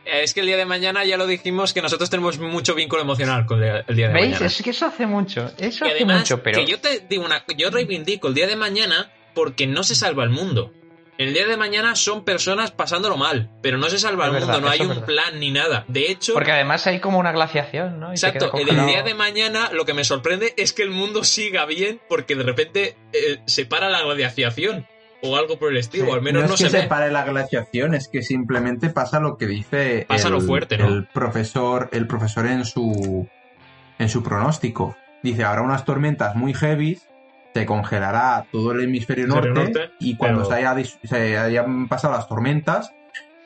[0.06, 3.46] Es que el día de mañana ya lo dijimos que nosotros tenemos mucho vínculo emocional
[3.46, 4.28] con el día de ¿Veis?
[4.32, 4.46] mañana.
[4.48, 5.52] Es que eso hace mucho.
[5.58, 6.60] Eso Y hace además, mucho, pero.
[6.60, 10.24] que yo te digo una, yo reivindico el día de mañana porque no se salva
[10.24, 10.74] el mundo.
[11.20, 14.54] El día de mañana son personas pasándolo mal, pero no se salva Es el verdad,
[14.54, 15.06] mundo, no hay un verdad.
[15.06, 15.84] plan ni nada.
[15.90, 18.12] De hecho, Porque además hay como una glaciación, ¿no?
[18.12, 21.66] Y exacto, el día de mañana lo que me sorprende es que el mundo siga
[21.66, 24.88] bien porque de repente eh, se para la gladiación
[25.22, 27.26] o algo por el estilo, Sí, o al menos no, es que se pare la
[27.26, 30.88] glaciación, es que simplemente pasa lo que dice Pasa el, lo fuerte, ¿no?
[30.88, 33.28] el profesor, el profesor en su
[33.98, 34.96] en su pronóstico.
[35.22, 36.98] Dice, habrá unas tormentas muy heavy,
[37.54, 42.28] se congelará todo el hemisferio norte, y cuando pero- se, haya se hayan pasado las
[42.28, 42.94] tormentas,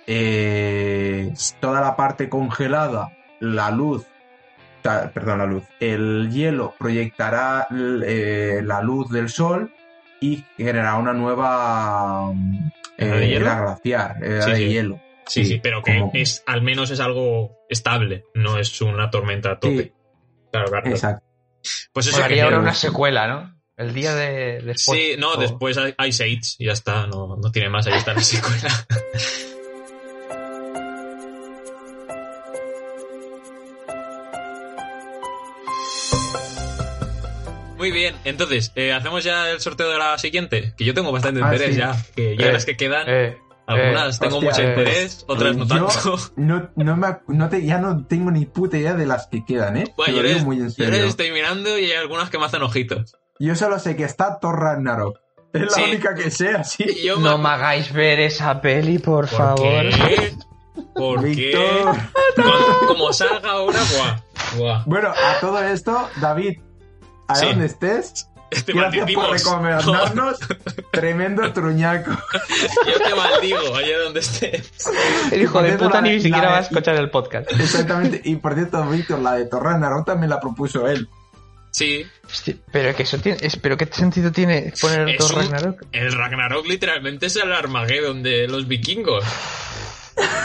[0.08, 4.06] eh, toda la parte congelada, la luz,
[4.82, 7.68] perdón, la luz, el hielo proyectará
[8.06, 9.74] eh, la luz del sol
[10.20, 14.68] y generará una nueva mm, ¿Era de eh, era glaciar, era Sí, de sí.
[14.70, 15.00] hielo.
[15.26, 19.52] Sí, sí, pero que como- es al menos es algo estable, no es una tormenta
[19.52, 19.84] a tope.
[19.84, 19.92] Sí.
[20.52, 20.90] Claro, claro.
[20.90, 21.26] Exacto.
[21.94, 23.56] Pues eso que ahora una secuela, ¿no?
[23.84, 25.00] El día de después.
[25.00, 27.94] Sí, no, o- después hay, hay Age y ya está, no, no tiene más, ahí
[27.98, 28.86] está la secuela.
[37.78, 40.74] Muy bien, entonces, eh, ¿hacemos ya el sorteo de la siguiente?
[40.78, 41.80] Que yo tengo bastante Ah, interés sí.
[41.82, 43.38] ya, que ya Eh, las que quedan, Eh,
[43.68, 46.20] algunas tengo hostia, mucho eh, interés, otras no yo- tanto.
[46.38, 49.76] No, no, me, no te, ya no tengo ni puta idea de las que quedan,
[49.78, 49.94] ¿eh?
[49.98, 50.92] Bueno, Te yo les, muy en yo serio.
[50.92, 53.18] les estoy mirando y hay algunas que me hacen ojitos.
[53.46, 55.20] Yo solo sé que está Thor Ragnarok.
[55.54, 55.84] Es la Sí.
[55.84, 56.86] única que sé, así.
[57.06, 59.84] Yo no me hagáis ver esa peli, por, ¿Por favor.
[59.90, 60.34] qué?
[60.96, 61.28] ¿Por qué?
[61.28, 61.96] Víctor.
[62.36, 63.80] Cuando- como salga ahora,
[64.58, 64.84] buah.
[64.86, 66.60] Bueno, a todo esto, David,
[67.28, 67.46] a Sí.
[67.48, 68.28] donde estés,
[68.66, 69.32] Te gracias por maldecimos.
[69.32, 70.40] recomendarnos
[70.92, 72.12] tremendo truñaco.
[72.12, 74.72] Yo te maldigo, allá donde estés.
[75.32, 77.52] El hijo de puta ni siquiera va a escuchar el podcast.
[77.52, 78.22] Exactamente.
[78.24, 81.10] Y por cierto, Víctor, la de Thor Ragnarok también la propuso él.
[81.76, 85.82] Sí, Hostia, pero que eso tiene, es- pero qué sentido tiene poner Es un- Ragnarok.
[85.92, 89.26] el Ragnarok literalmente es el Armageddon de los vikingos.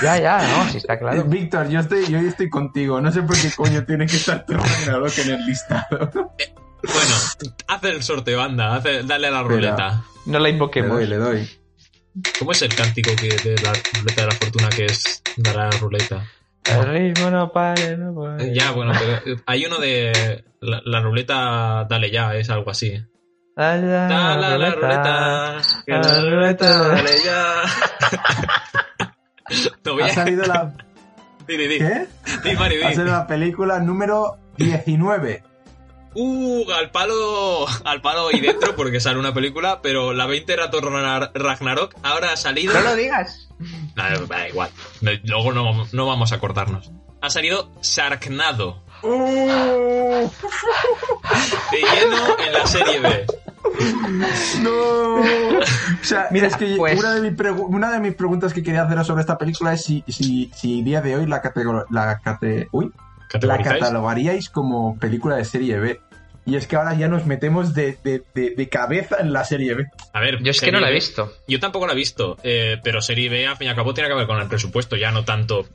[0.03, 1.21] Ya, ya, no, sí está claro.
[1.21, 3.01] Eh, Víctor, yo estoy, yo estoy contigo.
[3.03, 6.33] No sé por qué coño tiene que estar Thor Ragnarok en el listado.
[6.81, 7.15] Bueno,
[7.67, 9.55] haz el sorteo, anda, haz el- dale a la Espera.
[9.57, 10.03] ruleta.
[10.27, 10.91] No la Le invoquemos.
[10.97, 11.51] doy, le doy.
[12.39, 15.65] ¿Cómo es el cántico que de la ruleta de la fortuna que es dar a
[15.65, 16.25] la ruleta?
[16.65, 18.55] El ritmo no pare, no pare.
[18.55, 22.93] Ya, bueno, pero eh, hay uno de la, la ruleta, dale ya, es algo así.
[23.57, 25.57] Dale, dale, Dale a la ruleta,
[25.87, 27.63] que la ruleta, dale ya.
[29.83, 30.07] Te voy a...
[30.07, 30.73] Ha salido la.
[31.47, 31.79] Di, di, di.
[31.79, 32.07] ¿Qué?
[32.45, 35.43] Di, Mario, Ha salido la película número 19.
[36.15, 40.71] Uh, al palo, al palo y dentro porque sale una película, pero la 20 era
[40.71, 42.75] Thor Ragnar- Ragnarok, ahora ha salido...
[42.75, 43.49] No lo digas.
[43.99, 44.71] Nah, da igual,
[45.25, 46.91] luego no, no vamos a cortarnos.
[47.21, 50.29] Ha salido Sharknado, ¡Uh!
[51.73, 52.17] de lleno
[52.47, 53.27] en la serie B.
[54.63, 55.17] ¡No!
[55.21, 58.63] O sea, Mira, es que pues- una, de mis pregu- una de mis preguntas que
[58.63, 61.43] quería hacer sobre esta película es si, si, si día de hoy la,
[61.91, 62.93] la, cate- uy,
[63.43, 66.01] la catalogaríais como película de serie B.
[66.49, 69.75] Y es que ahora ya nos metemos de, de- de- de cabeza en la serie
[69.75, 69.87] B.
[70.15, 71.31] A ver, Yo es que no la he visto.
[71.47, 74.09] Yo tampoco la he visto, eh, pero serie B, al fin y al cabo, tiene
[74.09, 75.67] que ver con el presupuesto, ya no tanto.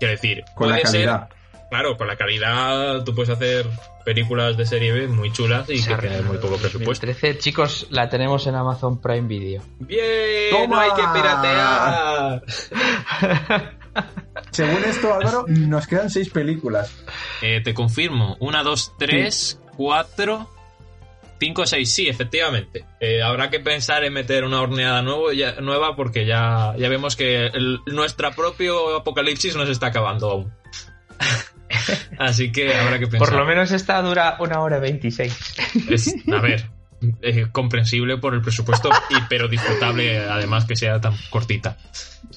[0.00, 1.28] Quiero decir, Con la ser- calidad.
[1.70, 3.66] claro, con la calidad tú puedes hacer
[4.04, 7.06] películas de serie B muy chulas y que tienen muy poco presupuesto.
[7.06, 9.62] 2013, chicos, la tenemos en Amazon Prime Video.
[9.78, 10.50] ¡Bien!
[10.50, 10.66] ¡Toma!
[10.66, 12.42] ¡No hay que piratear!
[14.50, 16.92] Según esto, Álvaro, nos quedan seis películas.
[17.42, 18.36] Eh, te confirmo.
[18.40, 20.50] Una, dos, tres, cuatro,
[21.38, 21.90] cinco, seis.
[21.92, 22.84] Sí, efectivamente.
[23.00, 27.16] Eh, habrá que pensar en meter una horneada nuevo, ya- nueva porque ya, ya vemos
[27.16, 30.52] que el- nuestra propio apocalipsis nos está acabando aún.
[32.18, 33.28] Así que habrá que pensar.
[33.28, 35.54] Por lo menos esta dura una hora 26.
[35.90, 36.68] Es- a ver,
[37.52, 41.76] comprensible por el presupuesto, y, pero disfrutable además que sea tan cortita.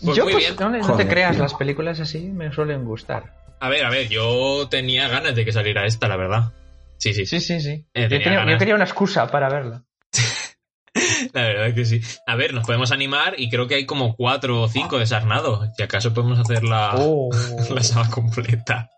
[0.03, 0.55] Pues Yo, muy pues, bien.
[0.81, 1.43] no, no te creas, tío.
[1.43, 3.33] las películas así me suelen gustar.
[3.61, 6.51] A ver, a ver, yo tenía ganas de que saliera esta, la verdad.
[6.99, 7.39] Sí, sí, sí.
[7.39, 7.85] Sí, sí.
[7.93, 9.83] Eh, yo, tenía yo una excusa para verla.
[11.33, 12.01] La verdad es que sí.
[12.27, 15.65] A ver, nos podemos animar y creo que hay como cuatro o cinco de Sarnado.
[15.75, 17.29] Si acaso podemos hacer la, Oh.
[17.73, 18.89] la saga completa.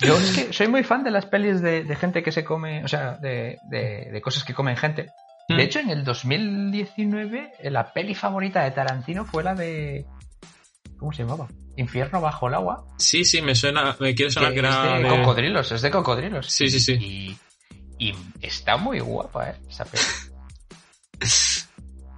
[0.00, 2.84] Yo es que soy muy fan de las pelis de, de gente que se come,
[2.84, 5.08] o sea, de, de- de cosas que comen gente.
[5.48, 10.04] De hecho, en el 2019, eh, la peli favorita de Tarantino fue la de.
[10.98, 11.48] ¿Cómo se llamaba?
[11.76, 12.84] Infierno bajo el agua.
[12.98, 15.82] Sí, sí, me suena, me quiere sonar que, que es era de de- cocodrilos, es
[15.82, 16.46] de cocodrilos.
[16.50, 16.92] Sí, sí, sí.
[16.94, 17.38] Y,
[17.98, 19.54] y está muy guapa, ¿eh?
[19.68, 20.02] Esa peli.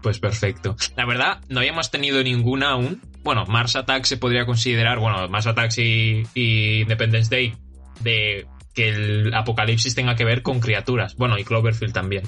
[0.02, 0.76] Pues perfecto.
[0.96, 3.02] La verdad, no habíamos tenido ninguna aún.
[3.24, 7.54] Bueno, Mars Attack se podría considerar, bueno, Mars Attack y, y Independence Day,
[8.00, 11.16] de que el apocalipsis tenga que ver con criaturas.
[11.16, 12.22] Bueno, y Cloverfield también.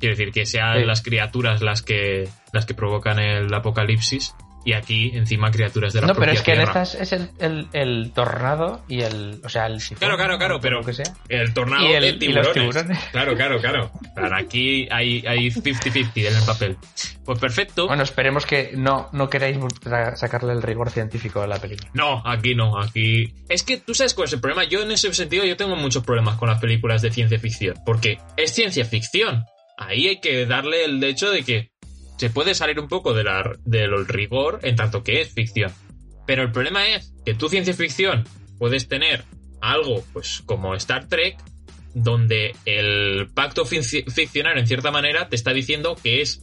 [0.00, 0.84] Quiero decir, que sean Sí.
[0.86, 4.34] las criaturas las que, las que provocan el apocalipsis.
[4.66, 7.68] Y aquí, encima, criaturas de la No, pero es que en estas es el, el,
[7.72, 9.40] el tornado y el.
[9.44, 11.06] O sea, el sifón, Claro, claro, claro, pero- que sea.
[11.28, 12.46] El tornado Y el- de y tiburones.
[12.46, 12.98] los tiburones.
[13.12, 13.92] Claro, claro, claro.
[14.34, 16.76] Aquí hay hay 50-50 en el papel.
[17.24, 17.86] Pues perfecto.
[17.86, 19.56] Bueno, esperemos que no, no queráis
[20.16, 21.88] sacarle el rigor científico a la película.
[21.94, 23.32] No, aquí no, aquí...
[23.48, 24.64] Es que tú sabes cuál es el problema.
[24.64, 27.76] Yo en ese sentido yo tengo muchos problemas con las películas de ciencia ficción.
[27.86, 29.44] Porque es ciencia ficción.
[29.78, 31.70] Ahí hay que darle el hecho de que
[32.16, 35.72] se puede salir un poco de la, del rigor en tanto que es ficción.
[36.26, 38.24] Pero el problema es que tú ciencia ficción
[38.58, 39.24] puedes tener
[39.60, 41.36] algo pues como Star Trek
[41.94, 46.42] donde el pacto fic- ficcionario en cierta manera te está diciendo que es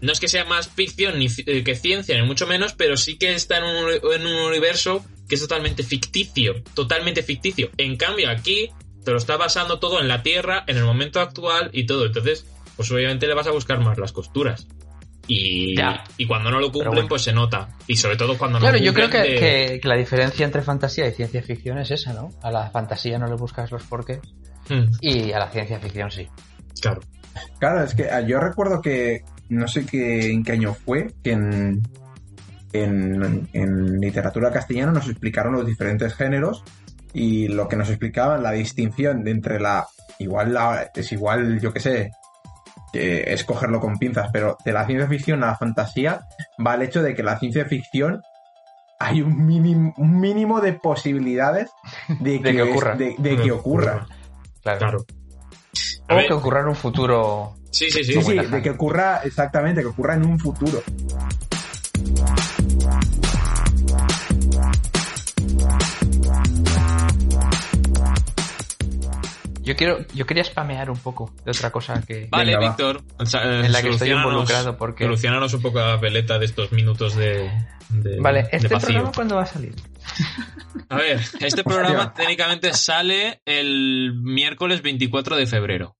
[0.00, 3.16] no es que sea más ficción ni eh, que ciencia, ni mucho menos, pero sí
[3.16, 7.70] que está en un, en un universo que es totalmente ficticio, totalmente ficticio.
[7.78, 8.68] En cambio, aquí
[9.04, 12.04] te lo está basando todo en la Tierra, en el momento actual y todo.
[12.04, 12.44] Entonces,
[12.76, 14.66] pues obviamente le vas a buscar más las costuras.
[15.26, 16.04] Y, Ya.
[16.18, 17.08] y cuando no lo cumplen, bueno.
[17.08, 17.68] pues se nota.
[17.86, 19.38] Y sobre todo cuando Claro, no yo creo cumplen que, de-
[19.72, 22.30] que- que la diferencia entre fantasía y ciencia ficción es esa, ¿no?
[22.42, 24.20] A la fantasía no le buscas los porqués
[24.68, 26.26] Hmm, y a la ciencia ficción sí.
[26.80, 27.00] claro.
[27.58, 31.32] Claro, es que ah, yo recuerdo que no sé qué, en qué año fue, que
[31.32, 31.82] en,
[32.72, 36.62] en, en literatura castellana nos explicaron los diferentes géneros
[37.12, 39.86] y lo que nos explicaban, la distinción de entre la.
[40.18, 42.10] Igual la, es igual, yo qué sé,
[42.94, 46.20] es cogerlo con pinzas, pero de la ciencia ficción a la fantasía
[46.64, 48.22] va el hecho de que la ciencia ficción
[49.00, 51.70] hay un mínimo, un mínimo de posibilidades
[52.20, 52.96] de que, De que ocurra.
[52.96, 54.06] de- de que ocurra.
[54.62, 55.04] Claro.
[56.08, 57.54] O que ocurra en un futuro.
[57.70, 58.12] sí, sí, sí.
[58.14, 60.82] Sí, sí, de que ocurra, exactamente, que ocurra en un futuro.
[69.64, 72.28] Yo quiero, yo quería spamear un poco de otra cosa que.
[72.30, 72.68] Vale, Venga.
[72.68, 73.02] Víctor.
[73.18, 76.70] o sea, En la que estoy involucrado, porque- Soluciónanos un poco la veleta de estos
[76.72, 77.50] minutos de.
[77.88, 78.88] de- Vale, de ¿este vacío.
[78.88, 79.74] programa cuándo va a salir?
[80.90, 85.96] A ver, este programa técnicamente sale el miércoles 24 de febrero.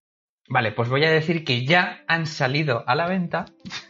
[0.47, 3.47] Vale, pues voy a decir que ya han salido a la venta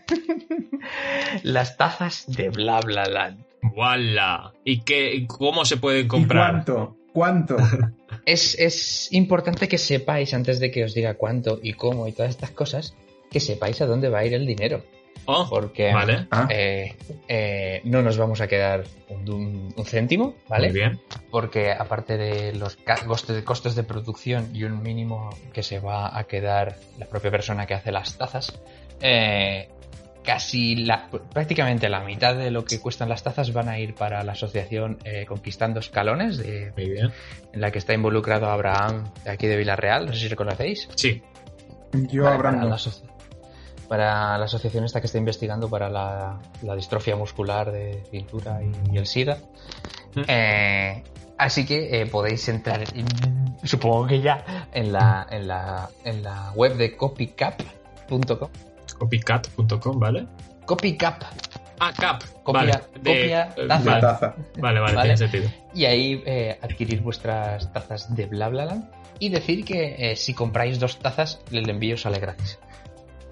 [1.43, 3.45] las tazas de Bla Bla Land.
[3.75, 4.53] ¡Wala!
[4.65, 6.51] ¿Y qué, cómo se pueden ¿Y comprar?
[6.65, 6.97] cuánto?
[7.15, 7.57] ¿Cuánto?
[8.27, 12.31] Es, es importante que sepáis, antes de que os diga cuánto y cómo y todas
[12.31, 12.95] estas cosas,
[13.31, 14.83] que sepáis a dónde va a ir el dinero.
[15.27, 16.27] Oh, Porque vale.
[16.31, 16.47] Ah.
[16.51, 16.95] eh,
[17.29, 20.69] eh, no nos vamos a quedar un, un- un céntimo, ¿vale?
[20.69, 21.01] Muy bien.
[21.31, 22.77] Porque aparte de los
[23.07, 27.67] costes, costos de producción y un mínimo que se va a quedar la propia persona
[27.67, 28.59] que hace las tazas,
[29.03, 29.69] eh,
[30.25, 34.23] casi la, prácticamente la mitad de lo que cuestan las tazas van a ir para
[34.25, 37.13] la asociación eh, Conquistando Escalones, de- Muy bien.
[37.53, 40.89] en la que está involucrado Abraham de aquí de Villarreal, no sé si lo conocéis.
[40.97, 41.23] Sí.
[41.93, 43.05] Yo Vale, habrán para, la asoci-
[43.89, 48.95] para la asociación esta que está investigando para la, la distrofia muscular de cintura y,
[48.95, 49.39] y el SIDA.
[50.15, 50.23] Mm.
[50.27, 51.03] Eh,
[51.39, 56.51] así que eh, podéis entrar, en- supongo que ya, en la, en la, en la
[56.57, 58.49] web de copycap.com.
[58.99, 60.27] Copycat.com, ¿vale?
[60.67, 61.23] Copycap.
[61.81, 62.23] Ah, Cap.
[62.43, 62.81] Copia- vale.
[62.95, 63.85] copia, eh, taza.
[63.85, 64.35] Vale, taza.
[64.59, 65.03] vale, vale, Vale.
[65.15, 65.51] tiene sentido.
[65.75, 68.89] Y ahí eh, adquirir vuestras tazas de BlaBlaLand.
[69.19, 72.59] Y decir que eh, si compráis dos tazas, el envío sale gratis.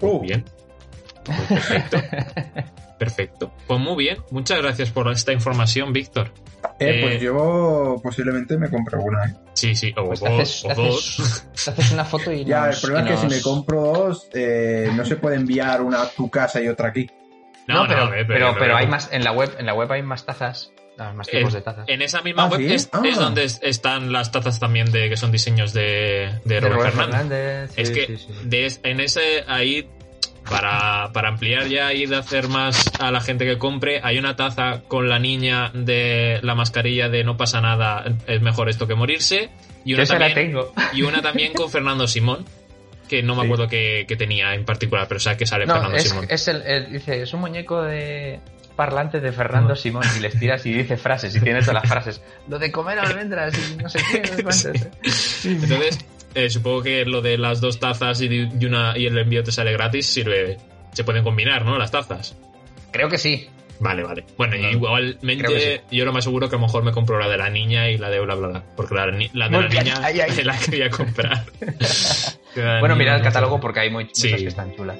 [0.01, 0.43] Uh, Bien.
[1.25, 1.97] Pues perfecto.
[2.97, 3.51] Perfecto.
[3.67, 4.17] Pues muy bien.
[4.31, 6.31] Muchas gracias por esta información, Víctor.
[6.79, 9.25] eh, eh, pues yo posiblemente me compre una.
[9.25, 9.33] ¿eh?
[9.53, 11.19] Sí, sí, o Pues dos, haces- o te dos.
[11.19, 14.27] haces- haces una foto y Ya, nos- el problema es que si me compro dos,
[14.33, 17.09] eh, no se puede enviar una a tu casa y otra aquí.
[17.67, 20.01] No, pero, a ver, pero, pero hay más en la web, en la web hay
[20.03, 20.71] más tazas,
[21.15, 21.85] más tipos de tazas.
[21.87, 22.73] En esa misma Ah, web ¿sí?
[22.73, 23.01] es, Ah.
[23.05, 26.75] es donde es- están las tazas también de que son diseños de, de De Robert,
[26.75, 27.71] Robert Fernández.
[27.71, 28.33] Fernández, es que sí, sí.
[28.43, 29.89] de es- en ese ahí
[30.49, 34.35] para, para ampliar ya y de hacer más a la gente que compre, hay una
[34.35, 38.95] taza con la niña de la mascarilla de no pasa nada, es mejor esto que
[38.95, 39.49] morirse.
[39.85, 40.73] Y Yo una, la también, tengo.
[40.93, 42.45] y una también con Fernando Simón,
[43.09, 43.45] que no me Sí.
[43.47, 46.25] acuerdo que, que tenía en particular, pero sabes que sale No, Fernando es, Simón.
[46.29, 48.39] es el, el- dice, es un muñeco de
[48.75, 52.21] parlante de Fernando Simón y les tiras y dice frases y tiene todas las frases.
[52.47, 54.71] Lo de comer almendras y no sé qué, no sé.
[55.43, 55.99] Entonces,
[56.35, 59.51] eh, supongo que lo de las dos tazas y, y una, y el envío te
[59.51, 60.57] sale gratis sirve.
[60.93, 61.77] Se pueden combinar, ¿no?
[61.77, 62.37] Las tazas.
[62.91, 63.47] Creo que sí.
[63.79, 64.23] Vale, vale.
[64.37, 67.37] Bueno, No, igualmente yo lo más seguro que a lo mejor me compro la de
[67.37, 68.63] la niña y la de bla bla bla.
[68.77, 70.31] Porque la, la de la niña ahí, ahí.
[70.43, 71.45] la quería comprar.
[72.79, 74.99] Bueno, mirad el catálogo porque hay muy- muchas que están chulas.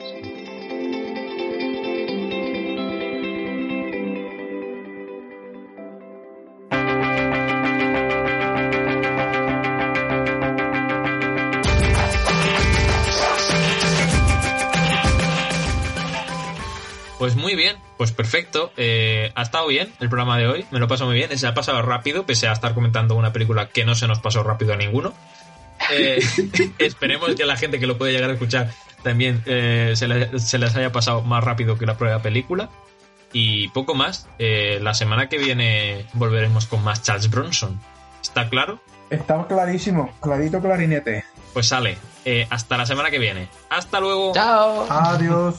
[17.24, 18.74] Pues muy bien, pues perfecto.
[18.76, 21.38] Eh, ha estado bien el programa de hoy, me lo paso muy bien.
[21.38, 24.44] Se ha pasado rápido, pese a estar comentando una película que no se nos pasó
[24.44, 25.14] rápido a ninguno.
[25.90, 26.20] Eh,
[26.80, 28.72] esperemos que la gente que lo puede llegar a escuchar
[29.04, 32.70] también eh, se, le- se les haya pasado más rápido que la propia película.
[33.32, 34.28] Y poco más.
[34.38, 37.80] Eh, la semana que viene volveremos con más Charles Bronson.
[38.22, 38.82] ¿Está claro?
[39.10, 41.24] Estaba clarísimo, clarito clarinete.
[41.54, 41.98] Pues sale.
[42.26, 43.48] Eh, hasta la semana que viene.
[43.70, 44.34] Hasta luego.
[44.34, 44.88] ¡Chao!
[44.90, 45.56] Adiós.